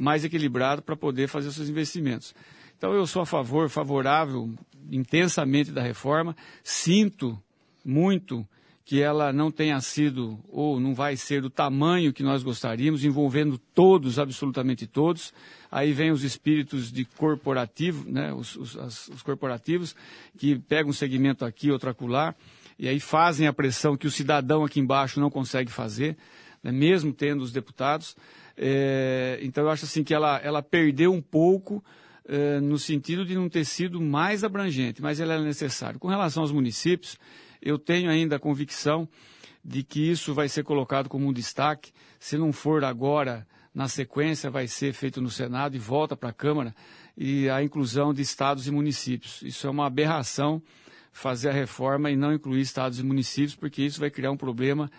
[0.00, 2.34] mais equilibrado para poder fazer seus investimentos.
[2.76, 4.50] Então, eu sou a favor, favorável
[4.90, 7.38] intensamente da reforma, sinto
[7.84, 8.46] muito
[8.88, 13.58] que ela não tenha sido ou não vai ser do tamanho que nós gostaríamos, envolvendo
[13.74, 15.34] todos, absolutamente todos.
[15.70, 19.94] Aí vem os espíritos de corporativo, né, os, os, as, os corporativos,
[20.38, 22.34] que pegam um segmento aqui, outro acolá,
[22.78, 26.16] e aí fazem a pressão que o cidadão aqui embaixo não consegue fazer,
[26.62, 28.16] né, mesmo tendo os deputados.
[28.56, 31.82] É, então eu acho assim que ela, ela perdeu um pouco
[32.26, 35.98] é, no sentido de não ter sido mais abrangente, mas ela é necessária.
[35.98, 37.18] Com relação aos municípios,
[37.60, 39.08] eu tenho ainda a convicção
[39.64, 41.92] de que isso vai ser colocado como um destaque.
[42.18, 46.32] Se não for agora, na sequência, vai ser feito no Senado e volta para a
[46.32, 46.74] Câmara,
[47.16, 49.42] e a inclusão de estados e municípios.
[49.42, 50.62] Isso é uma aberração
[51.12, 54.90] fazer a reforma e não incluir estados e municípios, porque isso vai criar um problema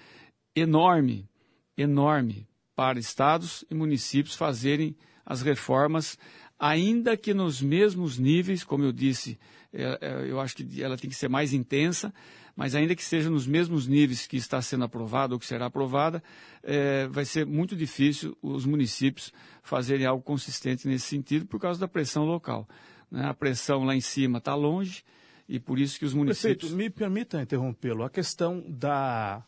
[0.55, 1.29] enorme,
[1.77, 4.95] enorme para estados e municípios fazerem
[5.25, 6.17] as reformas,
[6.57, 9.39] ainda que nos mesmos níveis, como eu disse,
[9.71, 12.13] é, é, eu acho que ela tem que ser mais intensa,
[12.55, 16.21] mas ainda que seja nos mesmos níveis que está sendo aprovada ou que será aprovada,
[16.63, 19.31] é, vai ser muito difícil os municípios
[19.63, 22.67] fazerem algo consistente nesse sentido por causa da pressão local.
[23.09, 23.25] Né?
[23.25, 25.03] A pressão lá em cima está longe,
[25.49, 26.57] e por isso que os municípios.
[26.57, 28.03] Prefeito, me permita interrompê-lo.
[28.03, 29.43] A questão da.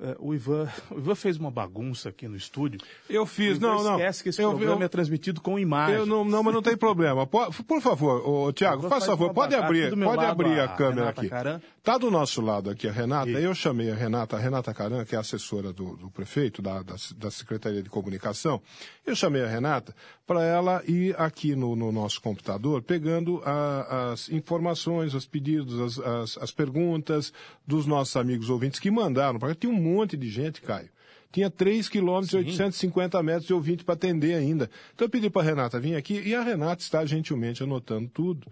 [0.00, 2.80] Uh, o, Ivan, o Ivan fez uma bagunça aqui no estúdio.
[3.06, 3.96] Eu fiz, não, não.
[3.96, 5.96] Esquece que esse eu, programa eu, é transmitido com imagem.
[5.96, 7.26] Eu não, não, mas não tem problema.
[7.26, 11.20] Por, por favor, ô, Tiago, faz favor, pode abrir, pode abrir a, a câmera Renata
[11.20, 11.28] aqui.
[11.28, 11.60] Caran.
[11.82, 13.30] Tá do nosso lado aqui a Renata.
[13.30, 13.44] E...
[13.44, 16.94] Eu chamei a Renata, a Renata Caran, que é assessora do, do prefeito, da, da,
[17.16, 18.60] da, Secretaria de Comunicação.
[19.04, 19.94] Eu chamei a Renata
[20.26, 26.06] para ela ir aqui no, no nosso computador pegando a, as informações, os pedidos, as,
[26.06, 27.32] as, as perguntas
[27.66, 30.88] dos nossos amigos ouvintes que mandaram, porque tinha um monte de gente, Caio
[31.32, 34.68] tinha 3 quilômetros e 850 metros de ouvinte para atender ainda.
[34.92, 38.48] Então eu pedi para a Renata vir aqui e a Renata está gentilmente anotando tudo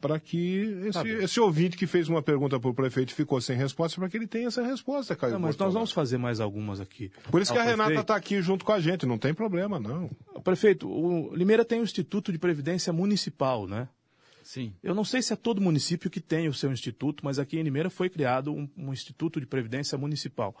[0.00, 3.56] para que esse, tá esse, ouvinte que fez uma pergunta para o prefeito ficou sem
[3.56, 5.32] resposta, para que ele tenha essa resposta, Caio.
[5.34, 7.10] Não, mas nós vamos fazer mais algumas aqui.
[7.30, 7.82] Por isso que a prefeito.
[7.82, 10.08] Renata está aqui junto com a gente, não tem problema, não.
[10.44, 13.88] Prefeito, o Limeira tem o Instituto de Previdência Municipal, né?
[14.48, 14.72] Sim.
[14.82, 17.62] Eu não sei se é todo município que tem o seu instituto, mas aqui em
[17.62, 20.56] Limeira foi criado um, um Instituto de Previdência Municipal.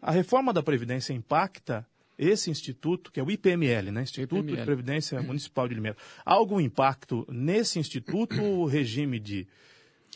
[0.00, 1.86] A reforma da Previdência impacta
[2.18, 4.04] esse instituto, que é o IPML, né?
[4.04, 4.56] Instituto IPML.
[4.56, 9.46] de Previdência Municipal de Limeira, há algum impacto nesse instituto ou o regime de.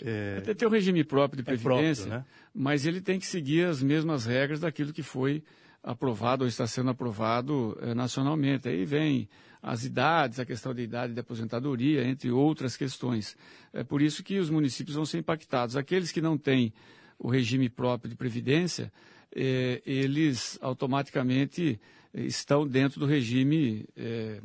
[0.02, 2.24] É, Até tem um regime próprio de É próprio, previdência, né?
[2.54, 5.44] mas ele tem que seguir as mesmas regras daquilo que foi
[5.82, 8.66] aprovado ou está sendo aprovado eh, nacionalmente.
[8.66, 9.28] Aí vem
[9.62, 13.36] as idades, a questão da idade de aposentadoria, entre outras questões.
[13.72, 15.76] É por isso que os municípios vão ser impactados.
[15.76, 16.72] Aqueles que não têm
[17.18, 18.90] o regime próprio de previdência,
[19.34, 21.78] eh, eles automaticamente
[22.14, 24.40] eh, estão dentro do regime eh,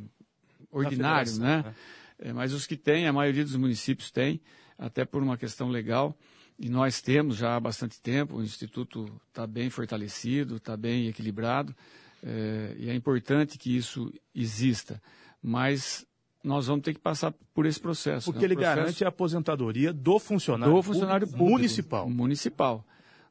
[0.70, 1.64] ordinário, né?
[1.64, 1.76] né?
[2.20, 4.42] É, mas os que têm, a maioria dos municípios tem,
[4.78, 6.18] até por uma questão legal,
[6.58, 11.76] e nós temos já há bastante tempo, o Instituto está bem fortalecido, está bem equilibrado,
[12.26, 15.00] é, e é importante que isso exista,
[15.44, 16.04] mas
[16.44, 18.26] nós vamos ter que passar por esse processo.
[18.26, 18.46] porque né?
[18.46, 22.10] ele processo garante a aposentadoria do funcionário, do funcionário público municipal.
[22.10, 22.86] municipal.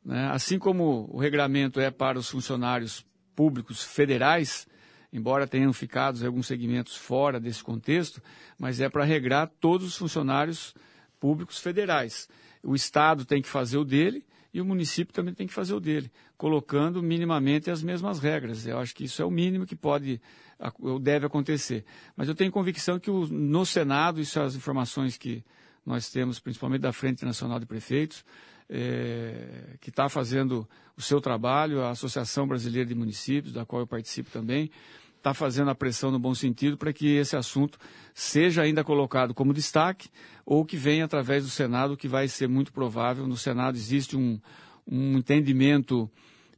[0.04, 0.28] né?
[0.30, 3.04] Assim como o regramento é para os funcionários
[3.34, 4.66] públicos federais,
[5.12, 8.22] embora tenham ficado alguns segmentos fora desse contexto,
[8.56, 10.72] mas é para regrar todos os funcionários
[11.18, 12.28] públicos federais.
[12.62, 14.24] O Estado tem que fazer o dele
[14.55, 16.09] e o município também tem que fazer o dele,
[16.39, 18.64] colocando minimamente as mesmas regras.
[18.64, 20.20] Eu acho que isso é o mínimo que pode
[20.78, 21.85] ou deve acontecer.
[22.16, 25.44] Mas eu tenho convicção que o- no Senado, isso são as informações que
[25.85, 28.24] nós temos, principalmente da Frente Nacional de Prefeitos,
[28.70, 30.66] eh, que está fazendo
[30.97, 34.70] o seu trabalho, a Associação Brasileira de Municípios, da qual eu participo também,
[35.24, 37.78] está fazendo a pressão no bom sentido para que esse assunto
[38.12, 40.10] seja ainda colocado como destaque
[40.44, 43.26] ou que venha através do Senado, que vai ser muito provável.
[43.26, 44.38] No Senado existe um,
[44.86, 46.10] um entendimento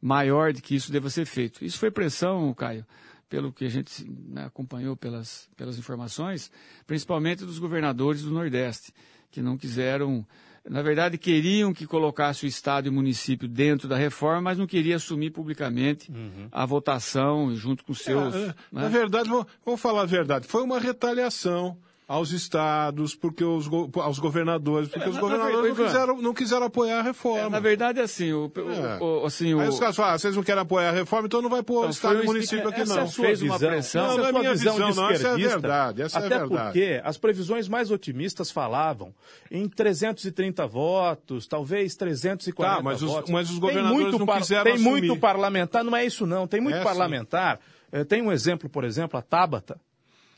[0.02, 1.64] maior de que isso deva ser feito.
[1.64, 2.84] Isso foi pressão, Caio,
[3.28, 6.50] pelo que a gente né, acompanhou pelas, pelas informações,
[6.88, 8.92] principalmente dos governadores do Nordeste,
[9.30, 10.26] que não quiseram,
[10.68, 14.66] na verdade, queriam que colocasse o Estado e o município dentro da reforma, mas não
[14.66, 16.10] queria assumir publicamente
[16.50, 18.34] a votação junto com seus.
[18.34, 18.54] É, é, né?
[18.72, 21.76] Na verdade, vamos, vamos falar a verdade, foi uma retaliação
[22.08, 25.86] aos estados, porque os, go- aos governadores, porque É, os na- na governadores verdade, não
[26.06, 27.50] quiseram, não quiseram apoiar a reforma.
[27.50, 28.98] Na verdade, assim, o, o- É.
[29.02, 31.42] o- assim, o, Aí os caras falam, ah, vocês não querem apoiar a reforma, então
[31.42, 33.00] não vai pôr o Então, Estado foi e o município aqui Essa não.
[33.00, 34.04] é a sua Fez uma visão, pressão.
[34.04, 36.22] essa Não, é não a é minha visão, visão, não, essa é verdade, essa é
[36.22, 36.64] a Até verdade.
[36.64, 39.12] porque as previsões mais otimistas falavam
[39.50, 43.30] em 330 votos, talvez 340 Tá, mas os- votos.
[43.32, 44.90] mas os Tem governadores muito não quiseram Tem assumir.
[45.08, 47.58] muito parlamentar, não é isso não, tem muito É, parlamentar.
[47.90, 49.80] Eh, Tem um exemplo, por exemplo, a Tabata,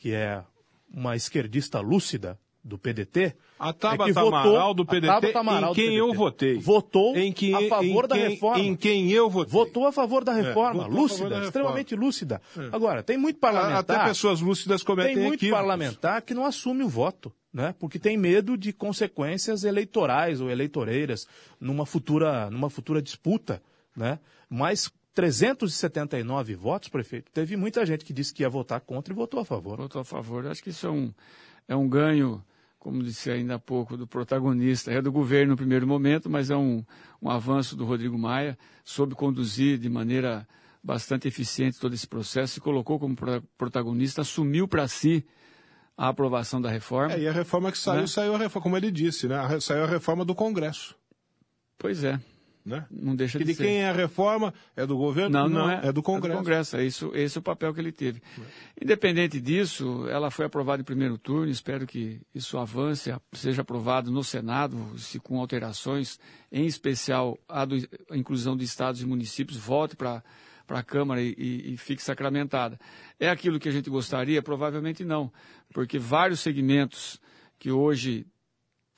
[0.01, 0.41] que é
[0.93, 3.35] uma esquerdista lúcida do PDT.
[3.59, 6.59] A é Tabata que votou- Amaral do PDT, Tabata Amaral em quem eu votei.
[6.59, 8.59] Votou Em que- a favor da quem- reforma.
[8.61, 9.53] em quem eu votei.
[9.53, 11.47] Votou a favor da reforma, votou a favor lúcida, da reforma.
[11.47, 12.43] extremamente lúcida.
[12.57, 12.69] É.
[12.73, 13.97] Agora, tem muito parlamentar...
[14.01, 15.61] Até pessoas lúcidas cometem Tem muito equívocos.
[15.61, 17.75] parlamentar que não assume o voto, né?
[17.79, 21.27] Porque tem medo de consequências eleitorais ou eleitoreiras
[21.59, 23.63] numa futura, numa futura disputa,
[23.97, 24.19] né?
[24.51, 29.41] Mas 379 votos, prefeito, teve muita gente que disse que ia votar contra e votou
[29.41, 29.77] a favor.
[29.79, 30.47] Votou a favor.
[30.47, 31.13] Acho que isso é um,
[31.67, 32.41] é um ganho,
[32.79, 34.93] como disse ainda há pouco, do protagonista.
[34.93, 36.85] É do governo no primeiro momento, mas é um,
[37.21, 40.47] um avanço do Rodrigo Maia, soube conduzir de maneira
[40.85, 45.27] bastante eficiente todo esse processo, se colocou como pro- protagonista, assumiu para si
[45.97, 47.15] a aprovação da reforma.
[47.15, 48.07] É, e a reforma que saiu, Né?
[48.07, 49.59] saiu a reforma, como ele disse, né?
[49.61, 50.95] Saiu a reforma do Congresso.
[51.77, 52.21] Pois é.
[52.69, 52.85] Né?
[52.91, 53.65] Não deixa E de de ser.
[53.65, 54.53] quem é a reforma?
[54.77, 55.31] É do governo?
[55.31, 55.87] Não, não, é.
[55.89, 56.77] É do Congresso.
[56.77, 58.21] É isso, esse é o papel que ele teve.
[58.81, 61.51] Independente disso, ela foi aprovada em primeiro turno.
[61.51, 66.19] Espero que isso avance, seja aprovado no Senado, se com alterações,
[66.53, 70.23] em especial a, do- a inclusão de estados e municípios, volte para
[70.67, 72.79] para a Câmara e, e- e fique sacramentada.
[73.19, 74.43] É aquilo que a gente gostaria?
[74.43, 75.33] Provavelmente não,
[75.73, 77.19] porque vários segmentos
[77.59, 78.27] que hoje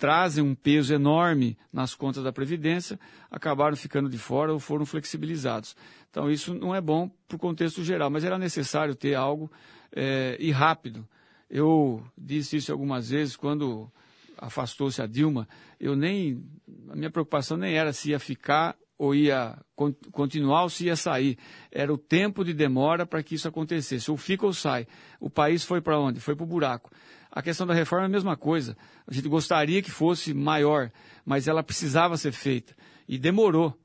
[0.01, 2.99] trazem um peso enorme nas contas da Previdência,
[3.31, 5.77] acabaram ficando de fora ou foram flexibilizados.
[6.11, 9.53] Então, isso não é bom para o contexto geral, mas era necessário ter algo
[9.95, 11.07] eh, e rápido.
[11.51, 13.93] Eu disse isso algumas vezes quando
[14.39, 15.47] afastou-se a Dilma,
[15.79, 16.43] eu nem,
[16.89, 20.97] a minha preocupação nem era se ia ficar ou ia con- continuar ou se ia
[20.97, 21.37] sair.
[21.71, 24.11] Era o tempo de demora para que isso acontecesse.
[24.11, 24.87] Ou fica ou sai.
[25.21, 26.21] O país foi para onde?
[26.21, 26.91] Foi para o buraco.
[27.31, 28.77] A questão da reforma é a mesma coisa.
[29.07, 30.91] A gente gostaria que fosse maior,
[31.25, 32.75] mas ela precisava ser feita.
[33.09, 33.77] E demorou.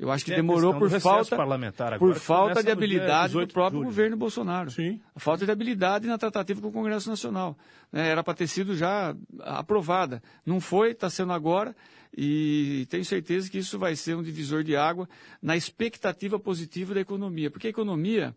[0.00, 3.82] Eu acho que demorou por falta, parlamentar agora, por falta de habilidade 18 do próprio
[3.82, 4.70] governo Bolsonaro.
[4.70, 4.98] Sim.
[5.14, 7.54] A falta de habilidade na tratativa com o Congresso Nacional.
[7.92, 8.08] né?
[8.08, 10.22] Era para ter sido já aprovada.
[10.46, 11.76] Não foi, está sendo agora.
[12.16, 15.06] E tenho certeza que isso vai ser um divisor de água
[15.42, 17.50] na expectativa positiva da economia.
[17.50, 18.34] Porque a economia,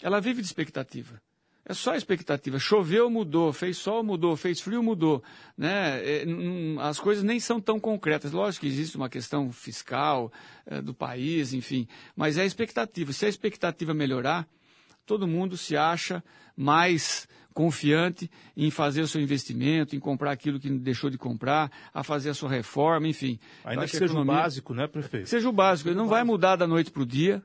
[0.00, 1.20] ela vive de expectativa.
[1.68, 2.58] É só expectativa.
[2.58, 3.52] Choveu, mudou.
[3.52, 4.34] Fez sol, mudou.
[4.36, 5.22] Fez frio, mudou.
[5.56, 6.00] Né?
[6.02, 6.24] É,
[6.80, 8.32] as coisas nem são tão concretas.
[8.32, 10.32] Lógico que existe uma questão fiscal
[10.64, 11.86] é, do país, enfim.
[12.16, 13.12] Mas é a expectativa.
[13.12, 14.48] Se a expectativa melhorar,
[15.04, 16.24] todo mundo se acha
[16.56, 22.02] mais confiante em fazer o seu investimento, em comprar aquilo que deixou de comprar, a
[22.02, 23.38] fazer a sua reforma, enfim.
[23.64, 24.32] Ainda que seja economia...
[24.32, 25.28] o básico, né, prefeito?
[25.28, 27.42] Seja o básico, ele não vai mudar da noite para o dia.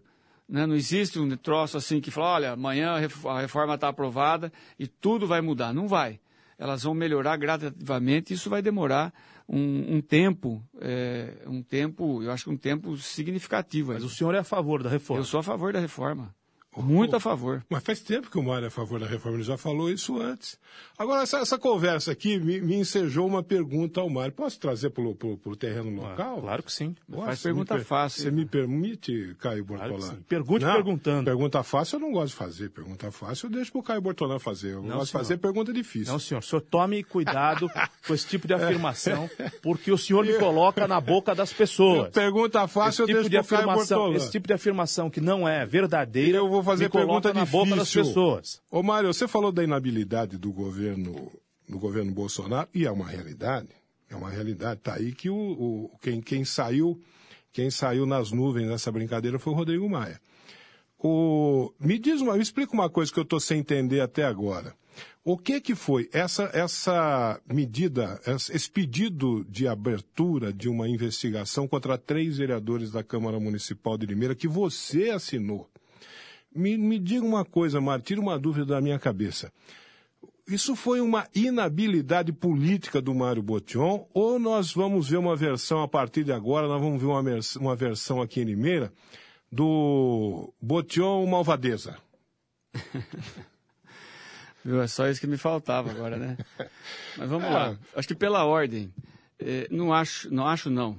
[0.48, 0.65] Né?
[0.65, 5.28] Não existe um troço assim que fala, olha, amanhã a reforma está aprovada e tudo
[5.28, 5.74] vai mudar.
[5.74, 6.20] Não vai.
[6.57, 9.14] Elas vão melhorar gradativamente e isso vai demorar
[9.48, 13.94] um, um tempo, é, um tempo, eu acho que um tempo significativo.
[13.94, 15.22] Mas o senhor é a favor da reforma?
[15.22, 16.34] Eu sou a favor da reforma.
[16.77, 17.63] Muito a favor.
[17.69, 20.19] Mas faz tempo que o Mário é a favor da reforma, ele já falou isso
[20.21, 20.57] antes.
[20.97, 24.31] Agora, essa, essa conversa aqui me, me, ensejou uma pergunta ao Mário.
[24.31, 26.37] Posso trazer para o terreno local?
[26.37, 26.95] Ah, claro que sim.
[27.09, 27.25] Posso?
[27.25, 27.83] Faz pergunta per...
[27.83, 28.23] fácil.
[28.23, 29.99] Você me permite, Caio Bortolano?
[29.99, 31.25] Claro Pergunte não, perguntando.
[31.25, 32.69] Pergunta fácil eu não gosto de fazer.
[32.69, 34.73] Pergunta fácil eu deixo para o Caio Bortolano fazer.
[34.73, 36.11] Eu não, gosto de fazer pergunta difícil.
[36.11, 36.39] Não, senhor.
[36.39, 37.69] O senhor tome cuidado
[38.07, 39.29] com esse tipo de afirmação,
[39.61, 42.09] porque o senhor me coloca na boca das pessoas.
[42.09, 44.17] Pergunta fácil esse eu tipo deixo de afirmação, Caio Bortolano.
[44.17, 47.91] Esse tipo de afirmação que não é verdadeira, eu vou fazer pergunta na boca das
[47.91, 48.61] pessoas.
[48.69, 51.31] Ô, Mário, você falou da inabilidade do governo,
[51.68, 53.69] do governo Bolsonaro, e é uma realidade.
[54.10, 54.80] É uma realidade.
[54.80, 57.02] Está aí que o, o, quem, quem, saiu,
[57.52, 60.19] quem saiu nas nuvens nessa brincadeira foi o Rodrigo Maia.
[60.99, 64.73] O, me diz uma, me explica uma coisa que eu estou sem entender até agora.
[65.26, 71.98] O que que foi essa, essa medida, esse pedido de abertura de uma investigação contra
[71.98, 75.69] três vereadores da Câmara Municipal de Limeira que você assinou?
[76.55, 79.51] Me, me diga uma coisa, Mário, tira uma dúvida da minha cabeça.
[80.47, 85.88] Isso foi uma inabilidade política do Mário Botion ou nós vamos ver uma versão a
[85.88, 87.23] partir de agora, nós vamos ver uma,
[87.59, 88.91] uma versão aqui em Limeira
[89.49, 91.97] do Botion Malvadeza?
[94.65, 94.81] Viu?
[94.81, 96.38] É só isso que me faltava agora, né?
[97.17, 97.51] Mas vamos é.
[97.51, 97.77] lá.
[97.95, 98.93] Acho que pela ordem,
[99.39, 100.97] eh, não acho, não acho não.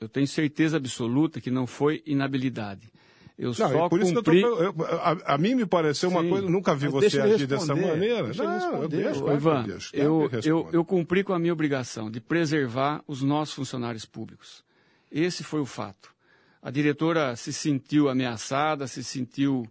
[0.00, 2.90] Eu tenho certeza absoluta que não foi inabilidade.
[3.36, 4.40] Eu não, só por isso cumpri...
[4.40, 6.16] que eu tô, eu, a, a, mim me pareceu Sim.
[6.16, 8.24] uma coisa, nunca vi Mas você agir dessa maneira.
[8.24, 12.20] Deixa não, eu deixo, Ivan, deixo, eu, eu, eu cumpri com a minha obrigação de
[12.20, 14.64] preservar os nossos funcionários públicos.
[15.10, 16.14] Esse foi o fato.
[16.62, 19.66] A diretora se sentiu ameaçada, se sentiu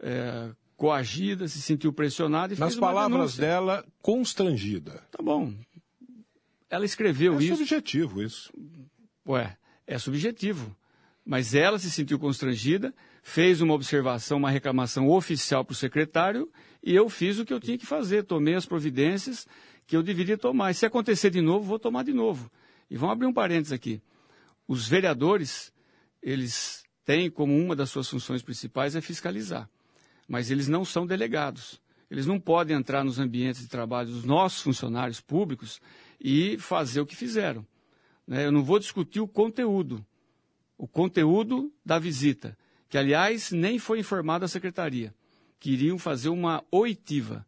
[0.00, 5.02] é, coagida, se sentiu pressionada e Nas fez palavras dela, constrangida.
[5.10, 5.52] Tá bom.
[6.70, 7.52] Ela escreveu é isso.
[7.52, 8.52] É subjetivo isso.
[9.26, 10.74] Ué, é subjetivo.
[11.28, 16.50] Mas ela se sentiu constrangida, fez uma observação, uma reclamação oficial para o secretário
[16.82, 19.46] e eu fiz o que eu tinha que fazer, tomei as providências
[19.86, 20.70] que eu deveria tomar.
[20.70, 22.50] E se acontecer de novo, vou tomar de novo.
[22.90, 24.00] E vamos abrir um parênteses aqui.
[24.66, 25.70] Os vereadores,
[26.22, 29.68] eles têm como uma das suas funções principais é fiscalizar.
[30.26, 31.78] Mas eles não são delegados.
[32.10, 35.78] Eles não podem entrar nos ambientes de trabalho dos nossos funcionários públicos
[36.18, 37.66] e fazer o que fizeram.
[38.26, 38.46] Né?
[38.46, 40.02] Eu não vou discutir o conteúdo
[40.78, 42.56] o conteúdo da visita,
[42.88, 45.12] que, aliás, nem foi informado à secretaria,
[45.58, 47.44] que iriam fazer uma oitiva.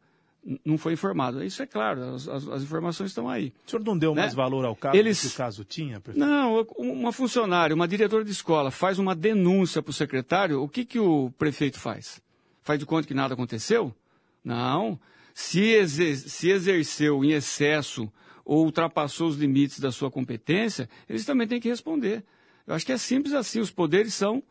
[0.65, 1.45] Não foi informado.
[1.45, 3.53] Isso é claro, as, as, informações estão aí.
[3.67, 4.23] O senhor não deu né?
[4.23, 5.21] mais valor ao caso Eles...
[5.21, 6.01] que o caso tinha?
[6.01, 6.27] Prefeito?
[6.27, 10.85] Não, uma funcionária, uma diretora de escola faz uma denúncia para o secretário, o que,
[10.85, 12.21] que o prefeito faz?
[12.63, 13.95] Faz de conta que nada aconteceu?
[14.43, 14.99] Não.
[15.35, 18.11] Se, exer se exerceu em excesso
[18.45, 22.25] ou ultrapassou os limites da sua competência, eles também têm que responder.
[22.67, 24.43] Eu acho que é simples assim, os poderes são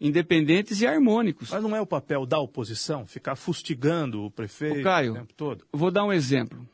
[0.00, 1.50] independentes e harmônicos.
[1.50, 5.34] Mas não é o papel da oposição ficar fustigando o prefeito o, Caio, o tempo
[5.34, 5.64] todo?
[5.72, 6.66] Vou dar um exemplo.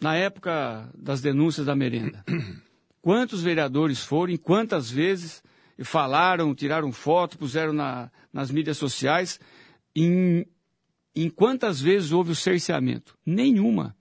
[0.00, 2.24] Na época das denúncias da merenda,
[3.00, 5.42] quantos vereadores foram, quantas vezes
[5.84, 9.38] falaram, tiraram foto, puseram na, nas mídias sociais,
[9.94, 10.46] em,
[11.14, 13.16] em quantas vezes houve o cerceamento?
[13.24, 13.96] Nenhuma.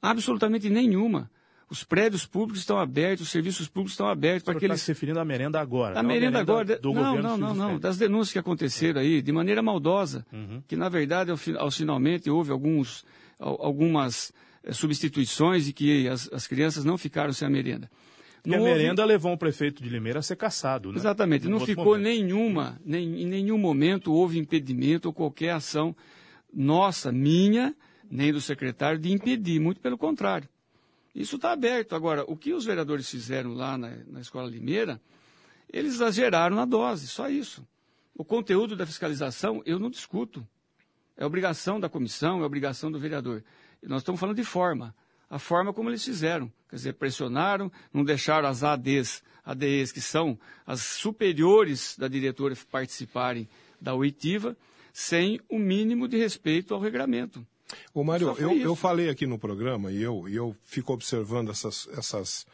[0.00, 1.30] Absolutamente nenhuma.
[1.72, 4.74] Os prédios públicos estão abertos, os serviços públicos estão abertos para aqueles.
[4.74, 5.98] Está se referindo à merenda agora.
[5.98, 6.78] A merenda, a merenda agora.
[6.78, 7.78] Do não, governo não, não, não.
[7.78, 10.62] Das denúncias que aconteceram aí, de maneira maldosa, uhum.
[10.68, 13.06] que na verdade, ao, ao, finalmente, houve alguns,
[13.38, 17.90] algumas eh, substituições e que as, as crianças não ficaram sem a merenda.
[18.44, 18.74] Não a houve...
[18.74, 20.98] merenda levou o prefeito de Limeira a ser caçado, né?
[20.98, 21.48] Exatamente.
[21.48, 22.02] não ficou momento.
[22.02, 25.96] nenhuma, nem, em nenhum momento houve impedimento ou qualquer ação
[26.52, 27.74] nossa, minha,
[28.10, 29.58] nem do secretário, de impedir.
[29.58, 30.46] Muito pelo contrário.
[31.14, 31.94] Isso está aberto.
[31.94, 35.00] Agora, o que os vereadores fizeram lá na, na Escola Limeira,
[35.72, 37.66] eles exageraram na dose, só isso.
[38.14, 40.46] O conteúdo da fiscalização eu não discuto.
[41.16, 43.44] É obrigação da comissão, é obrigação do vereador.
[43.82, 44.94] E nós estamos falando de forma.
[45.28, 46.52] A forma como eles fizeram.
[46.68, 53.48] Quer dizer, pressionaram, não deixaram as ADs, ADEs, que são as superiores da diretora, participarem
[53.80, 54.56] da oitiva,
[54.92, 57.46] sem o mínimo de respeito ao regramento.
[57.94, 62.46] Ô, Mário, eu, eu falei aqui no programa e eu, eu fico observando essas, essas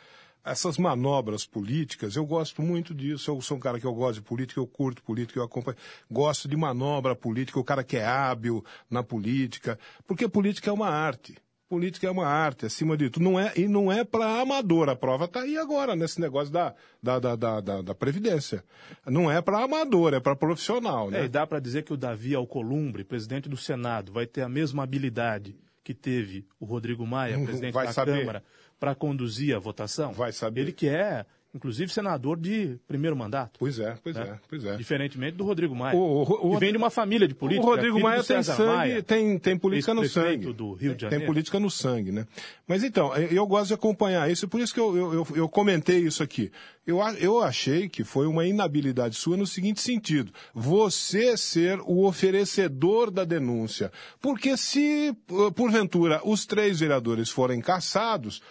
[0.45, 3.31] essas manobras políticas, eu gosto muito disso.
[3.31, 5.77] Eu sou um cara que eu gosto de política, eu curto política, eu acompanho.
[6.11, 10.89] Gosto de manobra política, o cara que é hábil na política, porque política é uma
[10.89, 11.37] arte.
[11.69, 13.23] Política é uma arte, acima de tudo.
[13.23, 14.89] Não é, e não é para amador.
[14.89, 18.65] A prova está aí agora, nesse negócio da, da, da, da, da, Previdência.
[19.05, 21.11] Não é para amador, é para profissional.
[21.11, 21.21] Né?
[21.21, 24.49] É, e dá para dizer que o Davi Alcolumbre, presidente do Senado, vai ter a
[24.49, 25.55] mesma habilidade
[25.85, 28.21] que teve o Rodrigo Maia, presidente Vai da saber.
[28.21, 28.43] Câmara,
[28.81, 30.13] para conduzir a votação?
[30.13, 30.63] Vai saber.
[30.63, 33.59] Ele que é, inclusive, senador de primeiro mandato.
[33.59, 34.23] Pois é, pois né?
[34.23, 34.77] é, pois é.
[34.77, 35.97] Diferentemente do Rodrigo Maia.
[35.97, 37.67] O- o- o- que vem de uma família de políticos.
[37.67, 40.53] O Rodrigo é Maia tem sangue, Maia, tem, tem política no sangue.
[40.53, 41.27] do Rio de Tem Janeiro.
[41.27, 42.27] política no sangue, né?
[42.67, 45.49] Mas então, eu eu gosto de acompanhar isso, por isso que eu, eu, eu, eu
[45.49, 46.51] comentei isso aqui.
[46.87, 53.11] Eu, eu achei que foi uma inabilidade sua no seguinte sentido: você ser o oferecedor
[53.11, 53.91] da denúncia.
[54.21, 58.43] Porque se, eh, porventura, os três vereadores forem cassados,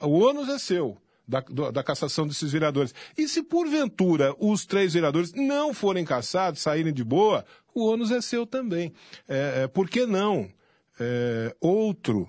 [0.00, 0.96] o ônus é seu.
[1.26, 1.40] Da,
[1.70, 2.94] da cassação desses vereadores.
[3.16, 8.20] E se porventura os três vereadores não forem cassados, saírem de boa, o ônus é
[8.20, 8.92] seu também.
[9.26, 10.50] É, é, por que não
[11.00, 12.28] é, outro,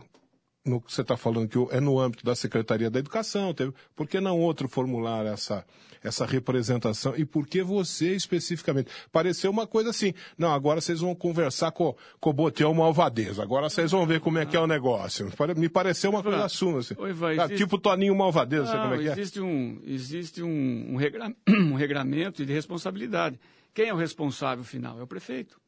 [0.66, 4.08] no que você está falando que é no âmbito da Secretaria da Educação, teve, por
[4.08, 5.66] que não outro formular essa,
[6.08, 7.14] essa representação?
[7.18, 8.90] E por que você especificamente?
[9.12, 13.70] Pareceu uma coisa assim, não, agora vocês vão conversar com, com o Botel Malvadeza, agora
[13.70, 15.32] vocês vão ver como é que é o negócio.
[15.58, 16.96] Me pareceu uma coisa sua, assim.
[16.98, 19.12] Oi, vai, Ah, existe- tipo Toninho Malvadeza, Não, como é que é?
[19.12, 23.40] existe um, existe um, um, regra- um regramento de responsabilidade.
[23.74, 25.00] Quem é o responsável final?
[25.00, 25.60] É o prefeito.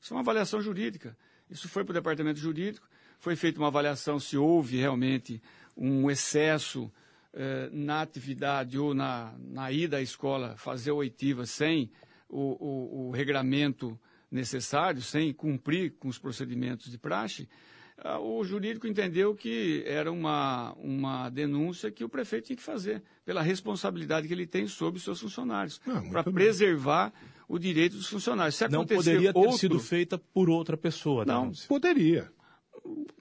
[0.00, 1.16] Isso é uma avaliação jurídica.
[1.50, 2.86] Isso foi para o departamento jurídico,
[3.18, 5.42] foi feita uma avaliação se houve realmente
[5.76, 6.92] um excesso
[7.40, 11.88] eh, na atividade ou na, na ida à escola fazer oitiva sem
[12.28, 13.96] o, o, o regramento
[14.28, 17.48] necessário, sem cumprir com os procedimentos de praxe.
[17.96, 23.04] Ah, o jurídico entendeu que era uma, uma denúncia que o prefeito tinha que fazer,
[23.24, 27.12] pela responsabilidade que ele tem sobre os seus funcionários, para preservar
[27.48, 28.56] o direito dos funcionários.
[28.56, 31.24] Se Não poderia ter outro, sido feita por outra pessoa.
[31.24, 31.68] Não, denúncia.
[31.68, 32.32] Poderia.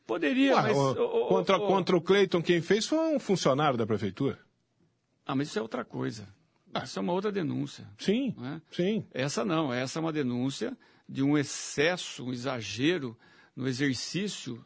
[0.06, 0.78] Poderia, Ué, mas...
[0.78, 4.40] o- ô, contra, ô, contra o Cleiton, quem fez foi um funcionário da prefeitura.
[5.26, 6.28] Ah, mas isso é outra coisa.
[6.84, 7.88] Isso é uma outra denúncia.
[7.98, 8.36] Sim,
[8.72, 9.06] sim.
[9.14, 10.78] Essa não, essa é uma denúncia
[11.10, 13.18] de um excesso, um exagero
[13.56, 14.64] no exercício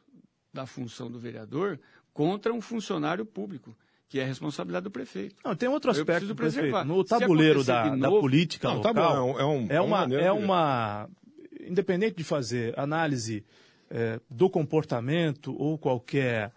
[0.53, 1.79] da função do vereador
[2.13, 3.75] contra um funcionário público,
[4.09, 5.35] que é a responsabilidade do prefeito.
[5.45, 6.83] Não, tem outro aspecto, preservar.
[6.83, 6.87] prefeito.
[6.97, 9.81] No tabuleiro da, de da novo- política Não, tá local, bom, é um- é é
[9.81, 11.09] uma uma, é uma,
[11.61, 13.45] independente de fazer análise
[13.93, 16.53] eh, do comportamento ou qualquer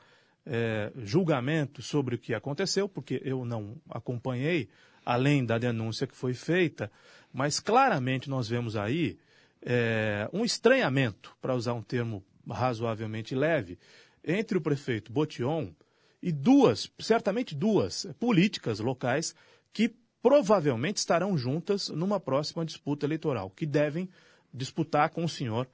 [0.47, 4.69] eh, julgamento sobre o que aconteceu, porque eu não acompanhei,
[5.05, 6.89] além da denúncia que foi feita,
[7.33, 9.19] mas claramente nós vemos aí
[9.63, 13.81] eh, um estranhamento, para usar um termo razoavelmente leve,
[14.23, 15.73] entre o prefeito Botion
[16.23, 19.35] e duas, certamente duas, políticas locais
[19.73, 19.93] que
[20.23, 24.09] provavelmente estarão juntas numa próxima disputa eleitoral, que devem
[24.53, 25.67] disputar com o senhor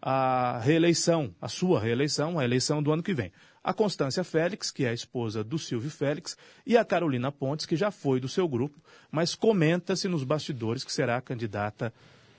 [0.00, 3.32] a reeleição, a sua reeleição, a eleição do ano que vem.
[3.62, 7.76] A Constância Félix, que é a esposa do Silvio Félix, e a Carolina Pontes, que
[7.76, 8.78] já foi do seu grupo,
[9.10, 11.92] mas comenta-se nos bastidores que será a candidata,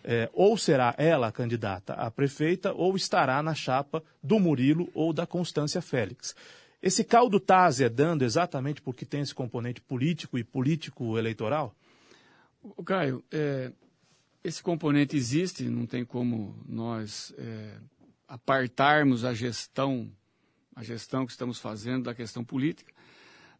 [0.03, 5.13] eh, ou será ela a candidata a prefeita, ou estará na chapa do Murilo ou
[5.13, 6.35] da Constância Félix.
[6.81, 11.75] Esse caldo está azedando exatamente porque tem esse componente político e político-eleitoral?
[12.85, 13.71] Caio, é,
[14.43, 17.77] esse componente existe, não tem como nós é,
[18.27, 20.09] apartarmos a gestão,
[20.75, 22.93] a gestão que estamos fazendo da questão política,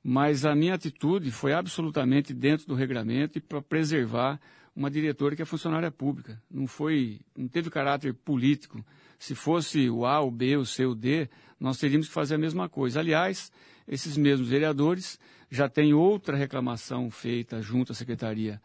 [0.01, 4.39] mas a minha atitude foi absolutamente dentro do regramento e para preservar
[4.73, 6.41] uma diretora que é funcionária pública.
[6.49, 8.85] Não foi, não teve caráter político.
[9.17, 11.29] Se fosse o A, o B, o C, o D,
[11.59, 13.01] nós teríamos que fazer a mesma coisa.
[13.01, 13.51] Aliás,
[13.85, 15.19] esses mesmos vereadores
[15.51, 18.61] já têm outra reclamação feita junto à Secretaria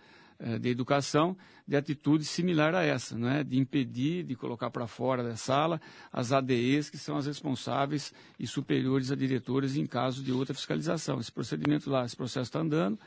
[0.61, 1.37] de Educação
[1.67, 3.43] de atitude similar a essa, não é?
[3.43, 5.81] de impedir, de colocar para fora da sala
[6.13, 11.19] as ADEs, que são as responsáveis e superiores a diretores em caso de outra fiscalização.
[11.19, 12.99] Esse procedimento lá, esse processo está andando,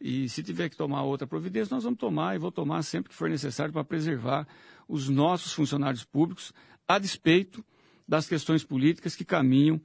[0.00, 3.14] e se tiver que tomar outra providência, nós vamos tomar e vou tomar sempre que
[3.14, 4.46] for necessário para preservar
[4.88, 6.52] os nossos funcionários públicos
[6.86, 7.62] a despeito
[8.06, 9.78] das questões políticas que caminham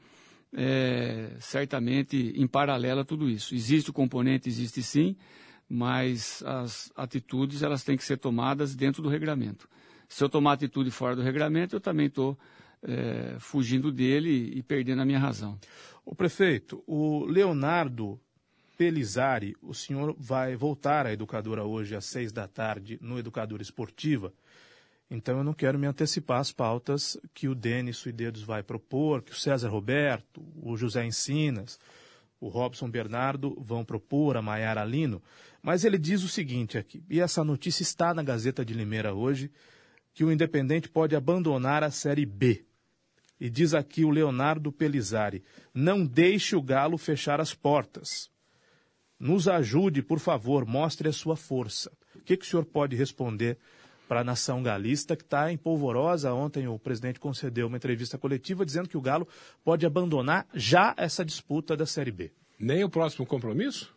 [0.56, 3.54] é, certamente em paralelo a tudo isso.
[3.54, 5.18] Existe o componente, existe sim,
[5.74, 9.68] mas as atitudes elas têm que ser tomadas dentro do regramento.
[10.08, 12.38] Se eu tomar atitude fora do regramento, eu também estou
[12.84, 15.58] é, fugindo dele e perdendo a minha razão.
[16.06, 18.22] O prefeito, o Leonardo
[18.78, 24.32] Pelizari, o senhor vai voltar à educadora hoje às seis da tarde no Educadora Esportiva.
[25.10, 29.32] Então eu não quero me antecipar às pautas que o Denis Suidedos vai propor, que
[29.32, 31.80] o César Roberto, o José Encinas,
[32.44, 35.24] o Robson Bernardo vão propor a Maiara Lino,
[35.64, 39.50] mas ele diz o seguinte aqui, e essa notícia está na Gazeta de Limeira hoje,
[40.14, 42.66] que o Independente pode abandonar a Série B.
[43.40, 45.42] E diz aqui o Leonardo Pelizari,
[45.74, 48.30] não deixe o Galo fechar as portas.
[49.18, 51.92] Nos ajude, por favor, mostre a sua força.
[52.14, 53.58] O que, que o senhor pode responder
[54.08, 56.34] para a nação galista, que está em polvorosa.
[56.34, 59.28] Ontem o presidente concedeu uma entrevista coletiva dizendo que o Galo
[59.64, 62.32] pode abandonar já essa disputa da Série B.
[62.60, 63.96] Nem o próximo compromisso?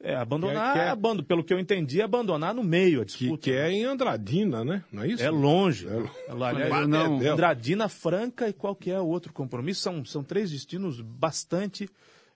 [0.00, 1.22] É, abandonar, é, é...
[1.22, 3.42] pelo que eu entendi, abandonar no meio a disputa.
[3.42, 4.84] Que, que é em Andradina, né?
[4.92, 5.22] Não é isso?
[5.22, 5.86] É longe.
[5.88, 9.80] É, Aliás, não, Andradina, Franca e qual que é o outro compromisso?
[9.80, 11.88] São, são três destinos bastante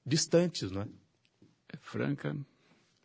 [0.07, 0.87] distantes, não é?
[1.81, 2.35] Franca.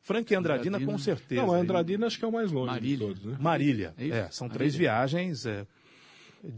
[0.01, 1.41] Franca e Andradina, Andradina, com certeza.
[1.41, 2.97] Não, a Andradina acho que é o mais longe Marília.
[2.97, 3.37] de todos, né?
[3.39, 4.57] Marília, é, é são Marília.
[4.57, 5.45] três viagens.
[5.45, 5.65] É,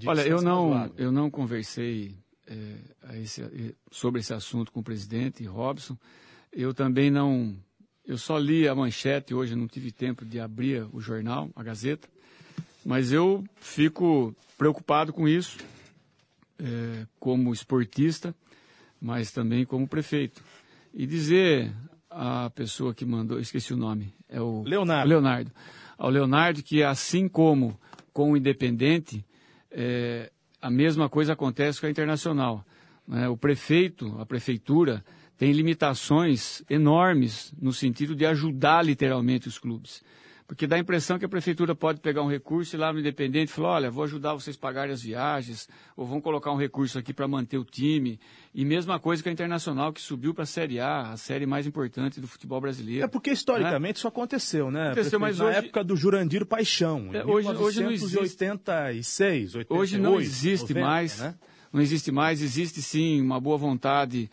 [0.06, 2.16] Olha, eu não, eu não conversei
[2.48, 5.96] é, esse, sobre esse assunto com o presidente Robson.
[6.52, 7.56] Eu também não.
[8.08, 12.08] Eu só li a manchete hoje, não tive tempo de abrir o jornal, a Gazeta.
[12.86, 15.58] Mas eu fico preocupado com isso,
[16.60, 18.36] é, como esportista,
[19.02, 20.44] mas também como prefeito.
[20.94, 21.74] E dizer
[22.10, 25.10] a pessoa que mandou, esqueci o nome, é o Leonardo.
[25.10, 25.52] Leonardo.
[25.98, 27.80] Ao Leonardo, que assim como
[28.14, 29.26] com o Independente,
[29.72, 32.64] é, a mesma coisa acontece com a Internacional.
[33.08, 33.28] Né?
[33.28, 35.04] O prefeito, a prefeitura,
[35.38, 40.02] tem limitações enormes no sentido de ajudar literalmente os clubes.
[40.48, 43.52] Porque dá a impressão que a prefeitura pode pegar um recurso e lá no Independente
[43.52, 45.68] falar, olha, vou ajudar vocês a pagarem as viagens,
[45.98, 48.20] ou vão colocar um recurso aqui para manter o time.
[48.54, 51.66] E mesma coisa que a Internacional, que subiu para a Série A, a série mais
[51.66, 53.04] importante do futebol brasileiro.
[53.04, 53.98] É porque historicamente né?
[53.98, 54.92] isso aconteceu, né?
[54.92, 55.58] Aconteceu, mas Na hoje...
[55.58, 58.18] época do Jurandir Paixão, é, hoje, hoje não existe.
[58.20, 61.20] 86, 88, Hoje não existe 90, mais.
[61.20, 61.36] Né?
[61.74, 64.30] Não existe mais, existe sim uma boa vontade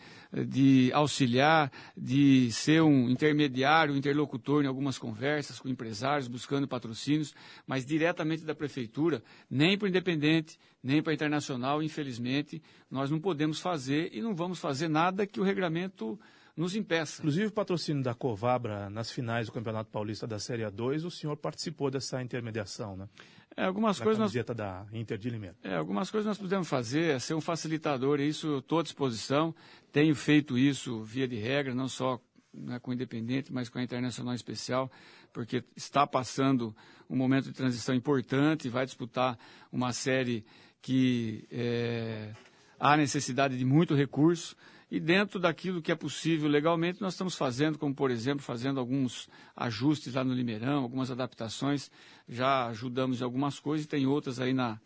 [0.47, 7.33] de auxiliar, de ser um intermediário, um interlocutor em algumas conversas com empresários, buscando patrocínios,
[7.67, 13.19] mas diretamente da prefeitura, nem para o Independente, nem para a Internacional, infelizmente, nós não
[13.19, 16.19] podemos fazer e não vamos fazer nada que o regramento
[16.55, 17.21] nos impeça.
[17.21, 21.35] Inclusive o patrocínio da Covabra nas finais do Campeonato Paulista da Série A2, o senhor
[21.35, 23.07] participou dessa intermediação, né?
[23.55, 25.55] É, algumas da coisas nós, da Inter de Limeira.
[25.63, 28.83] É, algumas coisas nós podemos fazer, é ser um facilitador, e isso eu estou à
[28.83, 29.53] disposição.
[29.91, 32.19] Tenho feito isso via de regra, não só
[32.53, 34.91] né, com o Independente, mas com a Internacional Especial,
[35.31, 36.75] porque está passando
[37.09, 39.37] um momento de transição importante, vai disputar
[39.71, 40.43] uma série
[40.81, 42.31] que é,
[42.79, 44.55] há necessidade de muito recurso.
[44.93, 49.27] E dentro daquilo que é possível legalmente, nós estamos fazendo, como por exemplo, fazendo alguns
[49.55, 51.89] ajustes lá no Limeirão, algumas adaptações.
[52.29, 54.79] Já ajudamos em algumas coisas e tem outras aí na,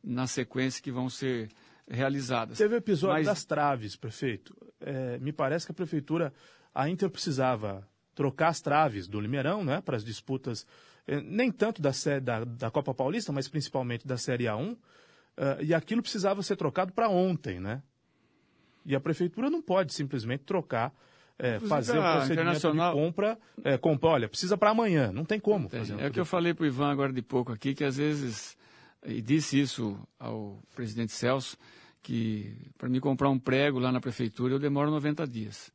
[0.00, 1.50] na sequência que vão ser
[1.90, 2.56] realizadas.
[2.56, 3.26] Teve o episódio Mas...
[3.26, 4.56] das traves, prefeito.
[4.80, 6.32] É, me parece que a prefeitura,
[6.72, 10.64] a Inter precisava trocar as traves do Limeirão, né, para as disputas,
[11.04, 11.90] é, nem tanto da,
[12.22, 14.78] da, da Copa Paulista, mas principalmente da Série A1, uh,
[15.36, 17.82] é, e aquilo precisava ser trocado para ontem, né?
[18.88, 20.94] E a prefeitura não pode simplesmente trocar,
[21.38, 25.68] é, fazer o procedimento de compra, é, compra, olha, precisa para amanhã, não tem como
[25.68, 25.94] fazer.
[25.94, 27.98] Um é o que eu falei para o Ivan agora de pouco aqui, que às
[27.98, 28.56] vezes,
[29.04, 31.58] e disse isso ao presidente Celso,
[32.02, 35.70] que para me comprar um prego lá na prefeitura eu demoro 90 dias.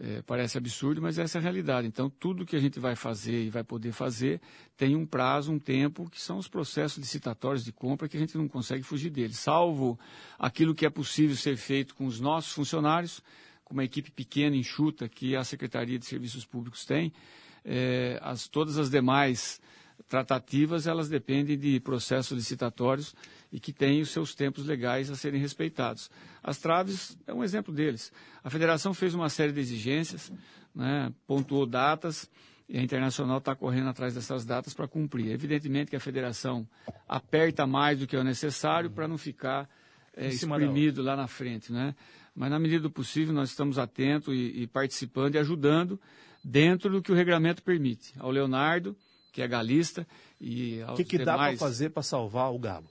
[0.00, 1.88] É, parece absurdo, mas essa é a realidade.
[1.88, 4.40] Então, tudo que a gente vai fazer e vai poder fazer
[4.76, 8.38] tem um prazo, um tempo, que são os processos licitatórios de compra que a gente
[8.38, 9.38] não consegue fugir deles.
[9.38, 9.98] Salvo
[10.38, 13.20] aquilo que é possível ser feito com os nossos funcionários,
[13.64, 17.12] com uma equipe pequena, enxuta, que a Secretaria de Serviços Públicos tem,
[17.64, 19.60] é, as, todas as demais
[20.08, 23.14] tratativas, elas dependem de processos licitatórios
[23.52, 26.10] e que têm os seus tempos legais a serem respeitados.
[26.42, 28.12] As traves é um exemplo deles.
[28.44, 30.32] A federação fez uma série de exigências,
[30.74, 32.30] né, pontuou datas,
[32.68, 35.30] e a Internacional está correndo atrás dessas datas para cumprir.
[35.30, 36.68] Evidentemente que a federação
[37.08, 39.68] aperta mais do que é necessário para não ficar
[40.14, 41.72] é, exprimido lá na frente.
[41.72, 41.94] Né?
[42.34, 45.98] Mas, na medida do possível, nós estamos atentos e, e participando e ajudando
[46.44, 48.12] dentro do que o regulamento permite.
[48.18, 48.94] Ao Leonardo,
[49.32, 50.06] que é galista,
[50.40, 51.36] e O que, que demais...
[51.38, 52.86] dá para fazer para salvar o Galo?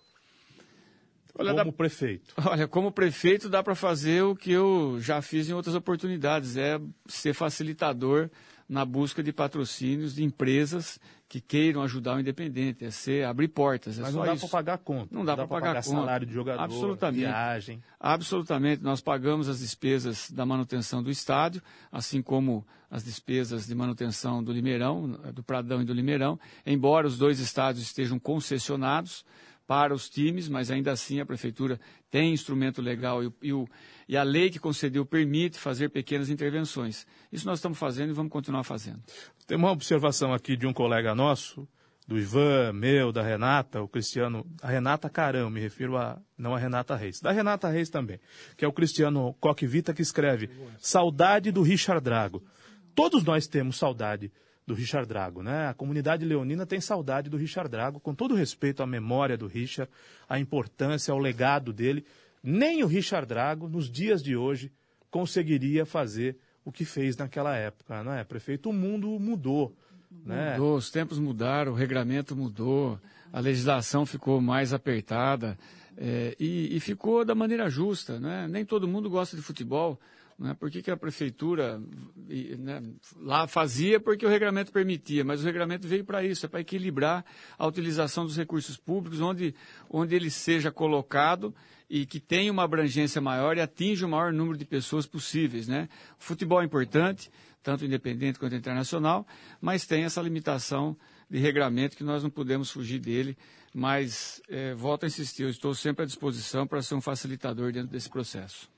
[1.40, 2.34] Olha, como dá, prefeito.
[2.46, 6.80] Olha, como prefeito dá para fazer o que eu já fiz em outras oportunidades, é
[7.08, 8.30] ser facilitador
[8.68, 11.00] na busca de patrocínios de empresas
[11.30, 14.00] que queiram ajudar o independente, é ser abrir portas.
[14.00, 15.08] É Mas não dá para pagar conta.
[15.14, 15.98] Não dá, dá para pagar, pagar conta.
[15.98, 17.20] salário de jogador, Absolutamente.
[17.20, 17.84] viagem.
[18.00, 18.84] Absolutamente.
[18.84, 21.62] Nós pagamos as despesas da manutenção do estádio,
[21.92, 27.18] assim como as despesas de manutenção do Limeirão, do Pradão e do Limeirão, embora os
[27.18, 29.26] dois estádios estejam concessionados
[29.68, 31.78] para os times, mas ainda assim a prefeitura
[32.10, 33.68] tem instrumento legal e, e, o,
[34.08, 37.06] e, a lei que concedeu permite fazer pequenas intervenções.
[37.32, 39.02] Isso nós estamos fazendo e vamos continuar fazendo.
[39.46, 41.68] Tem uma observação aqui de um colega nosso,
[42.08, 46.58] do Ivan, meu, da Renata, o Cristiano, a Renata Carão, me refiro a, não a
[46.58, 48.18] Renata Reis, da Renata Reis também,
[48.56, 50.50] que é o Cristiano Coquevita que escreve
[50.80, 52.42] Saudade do Richard Drago.
[52.96, 54.32] Todos nós temos saudade
[54.68, 55.70] do Richard Drago, né?
[55.70, 59.90] A comunidade leonina tem saudade do Richard Drago, com todo respeito à memória do Richard,
[60.28, 62.06] à importância, ao legado dele.
[62.44, 64.70] Nem o Richard Drago, nos dias de hoje,
[65.10, 68.26] conseguiria fazer o que fez naquela época, não é?
[68.26, 69.74] Prefeito, o mundo mudou.
[70.26, 70.52] Né?
[70.52, 73.00] Mudou, os tempos mudaram, o regramento mudou,
[73.32, 75.58] a legislação ficou mais apertada
[75.96, 78.20] é, e, e, ficou da maneira justa.
[78.20, 78.48] Né?
[78.50, 79.98] Nem todo mundo gosta de futebol.
[80.38, 80.54] Né?
[80.54, 81.82] Por que, que a prefeitura
[82.60, 82.84] né,
[83.18, 84.00] lá fazia?
[84.00, 87.26] Porque o regulamento permitia, mas o regulamento veio para isso, é para equilibrar
[87.58, 89.56] a utilização dos recursos públicos, onde,
[89.90, 91.54] onde ele seja colocado
[91.90, 95.68] e que tenha uma abrangência maior e atinja o maior número de pessoas possíveis.
[95.68, 95.90] Né?
[96.20, 97.32] O futebol é importante,
[97.64, 99.26] tanto independente quanto internacional,
[99.60, 100.96] mas tem essa limitação
[101.30, 103.36] de regramento que nós não podemos fugir dele.
[103.74, 107.90] Mas, é, volto a insistir, eu estou sempre à disposição para ser um facilitador dentro
[107.90, 108.70] desse processo.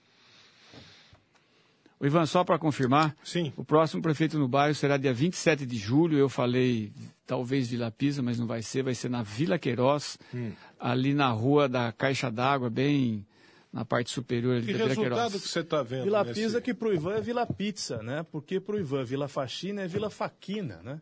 [1.99, 3.51] O Ivan, só para confirmar, Sim.
[3.57, 6.17] o próximo prefeito no bairro será dia 27 de julho.
[6.17, 6.93] Eu falei
[7.27, 10.51] talvez Vila Pisa, mas não vai ser, vai ser na Vila Queiroz, hum.
[10.79, 13.25] ali na rua da Caixa d'Água, bem
[13.71, 15.43] na parte superior ali que da Vila resultado Queiroz.
[15.43, 16.05] que você está vendo?
[16.05, 16.41] Vila nesse...
[16.41, 18.25] Pisa que pro Ivan é Vila Pizza, né?
[18.31, 21.01] Porque pro Ivan Vila Faxina é Vila Faquina, né?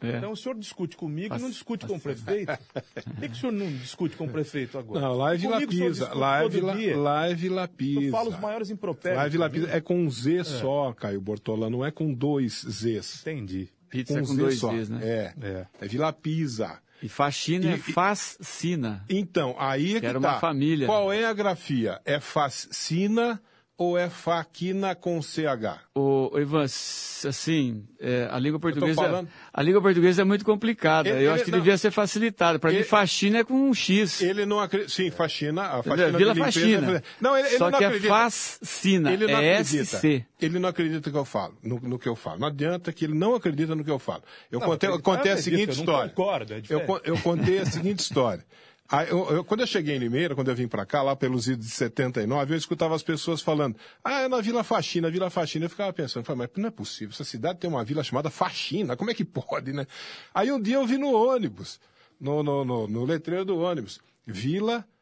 [0.00, 0.16] É.
[0.18, 2.52] Então o senhor discute comigo e não discute com o prefeito?
[2.72, 5.00] Por que, que o senhor não discute com o prefeito agora?
[5.00, 6.00] Não, lá é Vila Comigo o senhor Pisa.
[6.04, 6.96] discute Lá é todo Vila, dia.
[6.96, 9.18] lá é Vila Eu falo os maiores impropérios.
[9.18, 9.66] Lá é Vila comigo.
[9.66, 9.76] Pisa.
[9.76, 13.20] É com um Z só, Caio Bortola, não é com dois Zs.
[13.22, 13.68] Entendi.
[13.90, 14.70] Pizza um com Z dois só.
[14.72, 15.00] Zs, né?
[15.02, 15.34] É.
[15.42, 15.66] É.
[15.80, 16.78] É Vila Pisa.
[17.02, 19.04] E faxina é E- e- fascina.
[19.08, 20.30] Então, aí é que era tá.
[20.34, 20.86] uma família.
[20.86, 22.00] Qual é a grafia?
[22.04, 23.40] É fascina
[23.78, 25.78] ou é faquina com CH?
[25.94, 31.08] O, Ivan, assim, é, a língua portuguesa, falando- a língua portuguesa é muito complicada.
[31.08, 31.58] Ele- Eu acho ele- que não.
[31.60, 32.58] devia ser facilitada.
[32.58, 34.20] Para mim, faxina é com um X.
[34.20, 34.90] Ele não acredita.
[34.92, 35.62] Sim, faxina.
[35.62, 36.96] A faxina Vila limpeza Faxina.
[36.98, 38.06] é- Não, ele, ele Só não que acredita.
[38.08, 39.84] é fascina, Ele não é acredita.
[39.96, 40.26] SC.
[40.40, 42.40] Ele não acredita que eu falo, no, no que eu falo.
[42.40, 44.22] Não adianta que ele não acredita no que eu falo.
[44.50, 46.10] Eu Não, contei, eu contei a seguinte história.
[46.10, 48.44] concordo, é eu, eu contei a seguinte história.
[48.90, 51.46] Aí, eu- eu- quando eu cheguei em Limeira, quando eu vim pra cá, lá pelos
[51.46, 55.66] idos de 79, eu escutava as pessoas falando, ah, é na Vila Faxina, Vila Faxina.
[55.66, 59.10] Eu ficava pensando, mas não é possível, essa cidade tem uma vila chamada Faxina, como
[59.10, 59.86] é que pode, né?
[60.34, 61.78] Aí um dia eu vi no ônibus,
[62.18, 64.97] no, no, no, no letreiro do ônibus, Vila Faxina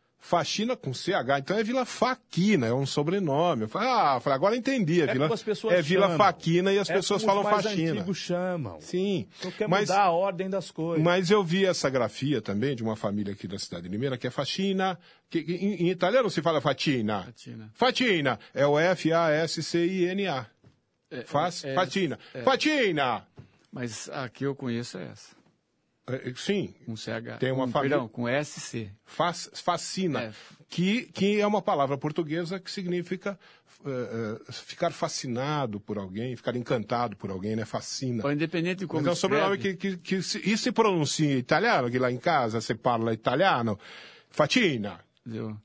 [0.80, 3.62] com CH, então é Vila Faquina, é um sobrenome.
[3.62, 6.02] Eu falei, ah, eu falei, agora entendi, é, É Vila, como as pessoas é Vila
[6.06, 6.18] chamam.
[6.18, 7.92] Faquina e as É pessoas como falam os mais Faxina.
[7.92, 8.80] antigos chamam.
[8.80, 11.04] Sim, Então quer mas, mudar a ordem das coisas.
[11.04, 14.26] mas eu vi essa grafia também de uma família aqui da cidade de Limeira, que
[14.26, 14.98] é Faxina,
[15.30, 17.22] que, que em, em italiano se fala Fatina.
[17.24, 17.70] Faxina.
[17.74, 20.46] Fatina, é o F-A-S-C-I-N-A.
[21.26, 22.18] Faz, é- Fatina.
[22.34, 22.42] é.
[22.42, 23.24] Fatina!
[23.72, 25.35] Mas a que eu conheço é essa.
[26.08, 27.38] É, Sim, Com CH.
[27.40, 28.90] Tem uma com, família- Perdão, com SC.
[29.54, 30.32] fascina, É.
[30.68, 33.38] que, que é uma palavra portuguesa que significa
[33.84, 37.64] eh, ficar fascinado por alguém, ficar encantado por alguém, né?
[37.64, 38.22] Fascina.
[38.24, 40.72] Ó, Independente de como Mas é um escreve, sobrenome que, que, que se, e se
[40.72, 43.78] pronuncia em italiano, que lá em casa você fala italiano,
[44.30, 45.00] Fatina.
[45.24, 45.56] entendeu?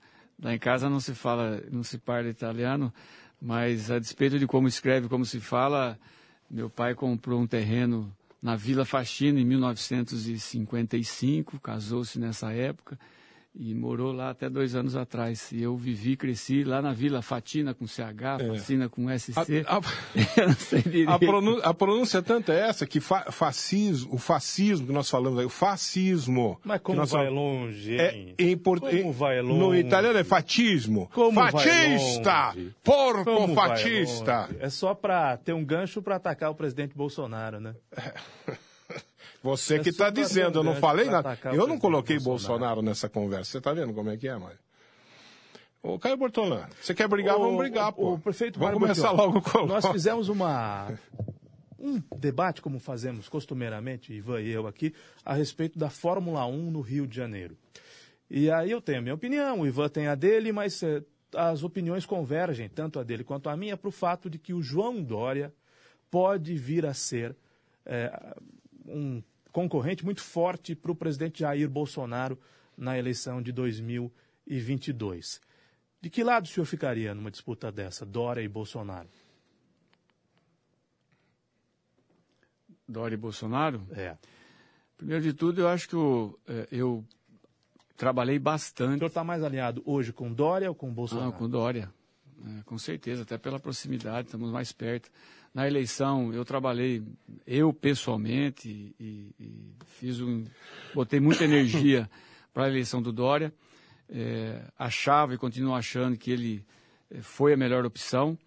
[0.42, 2.92] Lá em casa não se fala, não se parla italiano,
[3.40, 6.00] mas a despeito de como escreve, como se fala,
[6.50, 8.12] meu pai comprou um terreno
[8.42, 12.98] na Vila Faxina em 1955, casou-se nessa época
[13.54, 15.52] e morou lá até dois anos atrás.
[15.52, 19.32] E eu vivi, cresci lá na Vila Fatina com CH, Facina com SC.
[19.52, 19.64] É.
[19.68, 19.82] A- a-
[20.42, 21.10] eu não sei direito.
[21.12, 25.38] A, pronu- a pronúncia é tanta essa que fa- fascismo, o fascismo que nós falamos
[25.40, 26.60] aí, o fascismo.
[26.64, 28.36] Mas como vai falamos- longe, É, hein?
[28.40, 29.80] em portu- Como em- vai No longe?
[29.82, 31.10] italiano é fatismo.
[31.14, 32.54] Como vai Fatista!
[32.56, 32.76] longe?
[32.84, 34.48] Porco Como vai fatista!
[34.48, 34.58] longe?
[34.62, 37.76] É só para ter um gancho para atacar o presidente Bolsonaro, né?
[39.44, 41.38] Você É que está dizendo, eu não falei nada.
[41.46, 42.60] Eu não coloquei Bolsonaro.
[42.60, 42.82] Bolsonaro.
[42.82, 43.52] nessa conversa.
[43.52, 44.60] Você está vendo como é que é, Mário?
[45.82, 47.38] Ô, Caio Bortolã, você quer brigar?
[47.38, 48.14] Vamos brigar, pô.
[48.14, 50.94] O prefeito vamos Mário começar Bortolã, logo com Nós fizemos uma
[51.82, 54.94] um debate, como fazemos costumeiramente, Ivan e eu aqui,
[55.26, 57.58] a respeito da Fórmula 1 no Rio de Janeiro.
[58.30, 61.04] E aí eu tenho a minha opinião, o Ivan tem a dele, mas eh,
[61.36, 64.62] as opiniões convergem, tanto a dele quanto a minha, para o fato de que o
[64.62, 65.52] João Dória
[66.12, 67.36] pode vir a ser
[67.86, 68.36] eh,
[68.86, 72.40] um concorrente muito forte para o presidente Jair Bolsonaro
[72.78, 75.42] na eleição de 2022.
[76.02, 79.10] De que lado o senhor ficaria numa disputa dessa, Dória e Bolsonaro?
[82.88, 83.86] Dória e Bolsonaro?
[83.92, 84.18] É.
[84.98, 87.06] Primeiro de tudo, eu acho que o, eh, eu
[87.96, 88.96] trabalhei bastante.
[88.96, 91.32] O senhor está mais alinhado hoje com Dória ou com Bolsonaro?
[91.32, 91.92] Não, com Dória.
[92.44, 95.12] É, com certeza, até pela proximidade, estamos mais perto.
[95.54, 97.04] Na eleição, eu trabalhei,
[97.46, 100.46] eu pessoalmente, e, e fiz um.
[100.94, 102.10] botei muita energia
[102.54, 103.54] para a eleição do Dória.
[104.10, 106.66] É, achava e continuo achando que ele
[107.10, 108.38] é, foi a melhor opção,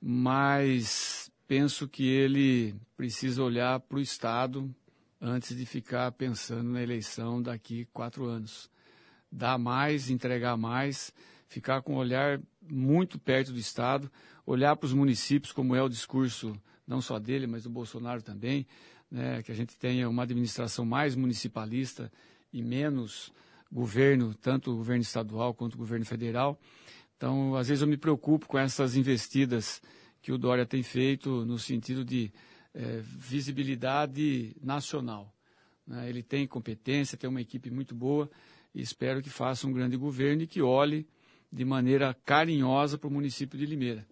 [0.00, 4.74] mas penso que ele precisa olhar para o Estado
[5.20, 8.70] antes de ficar pensando na eleição daqui quatro anos.
[9.30, 11.12] Dar mais, entregar mais,
[11.46, 14.10] ficar com um olhar muito perto do Estado,
[14.46, 16.54] olhar para os municípios, como é o discurso
[16.86, 18.66] não só dele, mas do Bolsonaro também,
[19.10, 22.10] né, que a gente tenha uma administração mais municipalista
[22.52, 23.32] e menos
[23.70, 26.60] governo, tanto o governo estadual quanto o governo federal.
[27.16, 29.80] Então, às vezes eu me preocupo com essas investidas
[30.20, 32.32] que o Dória tem feito no sentido de
[32.74, 35.34] é, visibilidade nacional.
[35.86, 36.08] Né?
[36.08, 38.30] Ele tem competência, tem uma equipe muito boa
[38.74, 41.06] e espero que faça um grande governo e que olhe
[41.50, 44.06] de maneira carinhosa para o município de Limeira.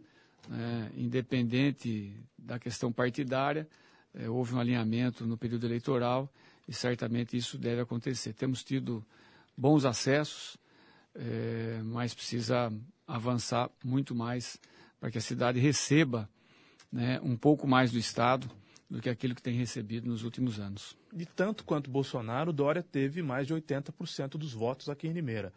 [0.49, 0.91] Né?
[0.97, 3.69] Independente da questão partidária,
[4.15, 6.33] é, houve um alinhamento no período eleitoral
[6.67, 8.33] e certamente isso deve acontecer.
[8.33, 9.05] Temos tido
[9.57, 10.57] bons acessos,
[11.15, 12.73] é, mas precisa
[13.07, 14.59] avançar muito mais
[14.99, 16.29] para que a cidade receba
[16.93, 18.51] né, um pouco mais do Estado
[18.89, 20.97] do que aquilo que tem recebido nos últimos anos.
[21.17, 25.53] E tanto quanto Bolsonaro, Dória teve mais de 80% dos votos aqui em Limeira.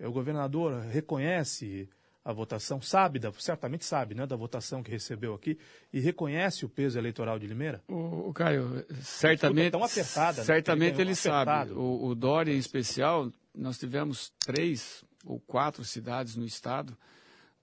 [0.00, 1.88] O governador reconhece
[2.24, 5.58] a votação, sabe, da, certamente sabe, né, da votação que recebeu aqui
[5.92, 7.82] e reconhece o peso eleitoral de Limeira?
[7.88, 11.72] O, o Caio, certamente, tão apertada, né, certamente né, ele, ele sabe.
[11.72, 16.96] O, o Dória, em especial, nós tivemos três ou quatro cidades no estado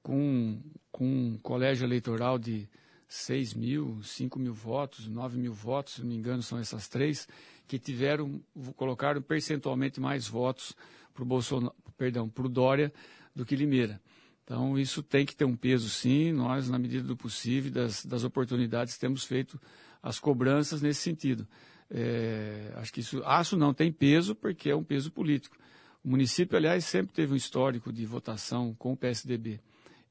[0.01, 0.59] com,
[0.91, 2.69] com um colégio eleitoral de
[3.07, 7.27] 6 mil, 5 mil votos, 9 mil votos, se não me engano, são essas três,
[7.67, 8.41] que tiveram,
[8.75, 10.75] colocaram percentualmente mais votos
[11.13, 12.93] para o Bolsonaro, perdão, para o Dória
[13.33, 14.01] do que Limeira.
[14.45, 16.31] Então, isso tem que ter um peso, sim.
[16.31, 19.59] Nós, na medida do possível, das, das oportunidades, temos feito
[20.03, 21.47] as cobranças nesse sentido.
[21.89, 25.57] É, acho que isso, acho não tem peso, porque é um peso político.
[26.03, 29.59] O município, aliás, sempre teve um histórico de votação com o PSDB.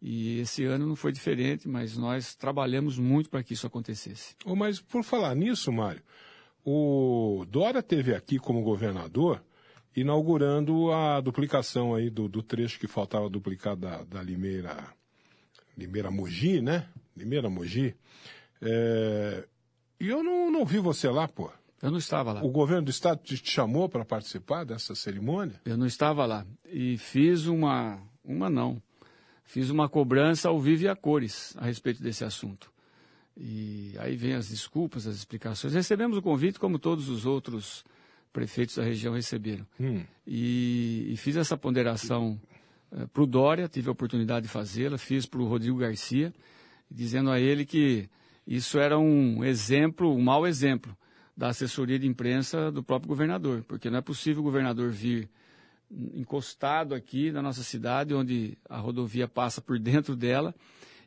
[0.03, 4.35] E esse ano não foi diferente, mas nós trabalhamos muito para que isso acontecesse.
[4.45, 6.03] Mas por falar nisso, Mário,
[6.65, 9.41] o Dória teve aqui como governador
[9.97, 14.93] inaugurando a duplicação aí do, do trecho que faltava duplicar da, da Limeira,
[15.77, 16.89] Limeira Mogi, né?
[17.17, 17.95] Limeira Mogi.
[18.61, 19.47] É...
[20.01, 21.51] E eu não, não vi você lá, pô.
[21.81, 22.43] Eu não estava lá.
[22.43, 25.61] O governo do estado te chamou para participar dessa cerimônia?
[25.65, 26.47] Eu não estava lá.
[26.65, 28.83] E fiz uma, uma não,
[29.45, 32.73] fiz uma cobrança ao vivo e a cores a respeito desse assunto.
[33.37, 35.75] E aí vem as desculpas, as explicações.
[35.75, 37.85] Recebemos o convite, como todos os outros
[38.35, 39.65] prefeitos da região receberam.
[39.81, 40.03] Hum.
[40.27, 42.39] E, e, fiz essa ponderação
[42.91, 46.35] uh, eh, para o Dória, tive a oportunidade de fazê-la, fiz para o Rodrigo Garcia,
[46.91, 48.11] dizendo a ele que
[48.45, 50.97] isso era um exemplo, um mau exemplo
[51.37, 55.31] da assessoria de imprensa do próprio governador, porque não é possível o governador vir
[55.91, 60.53] encostado aqui na nossa cidade, onde a rodovia passa por dentro dela,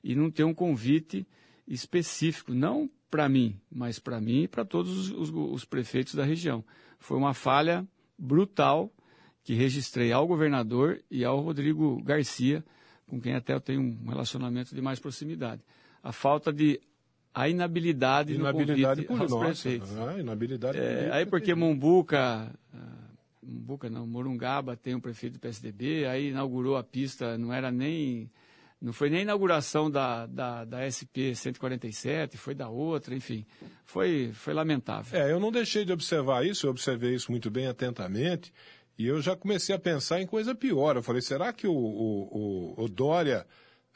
[0.02, 1.28] e não ter um convite
[1.68, 6.24] específico, não para mim, mas para mim e para todos os, os, os, prefeitos da
[6.24, 6.64] região.
[7.00, 7.88] Foi uma falha
[8.18, 8.92] brutal
[9.44, 12.64] que registrei ao governador e ao Rodrigo Garcia,
[13.08, 15.62] com quem até eu tenho um relacionamento de mais proximidade.
[16.04, 16.82] A falta de
[17.34, 19.98] a inabilidade, inabilidade no convite aos prefeitos.
[19.98, 22.52] Ah, inabilidade é, aí porque Mombuca
[23.48, 28.30] Buca não, Morungaba tem um prefeito do PSDB, aí inaugurou a pista, não era nem,
[28.82, 33.46] não foi nem a inauguração da, da, da SP 147, foi da outra, enfim,
[33.84, 35.20] foi, foi lamentável.
[35.20, 38.54] É, eu não deixei de observar isso, eu observei isso muito bem atentamente,
[38.98, 40.96] e eu já comecei a pensar em coisa pior.
[40.96, 43.46] Eu falei, será que o, o, o, o Dória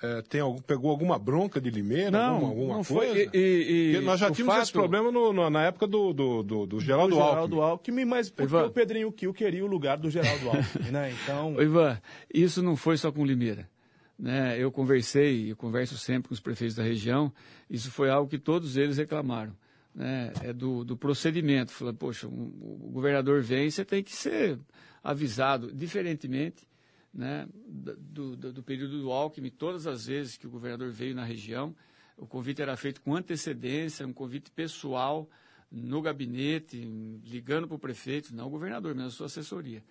[0.02, 3.14] é, tem algum, pegou alguma bronca de Limeira, não, alguma, alguma não coisa?
[3.14, 4.64] Foi, e, e, nós já tínhamos fato...
[4.64, 8.06] esse problema no, no, na época do, do, do, do Geraldo, do Geraldo Alckmin.
[8.06, 8.66] mas porque Ivan...
[8.66, 11.14] o Pedrinho Kiel queria o lugar do Geraldo Alckmin, né?
[11.24, 11.56] Então...
[11.62, 12.02] Ivan,
[12.34, 13.70] isso não foi só com Limeira.
[14.18, 14.62] Né?
[14.62, 17.34] Eu conversei, eu converso sempre com os prefeitos da região,
[17.70, 19.56] isso foi algo que todos eles reclamaram.
[19.94, 20.32] Né?
[20.42, 21.72] É do, do procedimento.
[21.72, 22.52] Falando, poxa, um,
[22.84, 24.60] o governador vem, você tem que ser
[25.04, 26.68] avisado, diferentemente
[27.14, 31.26] né, do, do, do, período do Alckmin, todas as vezes que o governador veio na
[31.26, 31.76] região,
[32.18, 35.30] o convite era feito com antecedência, um convite pessoal
[35.72, 36.78] no gabinete,
[37.26, 39.84] ligando para o prefeito, não o governador, mas a sua assessoria.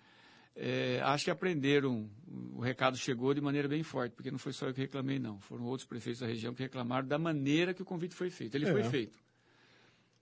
[0.55, 2.09] É, acho que aprenderam,
[2.53, 5.39] o recado chegou de maneira bem forte, porque não foi só eu que reclamei, não.
[5.39, 8.55] Foram outros prefeitos da região que reclamaram da maneira que o convite foi feito.
[8.55, 8.71] Ele é.
[8.71, 9.19] foi feito.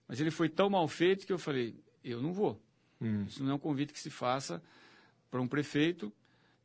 [0.06, 2.60] Mas ele foi tão mal feito que eu falei, eu não vou.
[3.00, 3.24] Hum.
[3.24, 4.62] Isso não é um convite que se faça
[5.30, 6.12] para um prefeito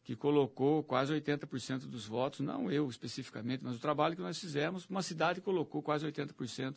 [0.03, 4.85] que colocou quase 80% dos votos, não eu especificamente, mas o trabalho que nós fizemos,
[4.87, 6.75] uma cidade colocou quase 80%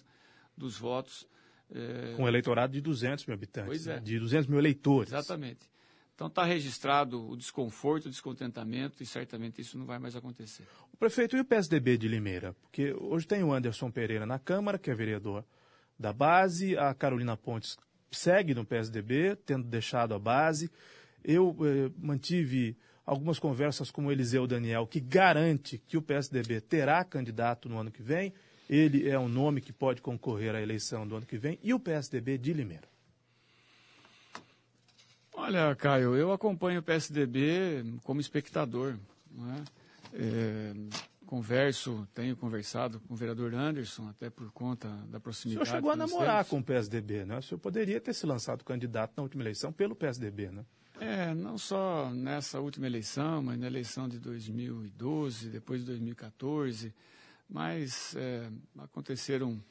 [0.57, 1.27] dos votos.
[1.71, 2.15] É...
[2.17, 3.97] Com um eleitorado de 200 mil habitantes, pois é.
[3.97, 4.01] né?
[4.01, 5.13] de 200 mil eleitores.
[5.13, 5.69] Exatamente.
[6.19, 10.65] Então está registrado o desconforto, o descontentamento e certamente isso não vai mais acontecer.
[10.93, 12.57] O prefeito e o PSDB de Limeira?
[12.61, 15.45] Porque hoje tem o Anderson Pereira na Câmara, que é vereador
[15.97, 17.77] da base, a Carolina Pontes
[18.11, 20.69] segue no PSDB, tendo deixado a base.
[21.23, 22.77] Eu eh, mantive
[23.07, 27.93] algumas conversas com o Eliseu Daniel, que garante que o PSDB terá candidato no ano
[27.93, 28.35] que vem.
[28.69, 31.61] Ele é um nome que pode concorrer à eleição do ano que vem.
[31.63, 32.89] E o PSDB de Limeira?
[35.41, 38.97] Olha, Caio, eu acompanho o PSDB como espectador.
[40.13, 40.21] É?
[40.21, 40.75] É,
[41.25, 45.63] converso, tenho conversado com o vereador Anderson, até por conta da proximidade.
[45.63, 47.39] O senhor chegou a namorar com o PSDB, né?
[47.39, 50.65] O senhor poderia ter se lançado candidato na última eleição pelo PSDB, né?
[51.01, 56.93] É, não só nessa última eleição, mas na eleição de 2012, depois de 2014.
[57.49, 59.63] Mas é, aconteceram,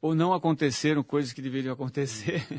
[0.00, 2.46] ou não aconteceram coisas que deveriam acontecer.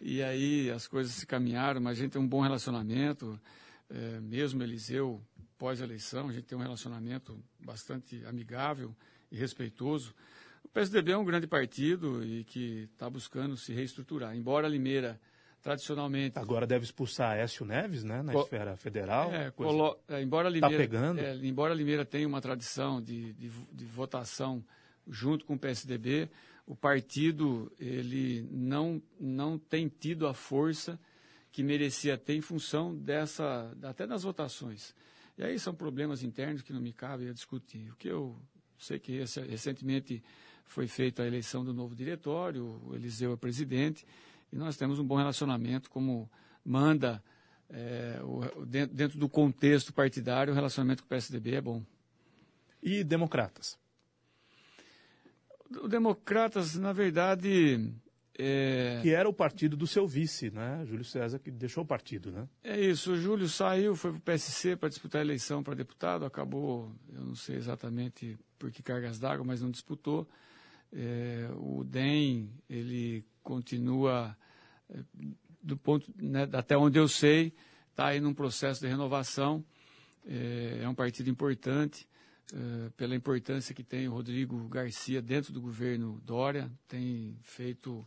[0.00, 3.40] E aí as coisas se caminharam, mas a gente tem um bom relacionamento.
[3.88, 5.22] É, mesmo Eliseu,
[5.58, 8.94] pós-eleição, a gente tem um relacionamento bastante amigável
[9.30, 10.14] e respeitoso.
[10.64, 14.36] O PSDB é um grande partido e que está buscando se reestruturar.
[14.36, 15.18] Embora Limeira,
[15.62, 16.38] tradicionalmente...
[16.38, 19.32] Agora deve expulsar Écio Neves, né, na Co esfera federal.
[19.32, 19.98] É, colo...
[20.08, 21.20] é, embora, tá Limeira, tá pegando.
[21.20, 24.64] É, embora Limeira tenha uma tradição de, de, de votação
[25.08, 26.28] junto com o PSDB,
[26.66, 30.98] o partido ele não, não tem tido a força
[31.52, 34.94] que merecia ter em função dessa, até das votações.
[35.38, 37.90] E aí são problemas internos que não me cabe a discutir.
[37.92, 38.36] O que eu
[38.78, 40.22] sei que recentemente
[40.64, 44.04] foi feita a eleição do novo diretório, o Eliseu é presidente,
[44.52, 46.30] e nós temos um bom relacionamento, como
[46.64, 47.22] manda
[47.70, 51.82] é, o, dentro do contexto partidário, o relacionamento com o PSDB é bom.
[52.82, 53.78] E democratas?
[55.82, 57.92] O Democratas, na verdade.
[58.38, 58.98] É...
[59.02, 60.84] Que era o partido do seu vice, né?
[60.84, 62.46] Júlio César, que deixou o partido, né?
[62.62, 63.12] É isso.
[63.12, 67.24] O Júlio saiu, foi para o PSC para disputar a eleição para deputado, acabou, eu
[67.24, 70.28] não sei exatamente por que cargas d'água, mas não disputou.
[70.92, 74.36] É, o DEM, ele continua,
[74.90, 74.98] é,
[75.62, 77.54] do ponto, né, até onde eu sei,
[77.90, 79.64] está aí num processo de renovação.
[80.26, 82.06] É, é um partido importante.
[82.54, 88.06] Eh, pela importância que tem o Rodrigo Garcia dentro do governo Dória, tem feito,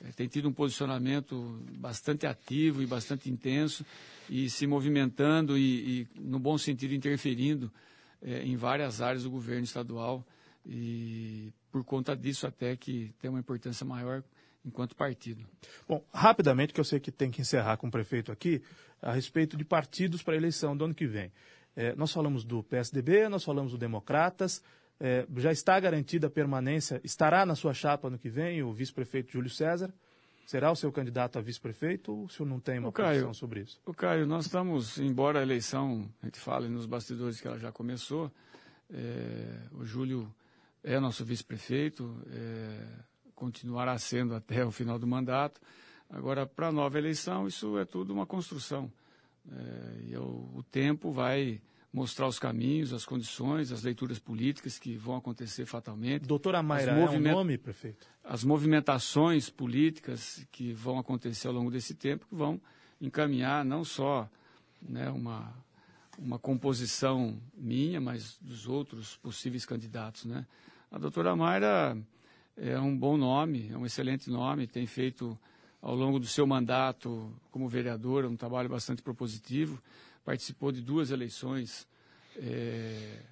[0.00, 3.86] uh, tem tido um posicionamento bastante ativo e bastante intenso
[4.28, 7.70] e se movimentando e, e no bom sentido, interferindo
[8.20, 10.26] uh, em várias áreas do governo estadual
[10.66, 14.24] e por conta disso até que tem uma importância maior
[14.64, 15.46] enquanto partido.
[15.88, 18.60] Bom, rapidamente, que eu sei que tem que encerrar com o prefeito aqui,
[19.00, 21.30] a respeito de partidos para a eleição do ano que vem.
[21.78, 24.60] É, nós falamos do PSDB, nós falamos do Democratas,
[24.98, 29.30] é, já está garantida a permanência, estará na sua chapa no que vem o vice-prefeito
[29.30, 29.94] Júlio César?
[30.44, 33.80] Será o seu candidato a vice-prefeito ou o senhor não tem uma posição sobre isso?
[33.86, 37.70] O Caio, nós estamos, embora a eleição, a gente fale nos bastidores que ela já
[37.70, 38.28] começou,
[38.90, 40.34] é, o Júlio
[40.82, 42.88] é nosso vice-prefeito, é,
[43.36, 45.60] continuará sendo até o final do mandato.
[46.10, 48.90] Agora, para a nova eleição, isso é tudo uma construção.
[49.50, 51.60] É, e o, o tempo vai
[51.92, 56.26] mostrar os caminhos, as condições, as leituras políticas que vão acontecer fatalmente.
[56.26, 57.30] Doutora Mayra, moviment...
[57.30, 58.06] é um nome, prefeito?
[58.22, 62.60] As movimentações políticas que vão acontecer ao longo desse tempo, que vão
[63.00, 64.28] encaminhar não só
[64.82, 65.52] né, uma,
[66.18, 70.24] uma composição minha, mas dos outros possíveis candidatos.
[70.24, 70.46] Né?
[70.90, 71.96] A doutora Mayra
[72.56, 75.38] é um bom nome, é um excelente nome, tem feito
[75.80, 79.82] ao longo do seu mandato como vereadora, um trabalho bastante propositivo.
[80.24, 81.86] Participou de duas eleições
[82.36, 83.22] é,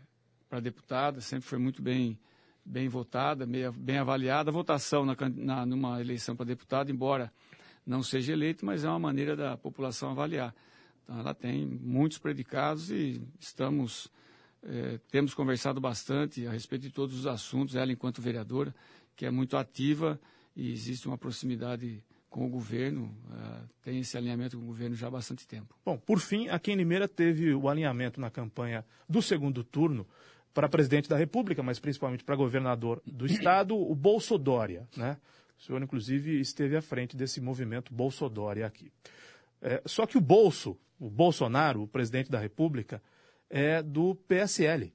[0.48, 2.18] para deputada, sempre foi muito bem,
[2.64, 4.51] bem votada, bem avaliada.
[4.51, 7.32] A votação na, na, numa eleição para deputado, embora
[7.85, 10.55] não seja eleito, mas é uma maneira da população avaliar.
[11.05, 14.10] Então, ela tem muitos predicados e estamos,
[14.62, 18.74] é, temos conversado bastante a respeito de todos os assuntos, ela enquanto vereadora,
[19.14, 20.18] que é muito ativa
[20.56, 22.02] e existe uma proximidade
[22.36, 25.74] com o governo, uh, tem esse alinhamento com o governo já há bastante tempo.
[25.82, 30.06] Bom, por fim, aqui em Limeira teve o alinhamento na campanha do segundo turno
[30.52, 35.16] para presidente da República, mas principalmente para governador do estado, o Bolsodória, né?
[35.58, 38.92] O senhor, inclusive, esteve à frente desse movimento Bolsodória aqui.
[39.62, 43.02] É, só que o Bolso, o Bolsonaro, o presidente da República,
[43.48, 44.92] é do PSL,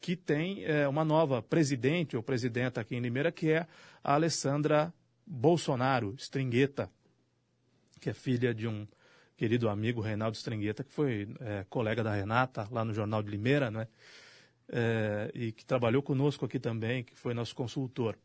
[0.00, 3.66] que tem é, uma nova presidente ou presidenta aqui em Limeira, que é
[4.02, 4.94] a Alessandra
[5.26, 6.90] Bolsonaro, Stringueta,
[8.00, 8.86] que é filha de um
[9.36, 13.70] querido amigo Reinaldo Strengueta, que foi é, colega da Renata lá no Jornal de Limeira,
[13.70, 13.88] né?
[14.68, 18.16] É, e que trabalhou conosco aqui também, que foi nosso consultor.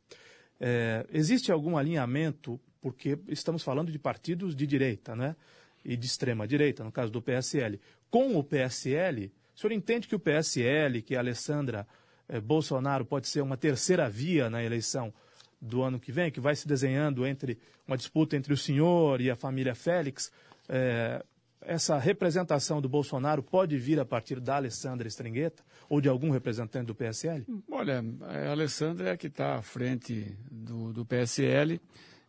[0.59, 5.35] É, existe algum alinhamento, porque estamos falando de partidos de direita, né?
[5.83, 7.79] E de extrema direita, no caso do PSL.
[8.09, 11.87] Com o PSL, o senhor entende que o PSL, que a Alessandra
[12.27, 15.13] eh, Bolsonaro pode ser uma terceira via na eleição
[15.61, 17.57] do ano que vem, que vai se desenhando entre
[17.87, 20.31] uma disputa entre o senhor e a família Félix?
[20.69, 21.23] Eh,
[21.61, 26.85] essa representação do Bolsonaro pode vir a partir da Alessandra Stringueta ou de algum representante
[26.85, 27.45] do PSL?
[27.69, 31.81] Olha, a Alessandra é que está à frente do, do PSL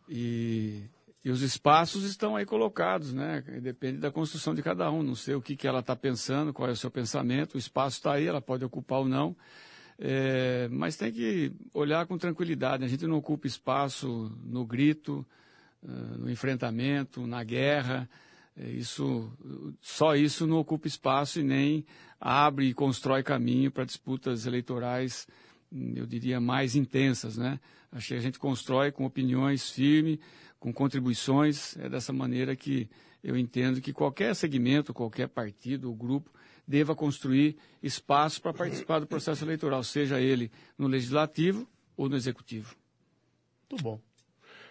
[0.07, 0.83] e,
[1.23, 3.43] e, os espaços estão aí colocados, né?
[3.61, 5.03] Depende da construção de cada um.
[5.03, 7.55] Não sei o que, que ela está pensando, qual é o seu pensamento.
[7.55, 9.35] O espaço está aí, ela pode ocupar ou não.
[10.01, 12.85] É, mas tem que olhar com tranquilidade.
[12.85, 15.25] A gente não ocupa espaço no grito,
[15.81, 18.09] no enfrentamento, na guerra.
[18.55, 19.31] É, isso,
[19.81, 21.85] só isso não ocupa espaço e nem
[22.19, 25.27] abre e constrói caminho para disputas eleitorais,
[25.71, 27.37] eu diria, mais intensas.
[27.37, 27.59] Né?
[28.07, 30.19] Que a gente constrói com opiniões firmes,
[30.59, 31.77] com contribuições.
[31.77, 32.89] É dessa maneira que
[33.21, 36.31] eu entendo que qualquer segmento, qualquer partido ou grupo
[36.69, 41.67] deva construir espaço para participar do processo eleitoral, seja ele no legislativo
[41.97, 42.75] ou no executivo.
[43.67, 43.99] Muito bom.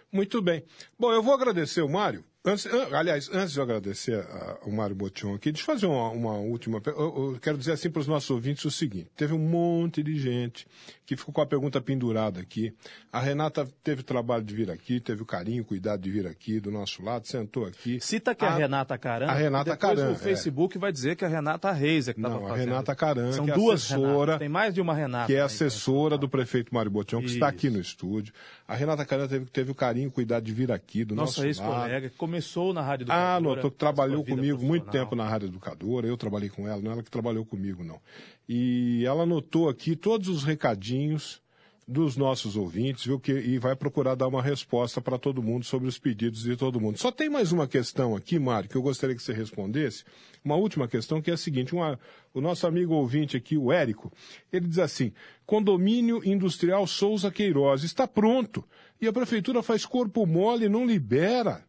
[0.09, 0.63] Muito bem.
[0.97, 4.25] Bom, eu vou agradecer o Mário Antes, aliás, antes de eu agradecer
[4.61, 6.81] ao Mário Botion aqui, deixa eu fazer uma, uma última.
[6.85, 10.17] Eu, eu, quero dizer assim para os nossos ouvintes o seguinte: teve um monte de
[10.17, 10.65] gente
[11.05, 12.73] que ficou com a pergunta pendurada aqui.
[13.11, 16.25] A Renata teve o trabalho de vir aqui, teve o carinho, o cuidado de vir
[16.25, 17.99] aqui do nosso lado, sentou aqui.
[17.99, 19.25] Cita que a, a Renata Caran.
[19.27, 20.11] A Renata depois Caran.
[20.11, 20.79] O Facebook é.
[20.79, 22.53] vai dizer que a Renata Reis é que estava fazendo.
[22.53, 24.07] a Renata Caran, São que é duas assessora.
[24.07, 24.39] Renatas.
[24.39, 25.27] Tem mais de uma Renata.
[25.27, 27.33] Que é assessora do prefeito Mário Botion, que Isso.
[27.33, 28.33] está aqui no estúdio.
[28.65, 31.41] A Renata Caran teve, teve o carinho, o cuidado de vir aqui do Nossa nosso
[31.41, 31.67] lado.
[31.67, 36.05] Nossa ex-colega, começou na Rádio ah, notou que trabalhou comigo muito tempo na Rádio Educadora,
[36.05, 37.99] eu trabalhei com ela, não é ela que trabalhou comigo, não.
[38.47, 41.41] E ela anotou aqui todos os recadinhos
[41.87, 45.87] dos nossos ouvintes, viu, que, e vai procurar dar uma resposta para todo mundo sobre
[45.87, 46.99] os pedidos de todo mundo.
[46.99, 50.03] Só tem mais uma questão aqui, Mário, que eu gostaria que você respondesse.
[50.45, 51.99] Uma última questão, que é a seguinte: uma,
[52.31, 54.13] o nosso amigo ouvinte aqui, o Érico,
[54.53, 55.11] ele diz assim:
[55.47, 58.63] condomínio industrial Souza Queiroz está pronto
[59.01, 61.67] e a prefeitura faz corpo mole e não libera.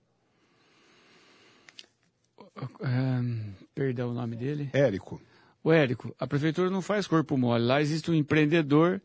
[2.80, 4.70] Um, perdão o nome dele?
[4.72, 5.20] Érico.
[5.62, 7.64] O Érico, a prefeitura não faz corpo mole.
[7.64, 9.00] Lá existe um empreendedor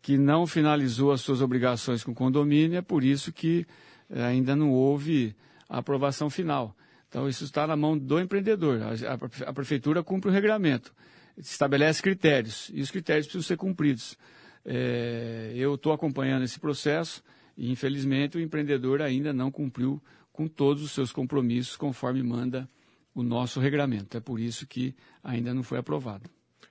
[0.00, 3.64] que não finalizou as suas obrigações com o condomínio, é por isso que
[4.10, 5.34] eh, ainda não houve
[5.68, 6.76] a aprovação final.
[7.08, 8.80] Então, isso está na mão do empreendedor.
[8.82, 10.92] A, a, a prefeitura cumpre o regulamento,
[11.38, 14.18] estabelece critérios, e os critérios precisam ser cumpridos.
[14.64, 17.22] É, eu estou acompanhando esse processo
[17.56, 20.02] e, infelizmente, o empreendedor ainda não cumpriu
[20.32, 22.68] com todos os seus compromissos, conforme manda
[23.14, 24.16] o nosso regulamento.
[24.16, 26.28] É por isso que ainda não foi aprovado.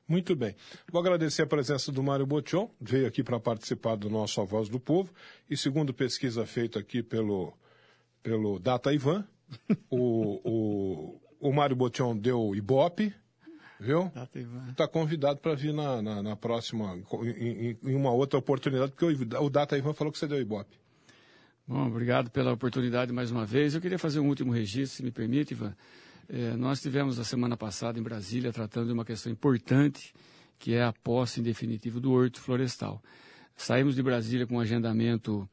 [0.08, 0.56] Muito bem.
[0.92, 4.68] Vou agradecer a presença do Mário Botion, veio aqui para participar do nosso A Voz
[4.68, 5.14] do Povo,
[5.50, 7.54] e segundo pesquisa feita aqui pelo,
[8.22, 9.26] pelo Data Ivan,
[9.90, 13.14] o, o, o Mário Botion deu Ibope,
[13.80, 14.12] viu?
[14.70, 19.44] Está convidado para vir na, na, na próxima, em, em, uma outra oportunidade, porque o,
[19.46, 20.78] o Data Ivan falou que você deu Ibope.
[21.66, 23.74] Bom, obrigado pela oportunidade mais uma vez.
[23.74, 25.74] Eu queria fazer um último registro, se me permite, Ivan.
[26.34, 30.14] É, nós tivemos a semana passada em Brasília tratando de uma questão importante,
[30.58, 33.04] que é a posse em definitivo do horto florestal.
[33.58, 35.50] Saímos de Brasília com um agendamento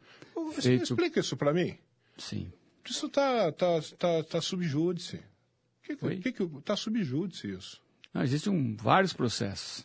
[0.54, 0.84] Você feito...
[0.84, 1.76] explica isso para mim?
[2.16, 2.52] Sim.
[2.88, 5.20] Isso está tá, tá, tá subjúdice.
[5.82, 7.82] Que, que, que, tá subjúdice isso?
[8.14, 9.84] Não, existem um, vários processos,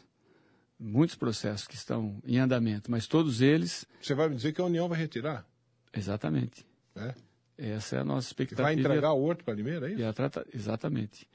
[0.79, 3.83] muitos processos que estão em andamento, mas todos eles...
[3.99, 5.43] Você vai me dizer que a União vai retirar?
[5.91, 6.63] Exatamente.
[6.95, 7.15] É?
[7.57, 8.63] Essa é a nossa expectativa.
[8.63, 10.13] Vai entregar o horto para Limeira, é isso?
[10.13, 10.45] Trata...
[10.53, 11.27] Exatamente.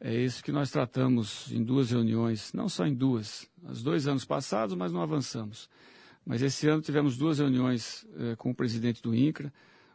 [0.00, 4.24] É isso que nós tratamos em duas reuniões, não só em duas, os dois anos
[4.24, 5.68] passados, mas não avançamos.
[6.26, 9.52] Mas esse ano tivemos duas reuniões eh, com o presidente do INCRA,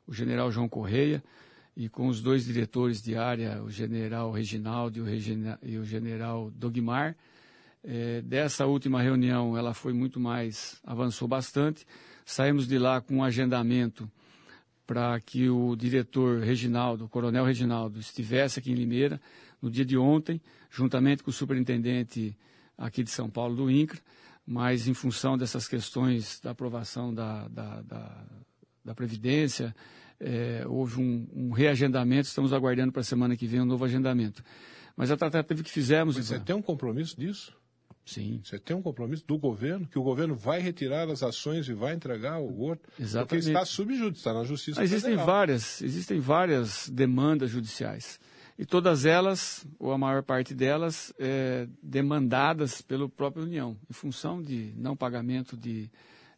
[0.08, 1.24] o general João Correia,
[1.76, 5.60] e com os dois diretores de área, o general Reginaldo e o, Regina...
[5.62, 7.16] e o general Dogmar.
[7.84, 11.86] Eh, dessa última reunião, ela foi muito mais, avançou bastante.
[12.26, 14.10] Saímos de lá com um agendamento
[14.90, 19.22] para que o diretor Reginaldo, o coronel Reginaldo, estivesse aqui em Limeira
[19.62, 22.36] no dia de ontem, juntamente com o superintendente
[22.76, 24.00] aqui de São Paulo do INCRA,
[24.48, 28.26] mas em função dessas questões da aprovação da, da, da,
[28.84, 29.76] da Previdência,
[30.20, 34.44] é, houve um, um, reagendamento, estamos aguardando para a semana que vem um novo agendamento.
[34.98, 36.18] Mas a tratativa que fizemos...
[36.18, 37.56] Mas você tem um compromisso disso?
[38.10, 38.42] Sim.
[38.44, 41.94] Você tem um compromisso do governo, que o governo vai retirar as ações e vai
[41.94, 42.90] entregar o horto?
[43.00, 43.46] Exatamente.
[43.46, 45.26] Porque está subjúdice, está na justiça existem federal.
[45.28, 48.20] várias Existem várias demandas judiciais.
[48.58, 54.42] e todas elas, ou a maior parte delas, é, demandadas pelo próprio União, em função
[54.42, 55.90] de não pagamento de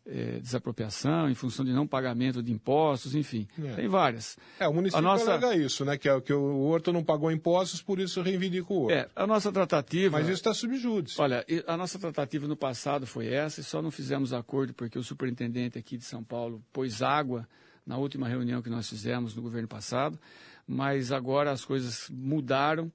[0.05, 3.75] é, desapropriação, em função de não pagamento de impostos, enfim, É.
[3.75, 4.37] tem várias.
[4.59, 5.97] É, o município A nossa- alega isso, né?
[5.97, 8.93] Que, é, que o Horto não pagou impostos, por isso reivindica o Horto.
[8.93, 10.17] É, a nossa tratativa.
[10.17, 11.21] Mas isso está subjúdice.
[11.21, 15.03] Olha, a nossa tratativa no passado foi essa, e só não fizemos acordo porque o
[15.03, 17.47] superintendente aqui de São Paulo pôs água
[17.85, 20.19] na última reunião que nós fizemos no governo passado,
[20.67, 22.91] mas agora as coisas mudaram,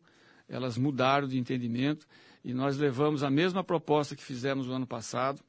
[0.48, 2.06] elas mudaram de entendimento,
[2.44, 5.40] e nós levamos a mesma proposta que fizemos no ano passado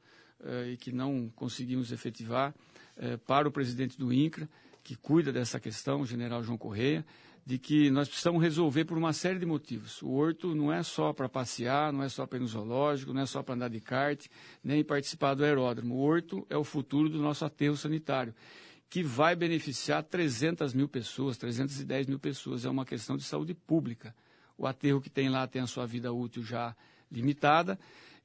[0.72, 2.54] e que não conseguimos efetivar
[2.96, 4.48] eh, para o presidente do INCRA,
[4.82, 7.04] que cuida dessa questão, o general João Correia,
[7.44, 10.02] de que nós precisamos resolver por uma série de motivos.
[10.02, 13.22] O horto não é só para passear, não é só para ir no zoológico, não
[13.22, 14.26] é só para andar de kart,
[14.62, 15.94] nem participar do aeródromo.
[15.94, 18.34] O horto é o futuro do nosso aterro sanitário,
[18.90, 22.64] que vai beneficiar 300 mil pessoas, 310 mil pessoas.
[22.64, 24.14] É uma questão de saúde pública.
[24.56, 26.76] O aterro que tem lá tem a sua vida útil já
[27.10, 27.78] limitada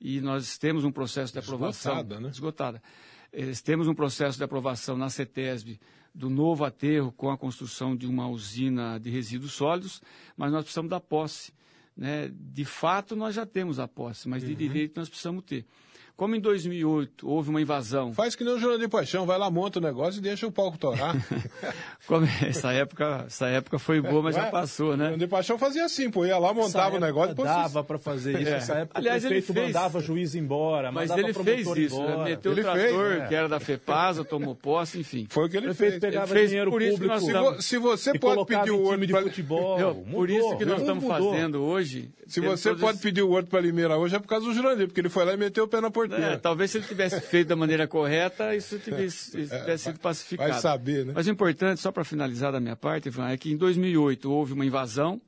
[0.03, 2.29] e nós temos um processo de aprovação Esgotada, né?
[2.29, 2.83] esgotada.
[3.31, 5.79] Eles temos um processo de aprovação na CETESB
[6.13, 10.01] do novo aterro com a construção de uma usina de resíduos sólidos,
[10.37, 11.53] mas nós precisamos da posse.
[11.95, 12.29] Né?
[12.29, 14.49] De fato, nós já temos a posse, mas Uhum.
[14.49, 15.65] de direito nós precisamos ter.
[16.15, 18.13] Como em 2008 houve uma invasão.
[18.13, 20.77] Faz que nem o Jurandir Paixão, vai lá, monta o negócio e deixa o palco
[20.77, 21.15] torar.
[22.07, 25.05] Como essa época, essa época foi boa, mas já Ué, passou, né?
[25.05, 27.49] Jurandir Paixão fazia assim, pô, ia lá, montava o negócio e depois...
[27.49, 28.49] dava para fazer isso.
[28.49, 28.53] É.
[28.53, 29.65] Nessa época Aliás, o ele fez.
[29.67, 32.11] mandava juiz embora, Mas ele fez isso, né?
[32.11, 32.23] embora.
[32.23, 32.79] meteu Ele o trator,
[33.09, 33.27] fez, é.
[33.27, 35.25] que era da FEPASA, tomou posse, enfim.
[35.29, 36.01] Foi o que ele O prefeito fez.
[36.01, 38.19] pegava Ele fez dinheiro por isso que público nós Se, estamos- vo- se você e
[38.19, 39.21] pode pedir o Horto de pra...
[39.23, 39.77] futebol.
[39.77, 41.31] Meu, mudou, por isso que nós estamos mudou.
[41.31, 42.11] fazendo hoje.
[42.27, 44.87] Se você pode esses- pedir o Horto para Limeira hoje é por causa do Jurandir,
[44.87, 47.47] porque ele foi lá e meteu o pé na É, talvez se ele tivesse feito
[47.49, 50.51] da maneira correta, isso tivesse, isso tivesse sido pacificado.
[50.51, 51.13] vai saber, né?
[51.15, 54.53] Mas o importante, só para finalizar da minha parte, Ivan, é que em 2008 houve
[54.53, 55.21] uma invasão,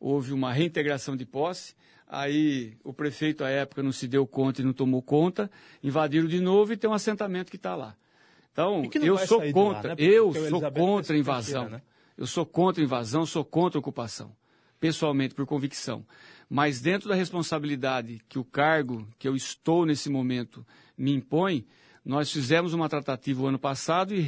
[0.00, 1.74] houve uma reintegração de posse,
[2.06, 5.50] aí o prefeito à época não se deu conta e não tomou conta,
[5.82, 7.94] invadiram de novo e tem um assentamento que está lá.
[8.52, 9.94] Então, eu sou de lá, contra, né?
[9.98, 11.68] Eu sou contra a invasão.
[11.68, 11.82] né?
[12.16, 14.34] Eu sou contra a invasão, sou contra a ocupação,
[14.80, 16.04] pessoalmente, por convicção.
[16.50, 20.66] Mas dentro da responsabilidade que o cargo que eu estou nesse momento
[20.96, 21.66] me impõe,
[22.04, 24.20] nós fizemos uma tratativa o ano passado e,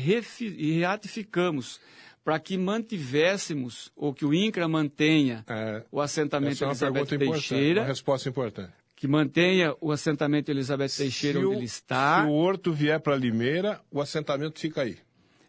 [0.58, 1.80] e ratificamos
[2.22, 5.44] para que mantivéssemos, ou que o INCRA mantenha
[5.90, 8.72] o assentamento Essa é uma Elizabeth Teixeira, uma resposta importante.
[8.94, 12.22] que mantenha o assentamento Elizabeth Teixeira Se onde o- ele está.
[12.22, 14.98] Se o Horto vier para Limeira, o assentamento fica aí.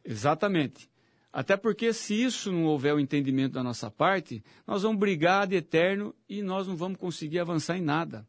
[0.05, 0.89] Exatamente.
[1.33, 5.55] Até porque se isso não houver o entendimento da nossa parte, nós vamos brigar de
[5.55, 8.27] eterno e nós não vamos conseguir avançar em nada.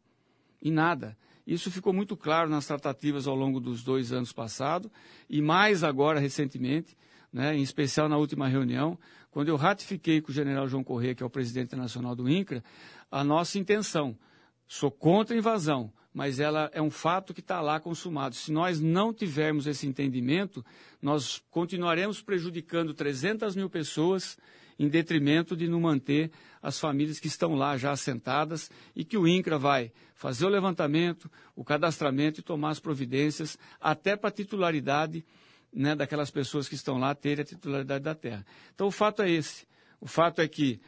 [0.61, 1.17] Em nada.
[1.45, 4.89] Isso ficou muito claro nas tratativas ao longo dos dois anos passados
[5.29, 6.95] e mais agora recentemente,
[7.31, 8.97] né, em especial na última reunião,
[9.29, 12.63] quando eu ratifiquei com o general João Corrêa, que é o presidente nacional do INCRA,
[13.11, 14.17] a nossa intenção.
[14.65, 18.35] Sou contra a invasão, mas ela é um fato que está lá consumado.
[18.35, 20.63] Se nós não tivermos esse entendimento,
[21.01, 24.37] nós continuaremos prejudicando 300 mil pessoas
[24.77, 26.31] em detrimento de não manter
[26.61, 31.29] as famílias que estão lá já assentadas e que o INCRA vai fazer o levantamento,
[31.55, 35.25] o cadastramento e tomar as providências até para a titularidade
[35.73, 38.45] né, daquelas pessoas que estão lá terem a titularidade da terra.
[38.73, 39.65] Então o fato é esse.
[39.99, 40.79] O fato é que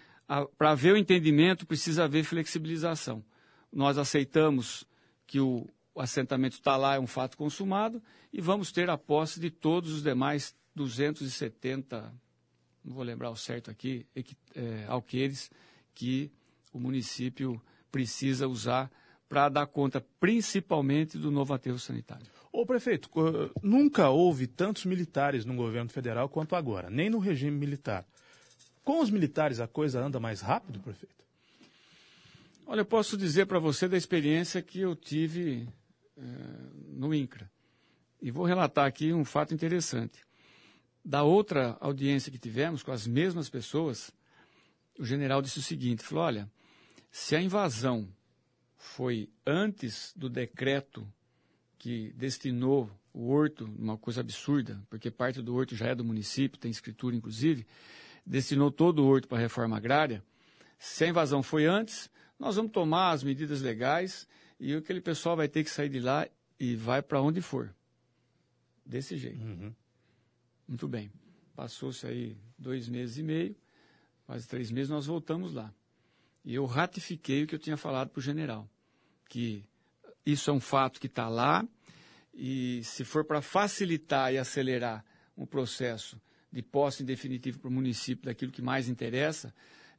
[0.58, 3.24] para haver o entendimento precisa haver flexibilização.
[3.72, 4.86] Nós aceitamos
[5.26, 9.50] que o, assentamento está lá, é um fato consumado, e vamos ter a posse de
[9.50, 12.14] todos os demais 270,
[12.84, 14.06] não vou lembrar o certo aqui,
[14.54, 15.50] é, alqueires
[15.94, 16.30] que
[16.74, 18.92] o município precisa usar
[19.30, 22.28] para dar conta principalmente do novo aterro sanitário.
[22.52, 23.10] Ô prefeito,
[23.64, 28.06] nunca houve tantos militares no governo federal quanto agora, nem no regime militar.
[28.84, 31.25] Com os militares a coisa anda mais rápido, prefeito?
[32.68, 35.70] Olha, eu posso dizer para você da experiência que eu tive
[36.18, 36.22] eh,
[36.88, 37.50] no INCRA.
[38.20, 40.20] E vou relatar aqui um fato interessante.
[41.04, 44.12] Da outra audiência que tivemos com as mesmas pessoas,
[44.98, 46.52] o general disse o seguinte: falou, olha,
[47.12, 48.10] se a invasão
[48.78, 51.08] foi antes do decreto
[51.78, 56.60] que destinou o horto, uma coisa absurda, porque parte do horto já é do município,
[56.60, 57.64] tem escritura inclusive,
[58.26, 60.24] destinou todo o horto para a reforma agrária.
[60.80, 62.10] Se a invasão foi antes,
[62.40, 64.28] nós vamos tomar as medidas legais
[64.60, 66.28] e aquele pessoal vai ter que sair de lá
[66.60, 67.74] e vai para onde for.
[68.86, 69.40] Desse jeito.
[70.68, 71.12] Muito bem.
[71.56, 73.56] Passou-se aí dois meses e meio,
[74.26, 75.74] quase três meses, nós voltamos lá.
[76.44, 78.70] E eu ratifiquei o que eu tinha falado para o general,
[79.28, 79.64] que
[80.26, 81.68] isso é um fato que está lá,
[82.34, 85.04] e se for para facilitar e acelerar
[85.38, 86.22] um processo
[86.52, 89.54] de posse em definitivo para o município daquilo que mais interessa,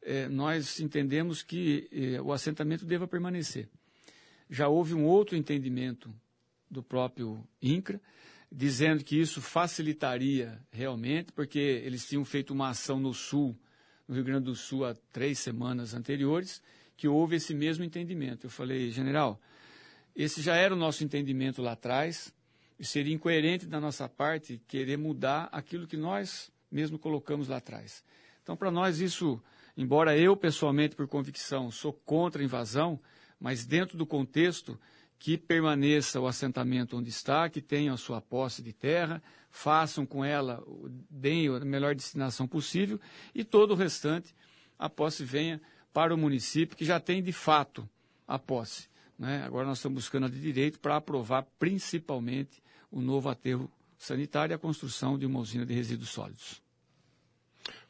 [0.06, 3.68] eh, nós entendemos que eh, o assentamento deva permanecer.
[4.48, 6.14] Já houve um outro entendimento
[6.70, 8.00] do próprio INCRA,
[8.50, 13.58] dizendo que isso facilitaria realmente, porque eles tinham feito uma ação no Sul,
[14.06, 16.62] no Rio Grande do Sul, há três semanas anteriores,
[16.96, 18.46] que houve esse mesmo entendimento.
[18.46, 19.40] Eu falei, general,
[20.14, 22.32] esse já era o nosso entendimento lá atrás,
[22.78, 28.04] e seria incoerente da nossa parte querer mudar aquilo que nós mesmo colocamos lá atrás.
[28.42, 29.42] Então, para nós, isso,
[29.76, 32.98] embora eu pessoalmente, por convicção, sou contra a invasão,
[33.38, 34.78] mas dentro do contexto
[35.18, 40.24] que permaneça o assentamento onde está, que tenham a sua posse de terra, façam com
[40.24, 40.62] ela,
[41.10, 43.00] deem a melhor destinação possível
[43.34, 44.34] e todo o restante,
[44.78, 45.60] a posse venha
[45.92, 47.88] para o município, que já tem de fato
[48.28, 48.88] a posse.
[49.18, 49.42] Né?
[49.44, 54.54] Agora nós estamos buscando a de direito para aprovar principalmente o novo aterro sanitário e
[54.54, 56.65] a construção de uma usina de resíduos sólidos.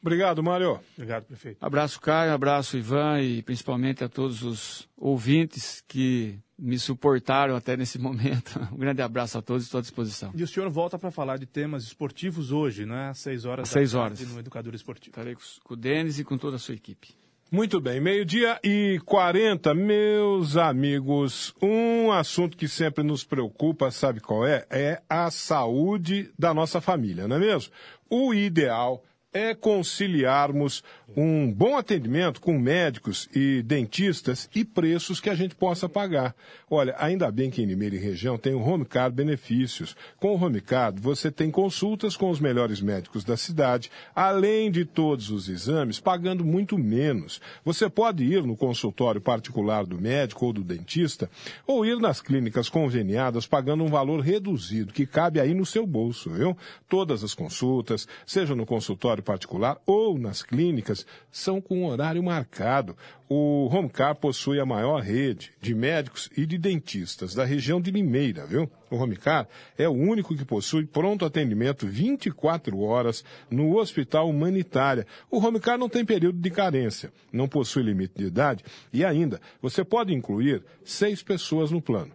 [0.01, 0.79] Obrigado, Mário.
[0.97, 1.59] Obrigado, prefeito.
[1.65, 7.99] Abraço, Caio, abraço, Ivan, e principalmente a todos os ouvintes que me suportaram até nesse
[8.01, 8.59] momento.
[8.73, 10.33] Um grande abraço a todos e estou à disposição.
[10.35, 13.09] E o senhor volta para falar de temas esportivos hoje, né?
[13.11, 14.19] Às seis horas Às seis da horas.
[14.19, 15.11] tarde no Educador Esportivo.
[15.11, 17.09] Estarei com, com o Denis e com toda a sua equipe.
[17.51, 21.55] Muito bem, meio-dia e 40, meus amigos.
[21.63, 24.67] Um assunto que sempre nos preocupa, sabe qual é?
[24.69, 27.73] É a saúde da nossa família, não é mesmo?
[28.11, 29.07] O ideal é
[29.55, 30.83] conciliarmos
[31.17, 36.35] um bom atendimento com médicos e dentistas e preços que a gente possa pagar.
[36.69, 39.97] Olha, ainda bem que em Limeira e região tem o Home Card Benefícios.
[40.19, 44.85] Com o Home Card, você tem consultas com os melhores médicos da cidade, além de
[44.85, 47.41] todos os exames, pagando muito menos.
[47.65, 51.31] Você pode ir no consultório particular do médico ou do dentista,
[51.67, 56.31] ou ir nas clínicas conveniadas pagando um valor reduzido, que cabe aí no seu bolso,
[56.31, 56.57] viu?
[56.89, 62.97] Todas as consultas, seja no consultório particular ou nas clínicas, são com horário marcado.
[63.29, 68.47] O Homecar possui a maior rede de médicos e de dentistas da região de Limeira,
[68.47, 68.71] viu?
[68.89, 75.07] O Homecar é o único que possui pronto atendimento 24 horas no Hospital Humanitária.
[75.29, 79.85] O Homecar não tem período de carência, não possui limite de idade e ainda você
[79.85, 82.13] pode incluir seis pessoas no plano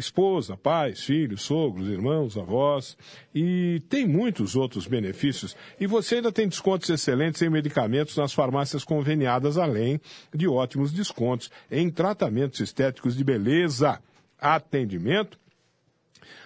[0.00, 2.96] esposa, pais, filhos, sogros, irmãos, avós,
[3.34, 5.56] e tem muitos outros benefícios.
[5.78, 10.00] E você ainda tem descontos excelentes em medicamentos nas farmácias conveniadas, além
[10.34, 14.00] de ótimos descontos em tratamentos estéticos de beleza,
[14.38, 15.38] atendimento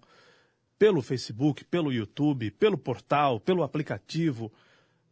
[0.78, 4.52] pelo Facebook, pelo YouTube, pelo portal, pelo aplicativo,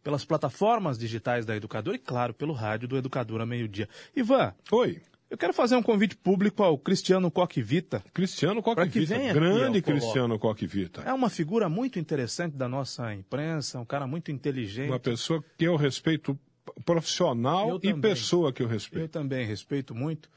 [0.03, 3.87] pelas plataformas digitais da Educadora e, claro, pelo rádio do Educadora Meio-Dia.
[4.15, 4.53] Ivan.
[4.71, 5.01] Oi.
[5.29, 8.03] Eu quero fazer um convite público ao Cristiano Coquevita.
[8.13, 11.01] Cristiano Coquevita, grande Cristiano Coquevita.
[11.01, 14.91] É uma figura muito interessante da nossa imprensa, um cara muito inteligente.
[14.91, 16.37] Uma pessoa que eu respeito
[16.85, 18.11] profissional Eu e também.
[18.11, 19.05] pessoa que eu respeito.
[19.05, 20.29] Eu também respeito muito.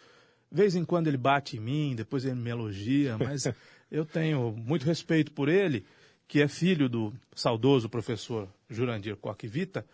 [0.50, 3.44] De vez em quando ele bate em mim, depois ele me elogia, mas
[3.90, 5.84] eu tenho muito respeito por ele,
[6.28, 9.86] que é filho do saudoso professor Jurandir Coquevita,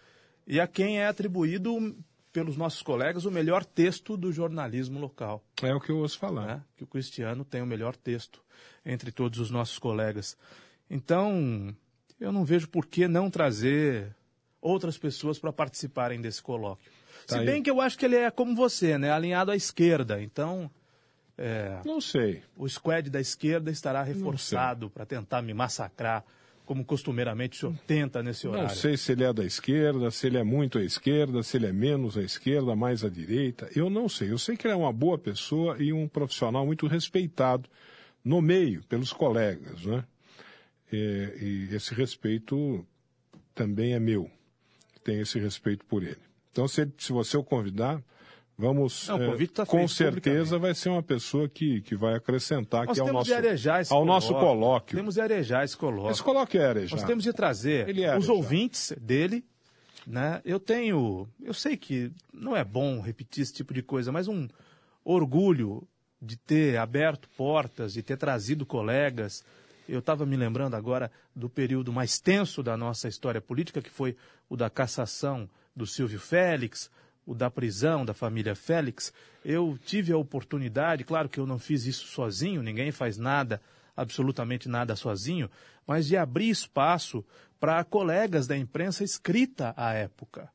[0.47, 1.95] e a quem é atribuído
[2.33, 5.45] pelos nossos colegas o melhor texto do jornalismo local.
[5.63, 6.47] É o que eu ouço falar.
[6.47, 6.63] né?
[6.77, 8.43] Que o Cristiano tem o melhor texto
[8.85, 10.37] entre todos os nossos colegas.
[10.91, 11.75] Então,
[12.19, 14.15] eu não vejo por que não trazer
[14.61, 16.91] outras pessoas para participarem desse colóquio.
[17.27, 17.47] Tá Se aí.
[17.47, 19.11] bem que eu acho que ele é como você, né?
[19.11, 20.23] Alinhado à esquerda.
[20.23, 20.71] Então,
[21.37, 22.43] é, Não sei.
[22.57, 26.25] o squad da esquerda estará reforçado para tentar me massacrar,
[26.65, 28.69] como costumeiramente o senhor tenta nesse horário.
[28.69, 31.67] Não sei se ele é da esquerda, se ele é muito à esquerda, se ele
[31.67, 33.69] é menos à esquerda, mais à direita.
[33.75, 34.31] Eu não sei.
[34.31, 37.69] Eu sei que ele é uma boa pessoa e um profissional muito respeitado
[38.25, 40.05] no meio, pelos colegas, né?
[40.93, 42.87] E, e esse respeito
[43.55, 44.31] também é meu.
[45.03, 46.21] Tenho esse respeito por ele.
[46.53, 48.01] Então, se, se você o convidar,
[48.57, 49.09] vamos.
[49.09, 52.99] Não, eh, convite tá com certeza vai ser uma pessoa que, que vai acrescentar Nós
[52.99, 54.97] aqui ao nosso, arejar ao nosso colóquio.
[54.97, 56.11] Temos de arejar esse colóquio.
[56.11, 57.01] Esse colóquio é arejado.
[57.01, 59.45] Nós temos de trazer é os ouvintes dele
[60.07, 60.41] Né?
[60.45, 64.49] Eu tenho, eu sei que não é bom repetir esse tipo de coisa, mas um
[65.05, 65.87] orgulho
[66.21, 69.45] de ter aberto portas, de ter trazido colegas.
[69.89, 74.17] Eu estava me lembrando agora do período mais tenso da nossa história política, que foi
[74.49, 76.91] o da cassação do Silvio Félix,
[77.27, 79.13] o da prisão da família Félix.
[79.45, 83.61] Eu tive a oportunidade, claro que eu não fiz isso sozinho, ninguém faz nada,
[83.97, 85.51] absolutamente nada sozinho,
[85.87, 87.25] mas de abrir espaço
[87.61, 90.51] para colegas da imprensa escrita à época,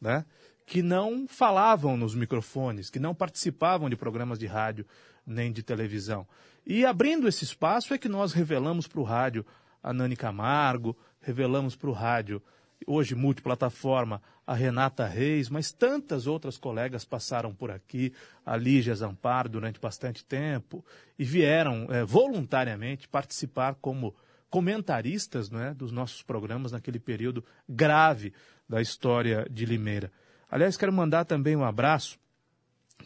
[0.00, 0.24] né?
[0.66, 4.86] que não falavam nos microfones, que não participavam de programas de rádio
[5.26, 6.26] nem de televisão.
[6.64, 9.44] E abrindo esse espaço é que nós revelamos para o rádio
[9.82, 12.40] a Nani Camargo, revelamos para o rádio,
[12.86, 18.12] hoje multiplataforma, a Renata Reis, mas tantas outras colegas passaram por aqui,
[18.44, 20.84] a Lígia Zampar durante bastante tempo,
[21.18, 24.14] e vieram é, voluntariamente participar como
[24.48, 28.32] comentaristas é, dos nossos programas naquele período grave
[28.68, 30.10] da história de Limeira.
[30.50, 32.18] Aliás, quero mandar também um abraço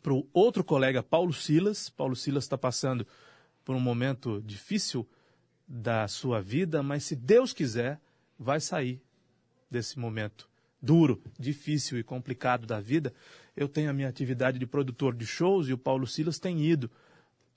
[0.03, 1.91] para o outro colega, Paulo Silas.
[1.91, 3.07] Paulo Silas está passando
[3.65, 5.07] por um momento difícil
[5.67, 8.01] da sua vida, mas se Deus quiser,
[8.39, 9.03] vai sair
[9.71, 10.49] desse momento
[10.81, 13.13] duro, difícil e complicado da vida.
[13.57, 16.91] Eu tenho a minha atividade de produtor de shows e o Paulo Silas tem ido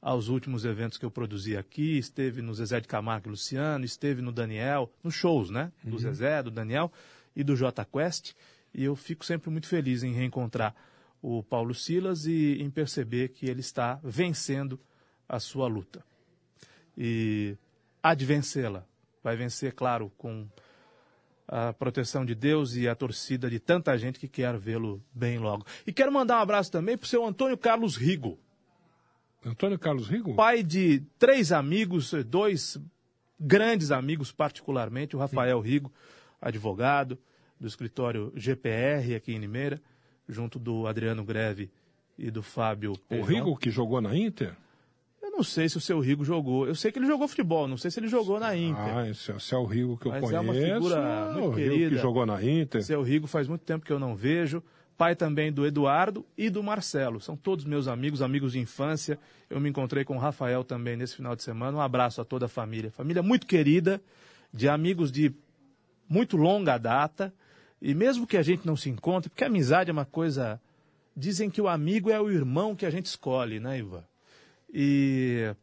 [0.02, 4.22] aos últimos eventos que eu produzi aqui, esteve no Zezé de Camargo e Luciano, esteve
[4.22, 5.72] no Daniel, nos shows, né?
[5.84, 5.98] Do uhum.
[5.98, 6.92] Zezé, do Daniel
[7.36, 8.34] e do J Quest.
[8.74, 10.76] E eu fico sempre muito feliz em reencontrar
[11.22, 14.80] o Paulo Silas e em perceber que ele está vencendo
[15.28, 16.06] a sua luta.
[16.98, 17.58] E
[18.02, 18.86] há de vencê-la.
[19.24, 20.48] Vai vencer, claro, com
[21.48, 25.66] a proteção de Deus e a torcida de tanta gente que quer vê-lo bem logo.
[25.86, 28.38] E quero mandar um abraço também para o seu Antônio Carlos Rigo.
[29.46, 30.36] Antônio Carlos Rigo?
[30.36, 32.78] Pai de três amigos, dois
[33.40, 35.92] grandes amigos, particularmente, o Rafael Rigo,
[36.42, 37.18] advogado,
[37.60, 39.82] do escritório GPR aqui em Limeira,
[40.28, 41.72] junto do Adriano Greve
[42.18, 44.56] e do Fábio O Rigo que jogou na Inter?
[45.38, 46.68] Eu não sei se o seu Rigo jogou.
[46.68, 48.98] Eu sei que ele jogou futebol, não sei se ele jogou na Inter.
[48.98, 50.36] Ah, esse, esse é o Rigo que eu Mas conheço.
[50.36, 51.96] é uma figura muito o querida.
[51.96, 52.84] Que jogou na Inter.
[52.84, 54.64] Seu Rigo faz muito tempo que eu não vejo.
[54.98, 57.22] Pai também do Eduardo e do Marcelo.
[57.22, 59.20] São todos meus amigos, amigos de infância.
[59.48, 61.78] Eu me encontrei com o Rafael também nesse final de semana.
[61.78, 62.90] Um abraço a toda a família.
[62.90, 64.02] Família muito querida,
[64.52, 65.32] de amigos de
[66.10, 67.32] muito longa data.
[67.80, 70.60] E mesmo que a gente não se encontre, porque a amizade é uma coisa.
[71.16, 74.04] Dizem que o amigo é o irmão que a gente escolhe, né, Iva?
[74.74, 75.54] E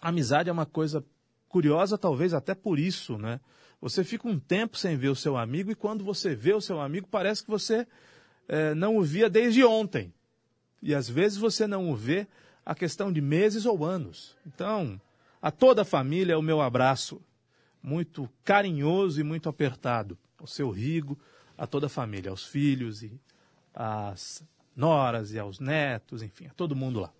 [0.00, 1.04] amizade é uma coisa
[1.48, 3.40] curiosa, talvez até por isso, né?
[3.80, 6.80] Você fica um tempo sem ver o seu amigo e quando você vê o seu
[6.80, 7.86] amigo, parece que você
[8.48, 10.12] é, não o via desde ontem.
[10.82, 12.26] E às vezes você não o vê
[12.64, 14.36] a questão de meses ou anos.
[14.46, 15.00] Então,
[15.40, 17.22] a toda a família, o meu abraço
[17.82, 21.18] muito carinhoso e muito apertado ao seu Rigo,
[21.56, 23.20] a toda a família, aos filhos e
[23.72, 24.42] às
[24.74, 27.12] noras e aos netos, enfim, a todo mundo lá.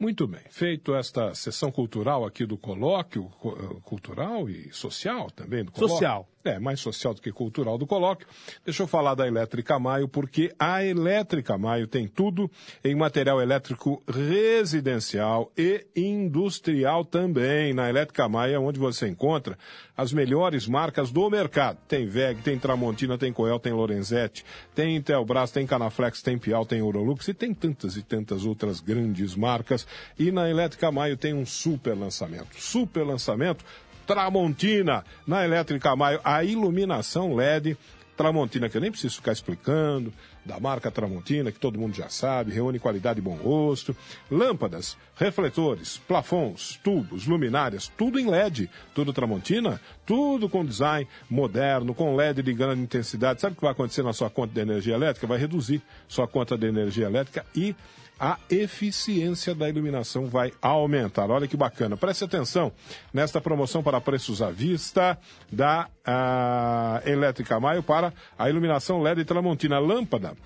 [0.00, 0.40] Muito bem.
[0.48, 5.96] Feito esta sessão cultural aqui do colóquio, eh, cultural e social também do colóquio.
[5.96, 6.28] Social.
[6.42, 8.26] É, mais social do que cultural do colóquio.
[8.64, 12.50] Deixa eu falar da Elétrica Maio, porque a Elétrica Maio tem tudo
[12.82, 17.74] em material elétrico residencial e industrial também.
[17.74, 19.58] Na Elétrica Maio é onde você encontra
[19.94, 21.76] as melhores marcas do mercado.
[21.86, 24.42] Tem VEG, tem Tramontina, tem Coel, tem Lorenzetti,
[24.74, 29.36] tem Intelbras, tem Canaflex, tem Pial, tem Eurolux e tem tantas e tantas outras grandes
[29.36, 29.86] marcas.
[30.18, 32.60] E na Elétrica Maio tem um super lançamento.
[32.60, 33.64] Super lançamento
[34.06, 35.04] Tramontina.
[35.26, 37.76] Na Elétrica Maio, a iluminação LED
[38.20, 40.12] Tramontina, que eu nem preciso ficar explicando,
[40.44, 43.96] da marca Tramontina, que todo mundo já sabe, reúne qualidade e bom gosto.
[44.30, 48.68] Lâmpadas, refletores, plafons, tubos, luminárias, tudo em LED.
[48.94, 53.40] Tudo Tramontina, tudo com design moderno, com LED de grande intensidade.
[53.40, 55.26] Sabe o que vai acontecer na sua conta de energia elétrica?
[55.26, 57.74] Vai reduzir sua conta de energia elétrica e
[58.20, 61.30] a eficiência da iluminação vai aumentar.
[61.30, 61.96] Olha que bacana.
[61.96, 62.70] Preste atenção
[63.14, 65.18] nesta promoção para preços à vista
[65.50, 70.36] da uh, Elétrica Maio para a iluminação LED Tramontina Lâmpada.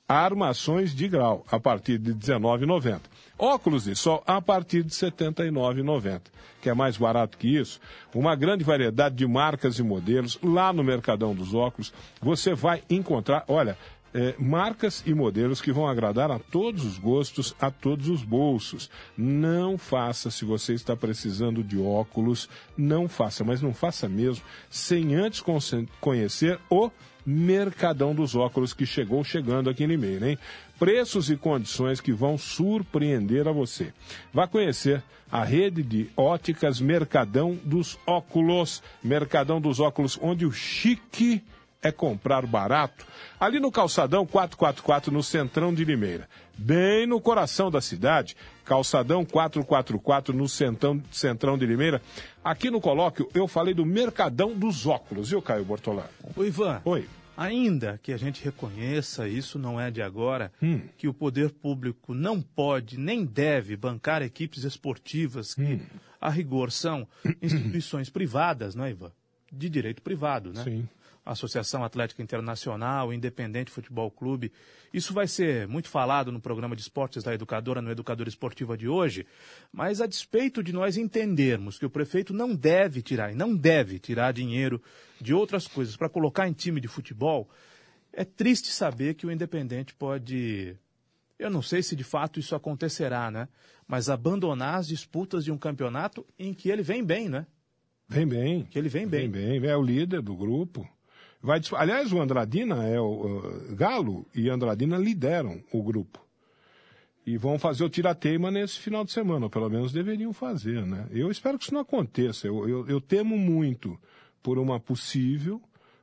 [0.08, 3.00] Armações de grau a partir de R$19,90.
[3.38, 6.22] Óculos de sol a partir de R$ 79,90.
[6.62, 7.78] Quer mais barato que isso?
[8.14, 11.92] Uma grande variedade de marcas e modelos lá no Mercadão dos Óculos.
[12.20, 13.76] Você vai encontrar, olha,
[14.14, 18.88] é, marcas e modelos que vão agradar a todos os gostos, a todos os bolsos.
[19.16, 25.14] Não faça se você está precisando de óculos, não faça, mas não faça mesmo, sem
[25.14, 25.44] antes
[26.00, 26.90] conhecer o
[27.26, 30.38] Mercadão dos Óculos que chegou chegando aqui em Limeira, hein?
[30.78, 33.92] Preços e condições que vão surpreender a você.
[34.32, 38.82] Vá conhecer a rede de óticas Mercadão dos Óculos.
[39.02, 41.42] Mercadão dos Óculos, onde o chique
[41.82, 43.06] é comprar barato.
[43.38, 46.28] Ali no Calçadão 444, no Centrão de Limeira.
[46.56, 48.36] Bem no coração da cidade.
[48.64, 52.00] Calçadão 444, no Centrão, Centrão de Limeira.
[52.42, 56.08] Aqui no colóquio, eu falei do Mercadão dos Óculos, viu, Caio Bortolano?
[56.36, 56.80] Oi, Ivan.
[56.84, 57.06] Oi.
[57.36, 60.80] Ainda que a gente reconheça, isso não é de agora, hum.
[60.96, 65.80] que o poder público não pode nem deve bancar equipes esportivas que, hum.
[66.20, 67.06] a rigor, são
[67.42, 69.12] instituições privadas, não é, Ivan?
[69.52, 70.64] De direito privado, né?
[70.64, 70.88] Sim.
[71.26, 74.52] Associação Atlética Internacional, Independente Futebol Clube.
[74.94, 78.88] Isso vai ser muito falado no programa de esportes da Educadora, no Educador Esportiva de
[78.88, 79.26] hoje,
[79.72, 83.98] mas a despeito de nós entendermos que o prefeito não deve tirar, e não deve
[83.98, 84.80] tirar dinheiro
[85.20, 87.50] de outras coisas para colocar em time de futebol,
[88.12, 90.76] é triste saber que o Independente pode.
[91.38, 93.48] Eu não sei se de fato isso acontecerá, né?
[93.86, 97.46] Mas abandonar as disputas de um campeonato em que ele vem bem, né?
[98.08, 98.64] Vem bem.
[98.64, 99.28] Que ele vem bem.
[99.28, 100.88] Vem bem, é o líder do grupo.
[101.42, 106.24] Vai, aliás, o Andradina é o Galo e Andradina lideram o grupo.
[107.26, 111.06] E vão fazer o tirateima nesse final de semana, ou pelo menos deveriam fazer, né?
[111.10, 112.46] Eu espero que isso não aconteça.
[112.46, 113.98] Eu, eu, eu temo muito
[114.42, 115.60] por uma possível,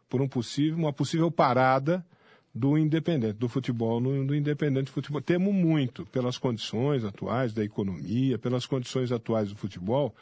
[0.09, 2.05] por um possível, uma possível parada
[2.53, 5.21] do independente, do futebol, do independente futebol.
[5.21, 10.13] Temo muito pelas condições atuais da economia, pelas condições atuais do futebol,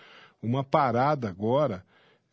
[0.41, 1.83] uma parada agora,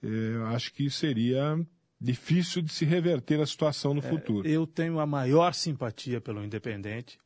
[0.03, 1.59] eh, acho que seria
[2.01, 4.49] difícil de se reverter a situação no é, futuro.
[4.49, 7.19] Eu tenho a maior simpatia pelo Independente,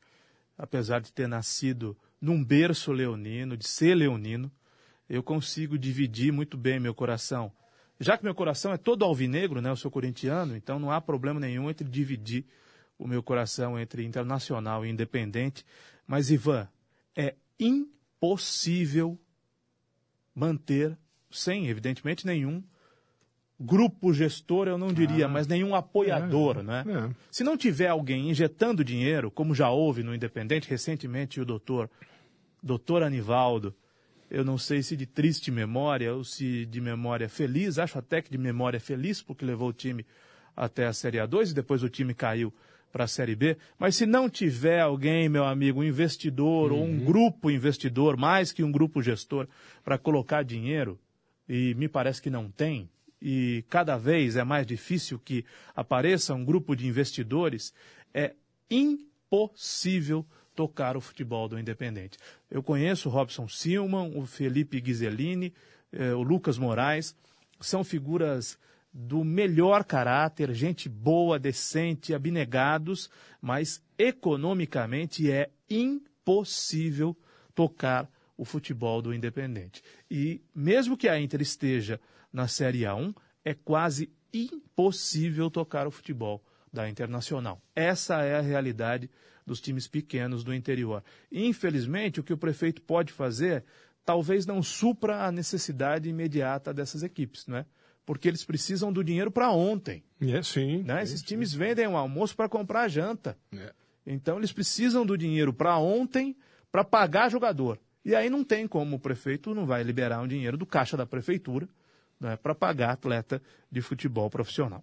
[0.56, 4.50] apesar de ter nascido num berço leonino, de ser leonino,
[5.08, 7.52] eu consigo dividir muito bem meu coração.
[8.00, 11.38] Já que meu coração é todo alvinegro, né, eu sou corintiano, então não há problema
[11.38, 12.46] nenhum entre dividir
[12.98, 15.64] o meu coração entre internacional e independente.
[16.06, 16.68] Mas, Ivan,
[17.14, 19.18] é impossível
[20.34, 20.96] manter,
[21.30, 22.62] sem, evidentemente, nenhum
[23.62, 26.84] grupo gestor, eu não diria, ah, mas nenhum apoiador, é, né?
[26.86, 27.14] É.
[27.30, 31.88] Se não tiver alguém injetando dinheiro, como já houve no Independente, recentemente o doutor,
[32.62, 33.74] doutor Anivaldo,
[34.30, 38.30] eu não sei se de triste memória ou se de memória feliz, acho até que
[38.30, 40.06] de memória feliz, porque levou o time
[40.56, 42.52] até a Série A2 e depois o time caiu
[42.92, 43.56] para a Série B.
[43.78, 46.78] Mas se não tiver alguém, meu amigo, um investidor uhum.
[46.78, 47.04] ou um uhum.
[47.04, 49.48] grupo investidor, mais que um grupo gestor,
[49.82, 50.98] para colocar dinheiro,
[51.48, 52.88] e me parece que não tem,
[53.22, 55.44] e cada vez é mais difícil que
[55.76, 57.72] apareça um grupo de investidores,
[58.12, 58.34] é
[58.68, 60.26] impossível
[60.56, 62.18] tocar o futebol do Independente.
[62.50, 65.54] Eu conheço o Robson Silman, o Felipe Ghiselini,
[65.92, 67.14] eh, o Lucas Moraes,
[67.60, 68.58] são figuras
[68.92, 73.08] do melhor caráter, gente boa, decente, abnegados,
[73.40, 77.16] mas economicamente é impossível
[77.54, 79.80] tocar o futebol do Independente.
[80.10, 82.00] E mesmo que a Inter esteja
[82.32, 87.60] na Série A1, é quase impossível tocar o futebol da Internacional.
[87.76, 89.10] Essa é a realidade
[89.46, 91.02] dos times pequenos do interior.
[91.30, 93.64] Infelizmente, o que o prefeito pode fazer
[94.04, 97.66] talvez não supra a necessidade imediata dessas equipes, não é?
[98.04, 100.02] Porque eles precisam do dinheiro para ontem.
[100.20, 100.82] É, sim.
[100.82, 101.00] Né?
[101.00, 101.26] É, Esses sim.
[101.26, 103.38] times vendem o um almoço para comprar a janta.
[103.54, 103.72] É.
[104.04, 106.36] Então, eles precisam do dinheiro para ontem
[106.70, 107.78] para pagar jogador.
[108.04, 111.06] E aí não tem como o prefeito não vai liberar um dinheiro do caixa da
[111.06, 111.68] prefeitura
[112.22, 114.82] né, para pagar atleta de futebol profissional.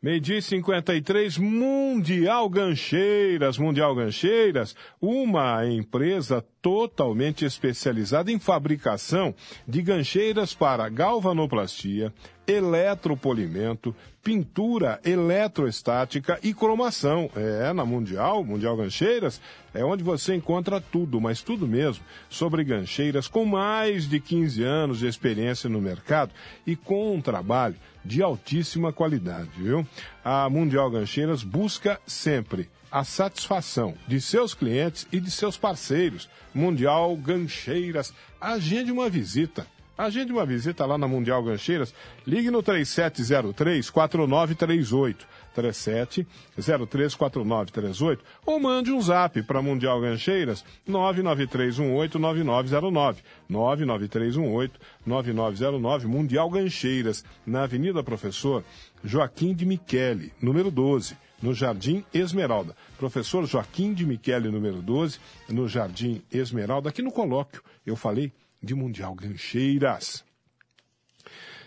[0.00, 3.58] Meio-dia 53, Mundial Gancheiras.
[3.58, 9.34] Mundial Gancheiras, uma empresa totalmente especializada em fabricação
[9.66, 12.12] de gancheiras para galvanoplastia,
[12.46, 17.30] eletropolimento, pintura eletroestática e cromação.
[17.36, 19.40] É, na Mundial, Mundial Gancheiras,
[19.72, 24.98] é onde você encontra tudo, mas tudo mesmo, sobre gancheiras com mais de 15 anos
[24.98, 26.32] de experiência no mercado
[26.66, 29.86] e com um trabalho de altíssima qualidade, viu?
[30.24, 36.28] A Mundial Gancheiras busca sempre a satisfação de seus clientes e de seus parceiros.
[36.54, 39.64] Mundial Gancheiras, agende uma visita.
[39.96, 41.92] Agende uma visita lá na Mundial Gancheiras.
[42.24, 45.26] Ligue no 3703-4938.
[45.58, 53.16] 37034938 ou mande um zap para Mundial Gancheiras 993189909
[53.50, 58.62] 993189909 Mundial Gancheiras na Avenida Professor
[59.02, 62.76] Joaquim de Michele, número 12 no Jardim Esmeralda.
[62.96, 65.18] Professor Joaquim de Michele, número 12,
[65.48, 70.24] no Jardim Esmeralda, aqui no colóquio, eu falei de Mundial Gancheiras.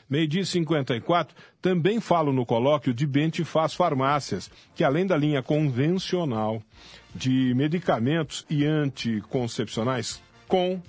[0.09, 6.61] Meio-dia 54, também falo no colóquio de Bentifaz Farmácias, que além da linha convencional
[7.15, 10.81] de medicamentos e anticoncepcionais com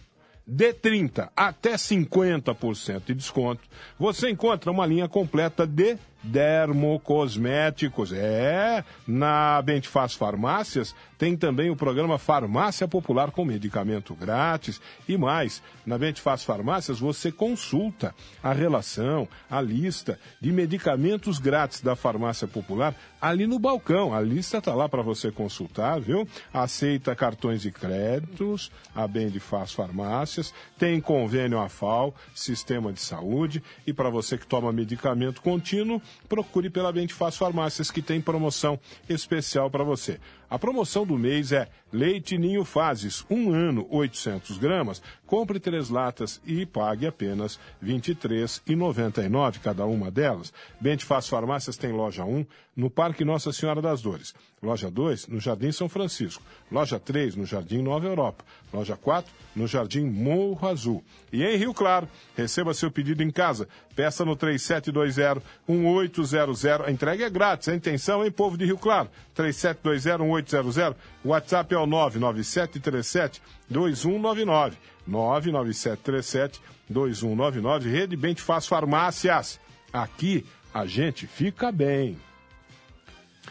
[0.45, 3.63] de 30 até 50% de desconto,
[3.97, 8.13] você encontra uma linha completa de dermocosméticos.
[8.13, 15.63] É, na Bentifaz Farmácias tem também o programa Farmácia Popular com medicamento grátis e mais.
[15.87, 22.95] Na Bentifaz Farmácias você consulta a relação, a lista de medicamentos grátis da Farmácia Popular
[23.21, 24.13] ali no balcão.
[24.13, 26.27] A lista está lá para você consultar, viu?
[26.53, 34.11] Aceita cartões de créditos, a Bentifaz Farmácias, tem convênio AFAL, Sistema de Saúde, e para
[34.11, 40.19] você que toma medicamento contínuo, procure pela Bentifaz Farmácias que tem promoção especial para você.
[40.49, 45.03] A promoção do mês é Leite Ninho Fases, um ano, 800 gramas.
[45.27, 50.53] Compre três latas e pague apenas R$ 23,99 cada uma delas.
[50.81, 52.47] Bentifaz Farmácias tem loja 1
[52.77, 54.35] no Parque Nossa Senhora das Dores.
[54.63, 56.43] Loja 2 no Jardim São Francisco.
[56.71, 58.45] Loja 3 no Jardim Nova Europa.
[58.73, 61.05] Loja 4 no Jardim Morro Azul.
[61.33, 63.69] E em Rio Claro, receba seu pedido em casa.
[63.95, 66.87] Peça no 3720-1800.
[66.87, 67.69] A entrega é grátis.
[67.69, 69.11] A intenção, hein, povo de Rio Claro?
[69.37, 70.95] 3720-1800.
[71.25, 74.75] O WhatsApp é o 99737-2199.
[75.09, 77.91] 99737-2199.
[77.91, 79.61] Rede Bem Te Faz Farmácias.
[79.93, 82.17] Aqui a gente fica bem.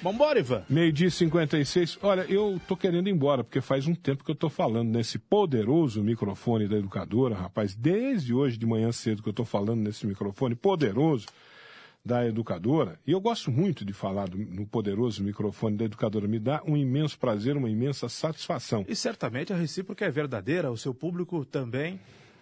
[0.01, 0.63] Vambora, Ivan.
[0.67, 1.99] Meio-dia e 56.
[2.01, 5.19] Olha, eu tô querendo ir embora, porque faz um tempo que eu tô falando nesse
[5.19, 7.75] poderoso microfone da educadora, rapaz.
[7.75, 11.27] Desde hoje de manhã cedo que eu tô falando nesse microfone poderoso
[12.03, 12.99] da educadora.
[13.05, 16.27] E eu gosto muito de falar do, no poderoso microfone da educadora.
[16.27, 18.83] Me dá um imenso prazer, uma imensa satisfação.
[18.87, 20.71] E certamente a recíproca é verdadeira.
[20.71, 21.99] O seu público também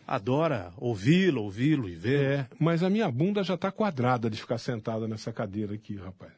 [0.07, 2.23] adora ouvi-lo, ouvi-lo e ver.
[2.23, 6.31] É, mas a minha bunda já tá quadrada de ficar sentada nessa cadeira aqui, rapaz.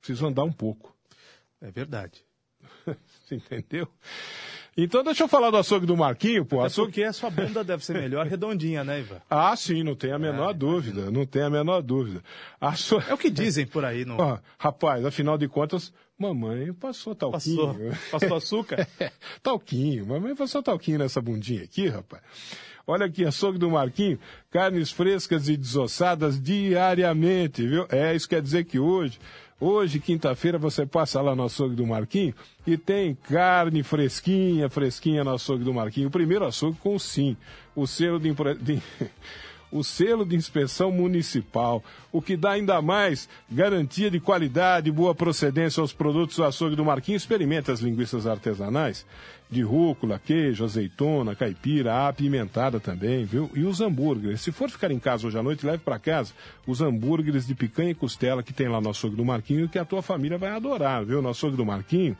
[0.00, 0.96] Preciso andar um pouco.
[1.60, 2.24] É verdade.
[2.86, 3.88] Você entendeu?
[4.76, 6.62] Então deixa eu falar do açougue do Marquinho, pô.
[6.62, 6.90] É Açougue...
[6.90, 9.20] porque a sua bunda deve ser melhor redondinha, né, Ivan?
[9.30, 11.18] Ah, sim, não tem a menor é, dúvida, imagina.
[11.18, 12.22] não tem a menor dúvida.
[12.76, 13.02] So...
[13.08, 14.20] É o que dizem por aí, não?
[14.20, 17.92] Ah, rapaz, afinal de contas, mamãe passou talquinho.
[18.10, 18.88] Passou, passou açúcar?
[18.98, 19.12] é,
[19.42, 22.22] talquinho, mamãe passou talquinho nessa bundinha aqui, rapaz.
[22.86, 24.18] Olha aqui, açougue do Marquinho,
[24.50, 27.86] carnes frescas e desossadas diariamente, viu?
[27.88, 29.18] É, isso quer dizer que hoje
[29.60, 32.34] Hoje, quinta-feira, você passa lá no açougue do Marquinho
[32.66, 36.08] e tem carne fresquinha, fresquinha no açougue do Marquinho.
[36.08, 37.36] O primeiro açougue com sim,
[37.74, 38.82] o selo de, de...
[39.74, 45.12] o selo de inspeção municipal, o que dá ainda mais garantia de qualidade e boa
[45.16, 47.16] procedência aos produtos do açougue do Marquinho.
[47.16, 49.04] Experimente as linguiças artesanais
[49.50, 53.50] de rúcula, queijo, azeitona, caipira, apimentada também, viu?
[53.52, 54.40] E os hambúrgueres.
[54.40, 56.32] Se for ficar em casa hoje à noite, leve para casa
[56.66, 59.84] os hambúrgueres de picanha e costela que tem lá no açougue do Marquinho, que a
[59.84, 61.20] tua família vai adorar, viu?
[61.20, 62.16] No açougue do Marquinho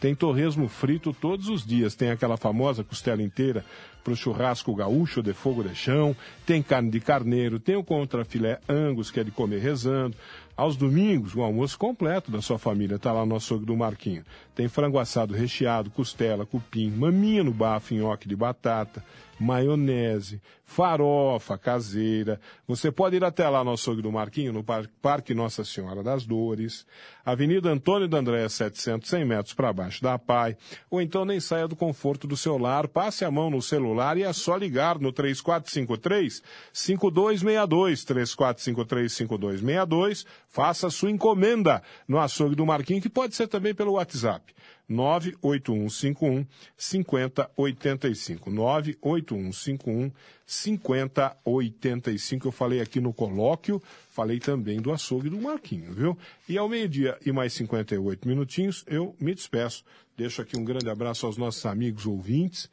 [0.00, 3.64] tem torresmo frito todos os dias, tem aquela famosa costela inteira
[4.08, 8.58] para o churrasco gaúcho de fogo de chão, tem carne de carneiro, tem o contrafilé
[8.66, 10.16] angus, que é de comer rezando,
[10.56, 14.24] aos domingos, o almoço completo da sua família está lá no açougue do Marquinho.
[14.58, 19.04] Tem frango assado recheado, costela, cupim, maminha no bafo, nhoque de batata,
[19.38, 22.40] maionese, farofa caseira.
[22.66, 24.64] Você pode ir até lá no açougue do Marquinho, no
[25.00, 26.84] Parque Nossa Senhora das Dores,
[27.24, 30.02] Avenida Antônio da Andréia 700, 100 metros para baixo.
[30.02, 30.56] da PAI.
[30.90, 34.24] Ou então nem saia do conforto do seu lar, passe a mão no celular e
[34.24, 43.00] é só ligar no 3453 5262 3453 5262, faça sua encomenda no açougue do Marquinho,
[43.00, 44.47] que pode ser também pelo WhatsApp.
[44.88, 46.46] 98151
[46.76, 48.50] 5085.
[48.50, 50.10] 98151
[50.46, 52.48] 5085.
[52.48, 56.18] Eu falei aqui no colóquio, falei também do açougue do Marquinho, viu?
[56.48, 59.84] E ao meio-dia e mais 58 minutinhos, eu me despeço.
[60.16, 62.70] Deixo aqui um grande abraço aos nossos amigos ouvintes.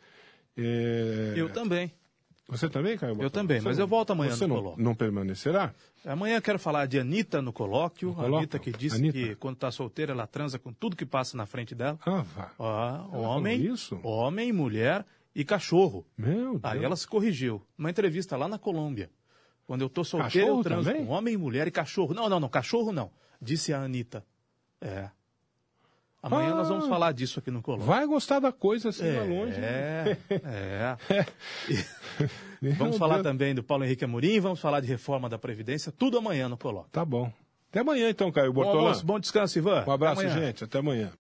[0.57, 1.33] É...
[1.35, 1.91] Eu também.
[2.47, 3.19] Você também, Caio?
[3.21, 4.83] Eu também, mas eu volto amanhã Você no não, colóquio.
[4.83, 5.73] não permanecerá?
[6.05, 8.09] Amanhã eu quero falar de Anitta no colóquio.
[8.09, 8.37] No colóquio?
[8.37, 9.13] Anitta que disse Anitta.
[9.17, 11.97] que quando está solteira ela transa com tudo que passa na frente dela.
[12.05, 12.51] Ah, vá.
[12.59, 13.99] Ah, homem, isso?
[14.03, 16.05] homem, mulher e cachorro.
[16.15, 16.59] Meu Deus.
[16.63, 17.61] Aí ela se corrigiu.
[17.77, 19.09] Numa entrevista lá na Colômbia.
[19.65, 21.05] Quando eu tô solteiro, Cachorro eu transo também?
[21.07, 22.13] com homem, mulher e cachorro.
[22.13, 23.09] Não, não, não, cachorro não.
[23.41, 24.23] Disse a Anitta.
[24.79, 25.09] É.
[26.25, 26.55] Amanhã Ah.
[26.55, 27.85] nós vamos falar disso aqui no colóquio.
[27.85, 29.57] Vai gostar da coisa assim, É, vai longe.
[29.59, 30.17] né?
[30.43, 30.97] é.
[32.77, 36.49] Vamos falar também do Paulo Henrique Amorim, vamos falar de reforma da Previdência, tudo amanhã
[36.49, 36.89] no colóquio.
[36.91, 37.31] Tá bom.
[37.69, 38.83] Até amanhã então, Caio Bom Bortolã.
[38.85, 39.83] almoço, bom descanso, Ivan.
[39.85, 40.63] Um abraço, Até gente.
[40.63, 41.11] Até amanhã.